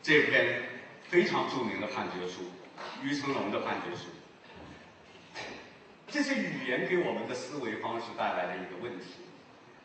[0.01, 0.63] 这篇。
[1.07, 2.41] 非常著名的判决书，
[3.03, 4.05] 于成龙的判决书。
[6.15, 9.15] 这些语言给我们的思维方式带来了一个问题。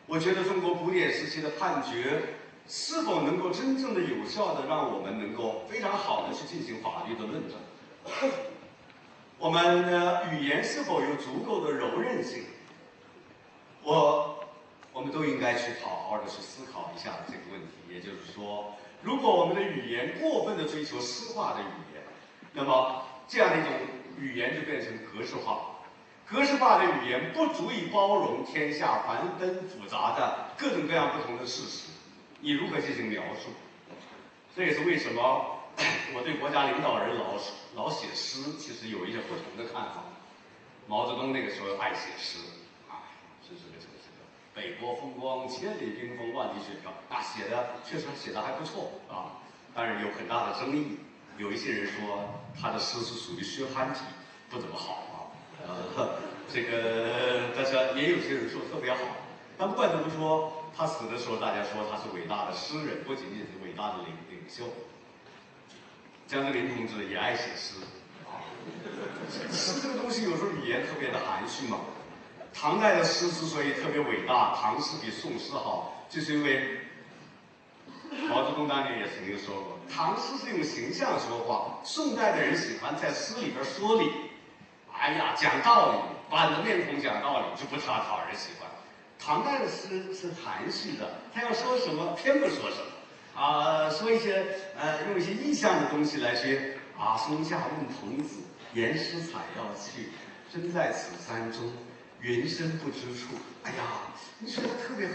[0.07, 2.21] 我觉得中国古典时期的判决
[2.69, 7.59] 是否能够真正的有效的让我们能够非常好的去进行法律的论证？
[9.37, 12.45] 我们的语言是否有足够的柔韧性？
[13.83, 14.39] 我，
[14.93, 17.67] 我们都应该去好好的去思考一下这个问题。
[17.93, 18.73] 也就是说。
[19.03, 22.03] 如果我们的语言过分的追求诗化的语言，
[22.53, 23.71] 那么这样的一种
[24.17, 25.70] 语言就变成格式化。
[26.31, 31.89] 格式化的语言不足以包容天下繁纷复杂的各种各样不同的事实，
[32.39, 33.49] 你如何进行描述？
[34.55, 35.59] 这也是为什么
[36.15, 37.35] 我对国家领导人老
[37.75, 40.03] 老写诗，其实有一些不同的看法。
[40.87, 42.39] 毛泽东那个时候爱写诗，
[42.89, 43.11] 啊，
[43.43, 43.81] 是这个。
[44.53, 46.91] 北国风光，千里冰封，万里雪飘。
[47.09, 49.39] 那，写的确实写的还不错啊，
[49.73, 50.97] 但是有很大的争议。
[51.37, 52.29] 有一些人说
[52.59, 54.01] 他的诗是属于薛蟠体，
[54.49, 55.10] 不怎么好。
[55.67, 56.19] 呃，
[56.51, 58.99] 这个，但是也有些人说特别好。
[59.57, 64.65] 但不管怎么说，他死的时候，大家说他是伟大的诗人，不仅仅是伟大的领领袖。
[66.27, 67.75] 江泽民同志也爱写诗
[68.25, 68.41] 啊。
[69.51, 71.79] 诗这个东西，有时候语言特别的含蓄嘛。
[72.53, 76.79] 唐代的诗之所以特别伟大，唐诗比宋诗好，就是因为
[78.27, 84.11] 毛泽东当年也曾经说过，唐诗是用形象说话，宋代的人喜欢在诗里边说理，
[85.01, 85.97] 哎呀，讲道理，
[86.29, 88.69] 板着面孔讲道理就不太讨人喜欢。
[89.17, 94.45] 唐代的诗是含蓄的，他要说什么偏不说什么，啊，说一些
[94.77, 98.41] 呃用一些意象的东西来去啊，松下问童子，
[98.73, 100.09] 言师采药去，
[100.51, 101.73] 身在此山中。
[102.19, 103.33] 云深不知处，
[103.63, 103.77] 哎呀，
[104.37, 105.09] 你说他特别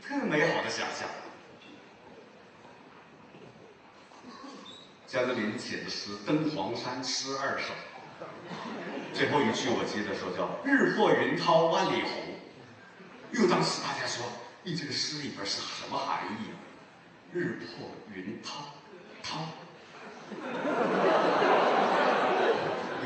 [0.00, 1.08] 特美好的想象。
[5.08, 7.74] 江泽民写的诗《登黄山诗二首》，
[9.12, 12.10] 最后一句我记得说叫“日破云涛万里红”。
[13.32, 14.24] 又当时大家说，
[14.62, 16.56] 你这个诗里边是什么含义啊？
[17.32, 18.64] 日破云涛，
[19.22, 19.44] 涛。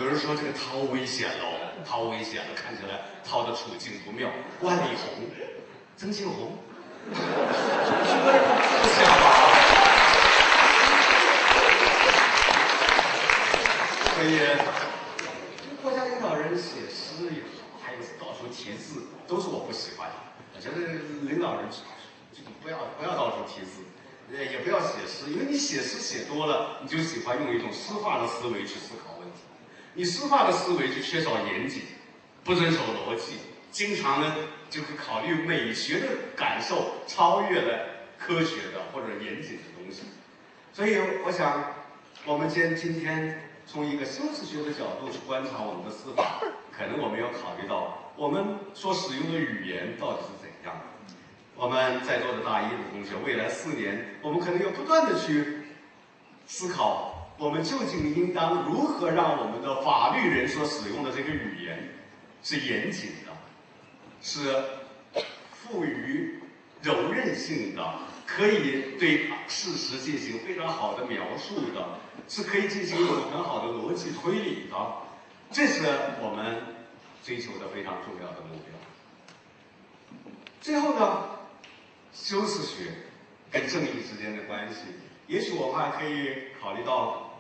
[0.00, 1.44] 有人说这个涛危险喽。
[1.84, 4.28] 涛危险了，看起来涛的处境不妙。
[4.62, 5.24] 万里红，
[5.96, 6.58] 曾庆红，
[7.08, 9.24] 不想吧？
[14.16, 14.40] 所以，
[15.82, 20.14] 国家领导人写诗也好，还有到处题字，都是我不喜欢的。
[20.56, 20.76] 我觉得
[21.28, 21.68] 领导人
[22.32, 23.82] 这个不要不要到处题字，
[24.30, 29.38] 也也不要写诗，因为你写诗写多了，你就喜欢用一种诗化的思维去思考问题。
[29.94, 31.82] 你诗化的思维就缺少严谨，
[32.44, 33.36] 不遵守逻辑，
[33.70, 34.36] 经常呢
[34.68, 36.06] 就是考虑美学的
[36.36, 37.86] 感受超越了
[38.18, 40.02] 科学的或者严谨的东西。
[40.72, 41.72] 所以我想，
[42.26, 46.42] 我们今今天从一个修辞学的角度去观察我们的司法，
[46.76, 50.45] 可能我们要考虑到我们所使用的语言到底是怎。
[51.58, 55.62] 我们在座的大一的同学，未来四年，我们可能要不断的去
[56.46, 61.88] 思考，我们究竟应当如何让我们的法律人所使用的这个语言
[62.42, 63.32] 是严谨的，
[64.20, 66.40] 是富于
[66.82, 67.94] 柔韧性的，
[68.26, 71.88] 可以对事实进行非常好的描述的，
[72.28, 74.76] 是可以进行一种很好的逻辑推理的，
[75.50, 75.86] 这是
[76.20, 76.62] 我们
[77.24, 78.76] 追求的非常重要的目标。
[80.60, 81.35] 最后呢？
[82.18, 82.90] 修辞学
[83.52, 84.86] 跟正义之间的关系，
[85.28, 87.30] 也许我们还可以考虑到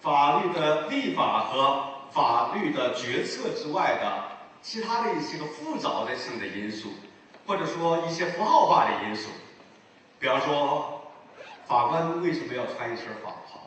[0.00, 6.94] 法律的立法和法律的决策之外的其他的一些个复杂的性的因素，
[7.46, 9.28] 或者说一些符号化的因素。
[10.18, 11.02] 比方说，
[11.66, 13.60] 法官为什么要穿一身法袍？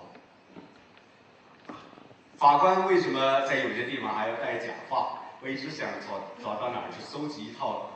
[2.37, 5.19] 法官为什么在有些地方还要戴假发？
[5.41, 7.91] 我一直想找找到哪儿去搜集一套。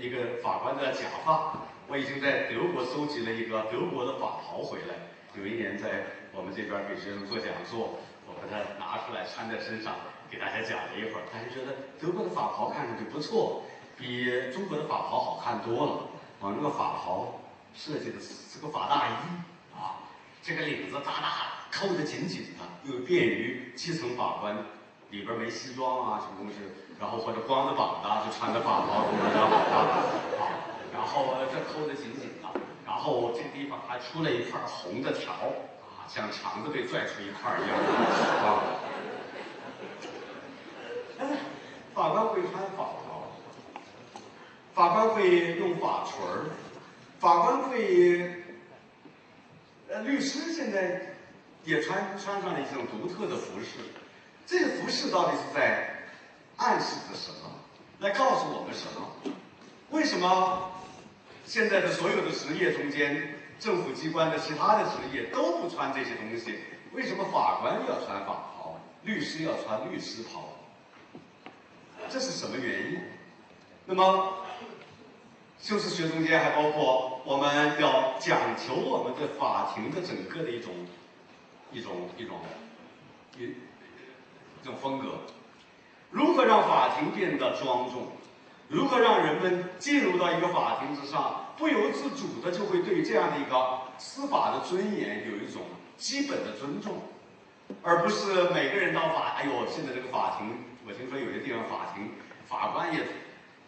[0.00, 1.54] 一个法官的假发，
[1.88, 4.94] 我已经在德国搜集了一个德国的法袍回来。
[5.34, 9.96] 有一年在我们这边给学生做讲座，我把它拿出来穿在身上，
[10.30, 11.26] 给大家讲了一会儿。
[11.32, 13.64] 大家觉得德国的法袍看上去不错，
[13.98, 16.08] 比中国的法袍好看多了。
[16.38, 17.40] 我，那个法袍
[17.74, 19.12] 设计的是个法大衣
[19.74, 20.06] 啊，
[20.42, 21.28] 这个领子大大
[21.72, 24.56] 的，扣得紧紧的，又便于基层法官
[25.10, 26.56] 里边没西装啊什么东西。
[27.02, 30.06] 然后或者光着膀子就穿着法袍，知道啊，
[30.94, 32.48] 然后这扣得紧紧的，
[32.86, 37.76] 然后这个地方还出了一块红的条啊，像肠子被拽出一块一样
[38.38, 38.62] 啊。
[41.92, 43.26] 法官会穿法袍，
[44.72, 46.14] 法官会用法锤，
[47.18, 48.32] 法官会，
[49.88, 51.16] 呃，律师现在
[51.64, 53.80] 也穿穿上了一种独特的服饰，
[54.46, 55.98] 这个服饰到底是在？
[56.62, 57.50] 暗示着什么？
[57.98, 59.34] 来告诉我们什么？
[59.90, 60.70] 为什么
[61.44, 66.60] 现在的所有的职业中间，政府机关的其他的职业都不穿这些东西？
[66.92, 70.48] 为什么法官要穿法袍，律师要穿律师袍？
[72.08, 73.00] 这是什么原因？
[73.86, 74.34] 那么，
[75.60, 80.72] 修辞学中间还包括我们要讲求我们的法庭的整个的一种
[81.72, 82.38] 一种一种
[83.36, 85.18] 一一种风格。
[86.12, 88.12] 如何让法庭变得庄重？
[88.68, 95.60] 如何让人们进入到一个法庭之上，不由自主的就会对这样的一个司法的尊严有一种
[95.98, 97.02] 基本的尊重，
[97.82, 102.12] 而不是每个人到法，哎呦，现在这个法庭，我听说有些地方法庭
[102.48, 103.00] 法官也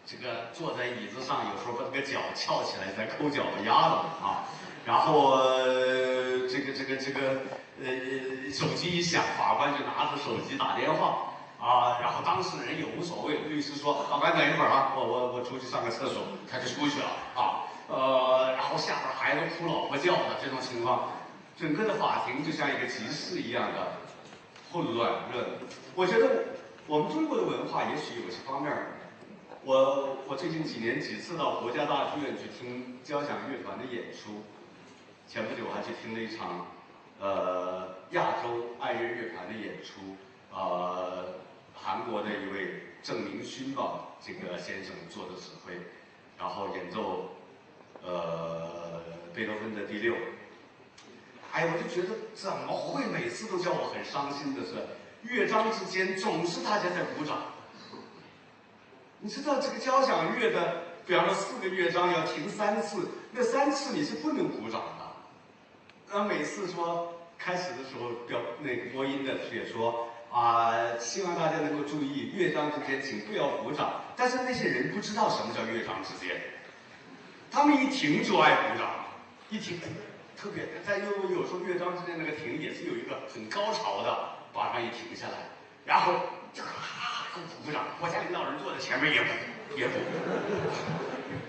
[0.07, 4.45] 这个坐在椅子上，有时候把这个脚翘起来在抠脚丫子啊，
[4.87, 5.37] 然后
[6.49, 7.41] 这个这个这个
[7.83, 11.34] 呃手机一响，法官就拿着手机打电话。
[11.65, 21.09] 啊，然后当事人也无所谓，律师说：“法官等一会儿啊，我我我出去上个厕所。”他就出去了啊，呃，然后下边孩子哭，老婆叫的这种情况，
[21.57, 23.97] 整个的法庭就像一个集市一样的
[24.71, 25.57] 混乱热。
[25.95, 26.53] 我觉得
[26.85, 28.71] 我们中国的文化也许有些方面，
[29.63, 34.43] 我我最近几年几次到国家大剧院去听交响乐团的演出，
[35.27, 36.67] 前不久我还去听了一场
[37.19, 40.15] 呃亚洲爱乐乐团的演出，
[40.53, 41.43] 呃。
[41.85, 45.73] 韩国的一位郑明勋吧，这个先生做的指挥，
[46.35, 47.29] 然后演奏，
[48.03, 49.03] 呃，
[49.35, 50.15] 贝多芬的第六。
[51.51, 54.73] 哎，我就觉得怎么会每次都叫我很伤心的是，
[55.21, 57.53] 乐章之间总是大家在鼓掌。
[59.19, 65.05] 你知道这个交响乐的，比方说四个乐章要停三次，那三次你是不能鼓掌的。
[66.11, 70.04] 那每次说开始的时候，表那个播音的也说。
[70.35, 74.03] 啊，希望大家能够注意乐章之间，请不要鼓掌。
[74.17, 76.35] 但是那些人不知道什么叫乐章之间，
[77.49, 79.05] 他们一停就爱鼓掌，
[79.49, 79.79] 一停
[80.35, 80.67] 特别。
[80.85, 85.47] 在有有时候乐章之间那个停也是有一个很高潮的，马上一停下来，
[85.85, 86.11] 然后
[86.51, 87.85] 就哈鼓鼓掌。
[87.97, 89.29] 国家领导人坐在前面也鼓
[89.77, 89.93] 也鼓。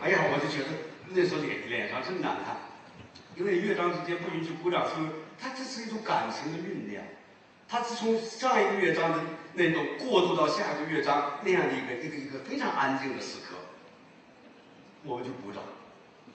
[0.01, 0.71] 哎呀，我就觉得
[1.09, 2.55] 那时候脸脸上真难看，
[3.35, 4.93] 因为乐章之间不允许鼓掌，是
[5.41, 7.03] 它这是一种感情的酝酿。
[7.69, 9.21] 他是从上一个乐章的
[9.55, 13.57] 那种过渡到下一个乐章那样的一个一个一个非常安静的时刻，
[15.03, 15.63] 我们就鼓掌，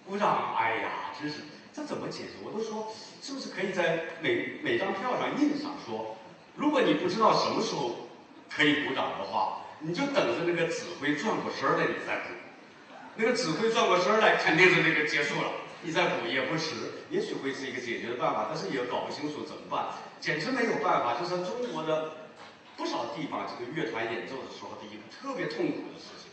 [0.05, 1.37] 鼓掌，哎呀，真是
[1.73, 2.31] 这怎么解释？
[2.43, 2.91] 我都说
[3.21, 6.17] 是不是可以在每每张票上印上说，
[6.55, 8.09] 如果你不知道什么时候
[8.49, 12.29] 可以鼓掌的话，你就等着那个指挥转过身来你再鼓，
[13.15, 15.49] 那个指挥转过身来肯定是那个结束了，
[15.81, 16.75] 你再鼓也不迟，
[17.09, 19.87] 也许会是一个解决的办法，但是也搞不清楚怎么办。
[20.21, 22.11] 简直没有办法，就是中国的
[22.77, 26.31] 不少地方，这个乐团演奏的时候的一个特别痛苦的事情。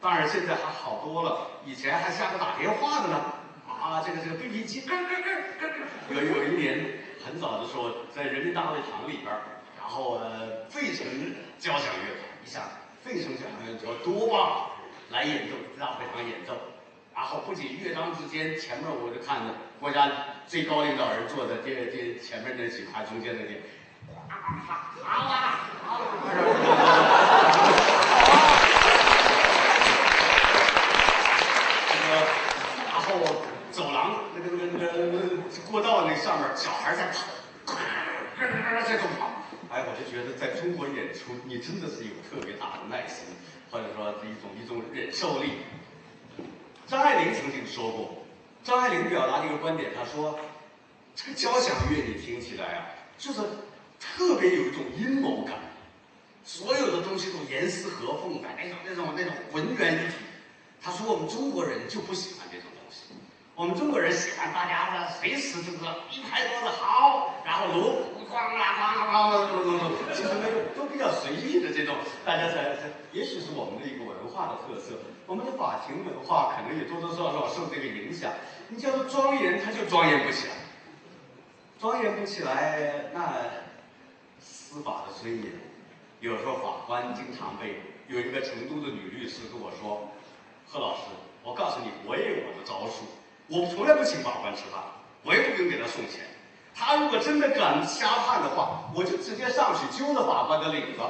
[0.00, 3.34] 当然现在还好多了，以前还下个打电话的呢。
[3.68, 6.14] 啊，这个这个 BB 机，咯咯咯咯咯。
[6.14, 9.26] 有有一年很早的时候，在人民大会堂里边
[9.78, 11.06] 然后呃，费城
[11.58, 12.62] 交响乐团，你想
[13.04, 14.70] 费城交响乐团多棒，
[15.10, 16.54] 来演奏大会堂演奏，
[17.14, 20.10] 然后不仅乐章之间，前面我就看着国家
[20.46, 23.60] 最高领导人坐在这这前面那几排中间那点，
[24.28, 24.34] 好
[25.04, 26.06] 啊，好啊。
[33.70, 35.36] 走廊那个那个那个
[35.70, 37.26] 过道那上面，小孩在跑，
[38.86, 39.30] 在种跑。
[39.70, 43.26] 哎，我就觉得在中国演出，你真的是有特别大的耐心，
[43.70, 45.58] 或者说一种一种忍受力。
[46.86, 48.15] 张爱玲曾经说过，
[48.66, 50.36] 张爱玲表达的一个观点，她说，
[51.14, 52.86] 这个交响乐你听起来啊，
[53.16, 53.40] 就是
[54.00, 55.54] 特别有一种阴谋感，
[56.44, 60.14] 所有的东西都严丝合缝的那种那种那种浑圆一体。
[60.82, 63.14] 她说我们中国人就不喜欢这种东西。
[63.54, 65.78] 我们中国人喜欢大家的随时就是
[66.10, 74.94] 一拍桌子好，然后锣鼓哐啦哐啦哐啦，咚咚咚，其实没有都比较随意的这种，大家才才，也许是我们的一个文化的特色。
[75.26, 78.32] 我们的法庭文化可能也多多少少受这个影响。
[78.68, 80.54] 你叫做庄严，他就庄严不起来，
[81.80, 83.42] 庄严不起来，那
[84.38, 85.52] 司法的尊严。
[86.20, 90.08] 有时候法官经常被有一个成都的女律师跟我说
[90.68, 91.02] ：“贺老师，
[91.42, 93.04] 我告诉你，我也有我的招数。”
[93.48, 94.82] 我从来不请法官吃饭，
[95.22, 96.24] 我也不用给他送钱。
[96.78, 101.00] 他如果真的敢瞎判的话，我就直接上去揪了法官的领子。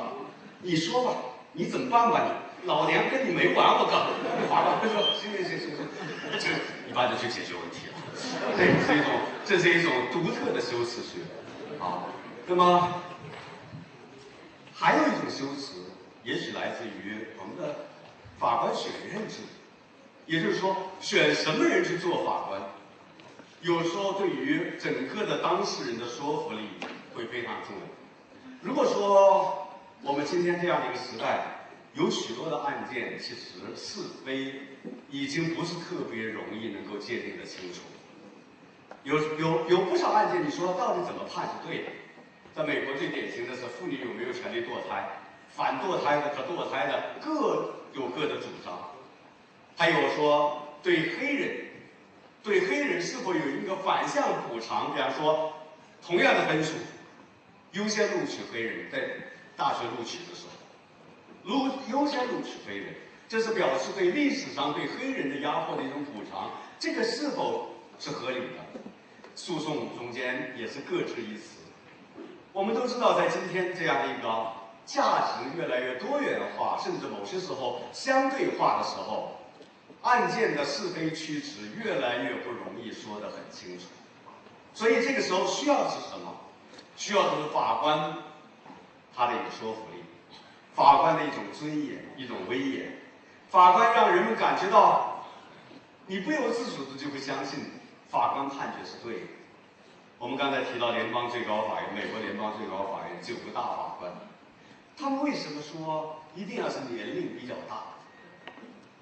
[0.60, 1.10] 你说吧，
[1.52, 2.22] 你怎么办吧？
[2.24, 4.06] 你老娘跟你没完，我告。
[4.48, 6.48] 法官说：行行行行行，这
[6.88, 7.94] 一般就去解决问题了。
[8.56, 9.10] 这是一种，
[9.44, 11.18] 这是一种独特的修辞学。
[11.82, 12.06] 啊，
[12.46, 12.88] 那么
[14.72, 15.82] 还有一种修辞，
[16.22, 17.74] 也许来自于我们的
[18.38, 19.38] 法官选任制。
[20.26, 22.60] 也就是说，选什么人去做法官，
[23.66, 26.68] 有时候对于整个的当事人的说服力
[27.12, 27.82] 会非常重要。
[28.62, 29.66] 如果说
[30.02, 34.54] 我们今天这样的一个时代，有许多的案件，其实是非
[35.10, 37.80] 已经不是特别容易能够界定的清楚。
[39.02, 41.90] 有有有不少案件，你说到底怎么判是对的？
[42.54, 45.08] 在美国最典型的是妇女有没有权利堕胎，
[45.48, 48.78] 反堕胎的和堕胎的各有各的主张。
[49.76, 51.65] 还有说对黑人，
[52.46, 54.94] 对黑人是否有一个反向补偿？
[54.94, 55.52] 比方说，
[56.00, 56.74] 同样的分数，
[57.72, 59.00] 优先录取黑人，在
[59.56, 62.94] 大学录取的时候，录优先录取黑人，
[63.28, 66.52] 这是表示对历史上对黑人的压迫的一种补偿。
[66.78, 68.80] 这个是否是合理的？
[69.34, 71.58] 诉讼中间也是各执一词。
[72.52, 74.52] 我们都知道，在今天这样一个
[74.84, 79.35] 价值越来越多元化，甚至某些时候相对化的时候。
[80.06, 83.86] 案件的是非曲直越来越不容易说得很清楚，
[84.72, 86.32] 所以这个时候需要的是什么？
[86.96, 88.16] 需要的是法官
[89.12, 90.04] 他的一个说服力，
[90.76, 92.98] 法官的一种尊严、一种威严。
[93.48, 95.24] 法官让人们感觉到，
[96.06, 97.58] 你不由自主的就会相信
[98.08, 99.26] 法官判决是对的。
[100.18, 104.12] 我们刚才提到联邦最高法院，美国联邦最高法院九个大法官，
[104.96, 107.95] 他们为什么说一定要是年龄比较大？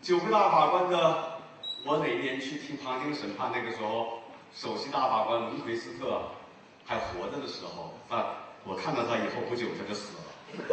[0.05, 1.39] 九个大法官的，
[1.83, 3.51] 我哪年去听旁听审判？
[3.51, 4.21] 那个时候，
[4.55, 6.21] 首席大法官伦奎斯特
[6.85, 8.27] 还活着的时候，啊，
[8.65, 10.25] 我看到他以后不久他就死了。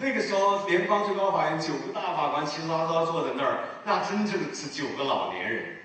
[0.00, 5.76] 那个时候，联邦最高法院九个大法官齐刷刷坐在那儿，那真正是九个老年人。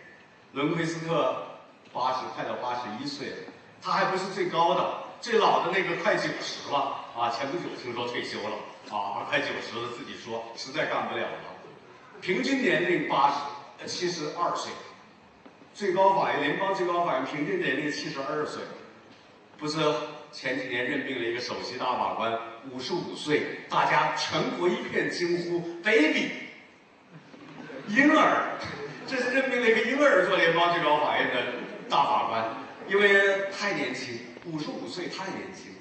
[0.54, 1.44] 伦奎斯特
[1.92, 3.36] 八十，快到八十一岁了，
[3.82, 7.30] 他还不是最高的，最老的那个快九十了啊！
[7.30, 8.56] 前不久听说退休了。
[8.90, 11.38] 啊，快九十了，自己说实在干不了了。
[12.22, 13.32] 平均年龄八
[13.80, 14.72] 十，七十二岁。
[15.74, 18.62] 最高法院，联邦最高法院平均年龄七十二岁。
[19.58, 19.80] 不是
[20.32, 22.38] 前几年任命了一个首席大法官，
[22.72, 26.32] 五十五岁，大家全国一片惊呼，baby，
[27.88, 28.60] 婴儿，
[29.08, 31.54] 这是任命了一个婴儿做联邦最高法院的
[31.90, 32.46] 大法官，
[32.88, 35.72] 因为太年轻，五十五岁太年轻。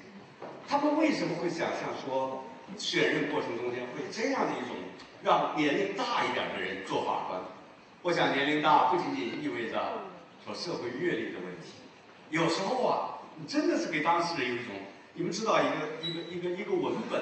[0.67, 2.43] 他们为什么会想象说？
[2.77, 4.75] 选任过程中间会这样的一种
[5.23, 7.39] 让年龄大一点的人做法官，
[8.01, 9.79] 我想年龄大不仅仅意味着
[10.45, 11.73] 说社会阅历的问题，
[12.29, 14.73] 有时候啊，你真的是给当事人有一种，
[15.13, 17.21] 你们知道一个一个一个一个文本，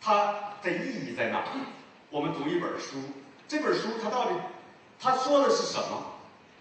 [0.00, 1.44] 它的意义在哪？
[2.10, 2.98] 我们读一本书，
[3.48, 4.36] 这本书它到底
[4.98, 6.04] 它说的是什么？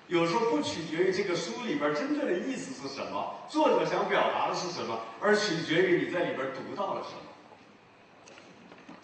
[0.07, 7.28] 有时候不取决于这个书里边真正的意思是什么，作者想表达的是什么，而取决于你在里边读到了什么。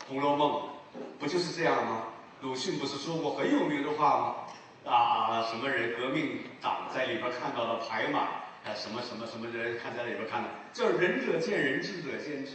[0.07, 0.51] 红楼梦》，
[1.19, 2.03] 不就是这样吗？
[2.41, 4.35] 鲁迅不是说过很有名的话吗？
[4.91, 12.51] 啊，什么人革命党在里边看到了牌马，啊，什么什么什么人看在里边看到，叫仁者见仁，智者见智。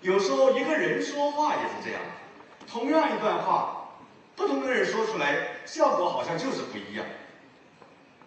[0.00, 2.02] 有时候一个人说话也是这样，
[2.66, 3.90] 同样一段话，
[4.34, 7.06] 不同的人说出来，效果好像就是不一样。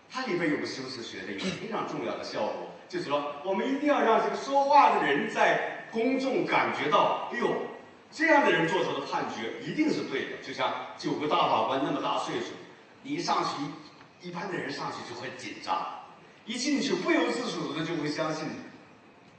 [0.10, 7.48] 它里边有个修辞学的一个非常重要的效果，就是说，我们一定要让这个说话的人在公众感觉到，哎呦，
[8.12, 10.38] 这样的人做出的判决一定是对的。
[10.46, 12.48] 就像九个大法官那么大岁数。
[13.02, 15.88] 你一上去，一般的人上去就会紧张，
[16.46, 18.46] 一进去不由自主的就会相信，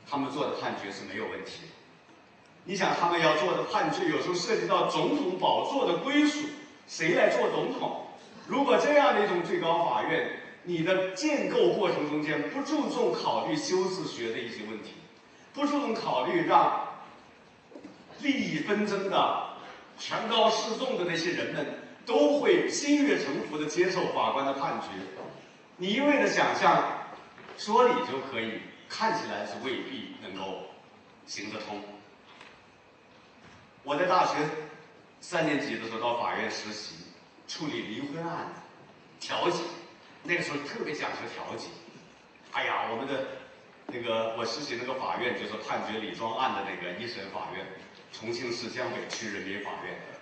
[0.09, 1.69] 他们做的判决是没有问题的。
[2.65, 6.47] 你想，他们要做的判决有时候涉及到总统宝座的归属，
[6.89, 8.07] 谁来做总统？
[8.47, 14.95] 如果这样的一种最高法院，你的建构过程中间不注重考虑修辞学的一些问题，
[15.53, 16.90] 不注重考虑让
[18.23, 19.49] 利益纷争的、
[19.99, 21.67] 权高势重的那些人们。
[22.07, 24.89] 都会心悦诚服地接受法官的判决。
[25.77, 26.83] 你一味的想象
[27.57, 30.63] 说理就可以，看起来是未必能够
[31.27, 31.81] 行得通。
[33.85, 34.39] 我在大学
[35.21, 36.95] 三年级的时候到法院实习，
[37.47, 38.61] 处理离婚案子、
[39.21, 39.63] 调解。
[40.25, 41.69] 那个时候特别讲究调解。
[42.53, 43.27] 哎呀，我们的
[43.87, 47.65] 那个我实习那个法院就是判决李庄案的那个一审法院，
[48.13, 50.21] 重庆市江北区人民法院的。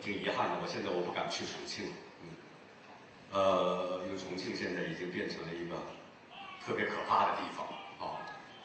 [0.00, 1.84] 挺遗憾的，我现在我不敢去重庆。
[1.84, 1.92] 了，
[2.24, 5.76] 嗯，呃，因为重庆现在已经变成了一个
[6.64, 7.68] 特别可怕的地方。
[8.00, 8.16] 啊，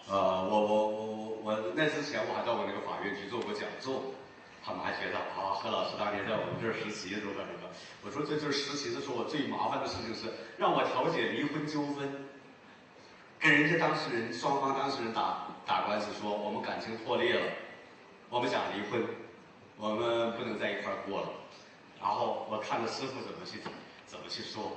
[0.08, 4.16] 呃，我我我我我那之前我还到过那个法院去做过讲座，
[4.64, 7.68] 他们还觉得啊，何老师当年在我们这儿实习如何如何，
[8.08, 12.32] 我说这就是实习的时候我最麻烦的事情是让我调解离婚纠纷，
[13.42, 17.52] 跟人家当事人双方当事人打打官司说我们感情破裂了，
[18.30, 19.04] 我们想离婚。
[19.78, 21.28] 我们不能在一块儿过了，
[22.00, 23.60] 然后我看着师傅怎么去
[24.08, 24.72] 怎么去说，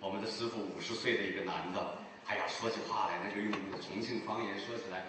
[0.00, 5.04] 我们的师傅五十岁的一个男的，哎呀，说起话来那个用重庆方言说起来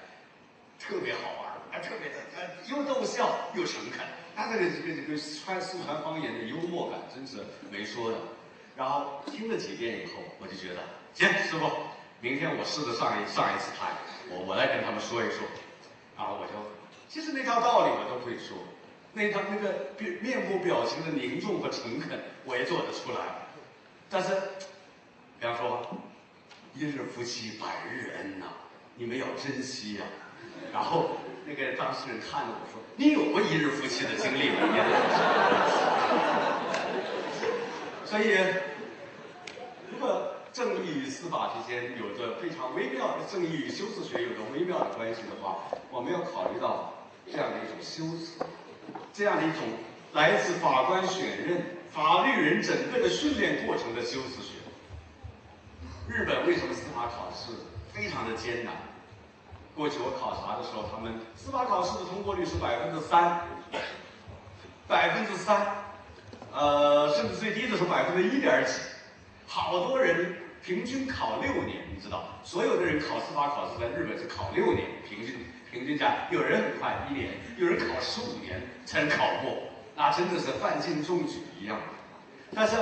[0.78, 2.18] 特别好玩，还特别的
[2.68, 8.18] 又逗笑又诚恳，他这个这个这个川四川方言的幽默感真是没说的。
[8.76, 10.84] 然后听了几遍以后，我就觉得
[11.14, 11.72] 行，师傅，
[12.20, 13.92] 明天我试着上一上一次台，
[14.32, 15.46] 我我来跟他们说一说，
[16.18, 16.54] 然后我就
[17.10, 18.58] 其实那套道理我都会说。
[19.12, 23.18] 那他那个面面部表情的凝重和诚恳，我也做得出来。
[24.08, 24.30] 但是，
[25.40, 25.82] 比方说，
[26.76, 28.46] 一日夫妻百日恩呐，
[28.96, 30.06] 你们要珍惜呀。
[30.72, 34.58] 然后那个当事人看着我说：“你有过一日夫妻的经历吗？”
[38.06, 38.38] 所以，
[39.92, 45.60] 如果正义与司法之间有着非常微妙的正义与修辞学有着微妙的关系的话，
[45.92, 46.94] 我们要考虑到
[47.32, 48.44] 这样的一种修辞。
[49.14, 49.62] 这样的一种
[50.14, 54.58] 来自法官选任、法律人整个的训练过程的修辞学。
[56.08, 57.52] 日本为什么司法考试
[57.94, 58.74] 非常的艰难？
[59.76, 63.42] 过去我考察的时候，他们司法考试的通过率是百分之三，
[64.88, 65.68] 百分之三，
[66.52, 68.74] 呃，甚至最低的时候百分之一点几。
[69.52, 75.38] 好多人平均考六年，你知道，所有的人考司法考试在日本是考六年，平均。
[75.72, 79.58] 平均讲，有人很快一年，有人考十五年才能考过，
[79.96, 81.80] 那真的是范进中举一样。
[82.54, 82.76] 但是，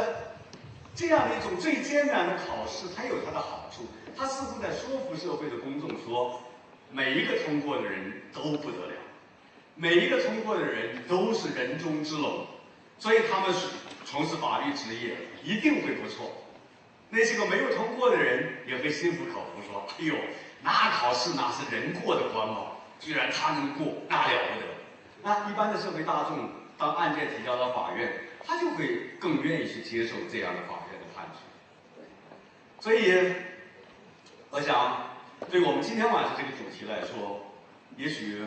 [0.93, 3.87] 这样的一种最艰难的考试，它有它的好处，
[4.17, 6.41] 它似乎在说服社会的公众说，
[6.91, 8.93] 每一个通过的人都不得了，
[9.75, 12.45] 每一个通过的人都是人中之龙，
[12.99, 13.67] 所以他们是
[14.03, 15.15] 从事法律职业
[15.45, 16.31] 一定会不错。
[17.09, 20.15] 那些个没有通过的人也会心服口服说，哎呦，
[20.61, 22.73] 那考试那是人过的关嘛。
[22.99, 24.65] 居然他能过，那了不得。
[25.21, 28.11] 那一般的社会大众，当案件提交到法院，
[28.43, 32.01] 他就会更愿意去接受这样的法院的判决。
[32.79, 33.35] 所以，
[34.49, 35.11] 我想，
[35.51, 37.53] 对我们今天晚上这个主题来说，
[37.97, 38.41] 也许，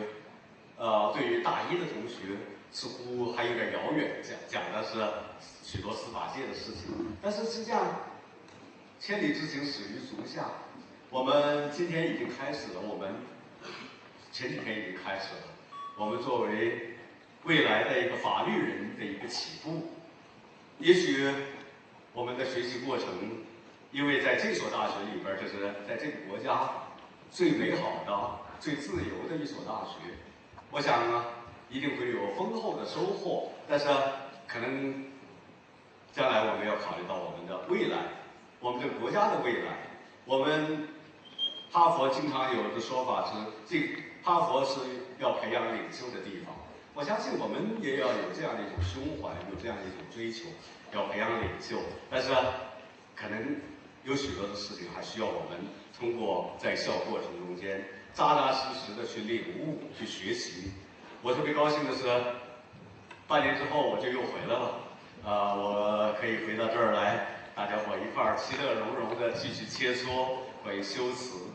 [0.75, 2.35] 呃，对于大一的同学，
[2.73, 4.99] 似乎还有点遥远，讲讲的是
[5.63, 6.91] 许多司法界的事情。
[7.21, 7.85] 但是实际上，
[9.01, 10.45] 千里之行，始于足下。
[11.09, 13.15] 我们今天已经开始了，我们。
[14.31, 15.41] 前几天已经开始了，
[15.97, 16.97] 我们作为
[17.43, 19.89] 未来的一个法律人的一个起步，
[20.77, 21.33] 也许
[22.13, 23.07] 我们的学习过程，
[23.91, 26.69] 因为在这所大学里边，就是在这个国家
[27.31, 30.13] 最美好的、最自由的一所大学，
[30.69, 31.25] 我想呢，
[31.71, 33.51] 一定会有丰厚的收获。
[33.67, 33.87] 但是
[34.47, 35.05] 可能
[36.13, 37.97] 将来我们要考虑到我们的未来，
[38.61, 39.73] 我们的国家的未来。
[40.25, 40.87] 我们
[41.71, 43.33] 哈佛经常有的说法是
[43.67, 43.89] 这。
[44.23, 44.79] 哈佛是
[45.17, 46.55] 要培养领袖的地方。
[46.93, 50.45] 我相信我们也要有这样的一种胸怀，有这样的一种追求，
[50.93, 51.77] 要培养领袖。
[52.07, 52.29] 但是，
[53.15, 53.55] 可能
[54.03, 55.57] 有许多的事情还需要我们
[55.97, 57.83] 通过在校过程中间
[58.13, 60.71] 扎扎实实的去领悟、去学习。
[61.23, 62.05] 我特别高兴的是，
[63.27, 64.75] 半年之后我就又回来了，
[65.25, 67.25] 啊，我可以回到这儿来，
[67.61, 71.51] 大家伙一块儿其乐融融的继续切磋关于修辞、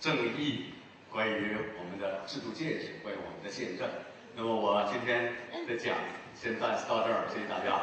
[0.00, 0.72] 正义，
[1.12, 3.86] 关于我们的制度建设，关于我们的宪政。
[4.34, 5.34] 那么我今天
[5.66, 5.98] 的讲
[6.34, 7.82] 先暂时到这儿，谢谢大家。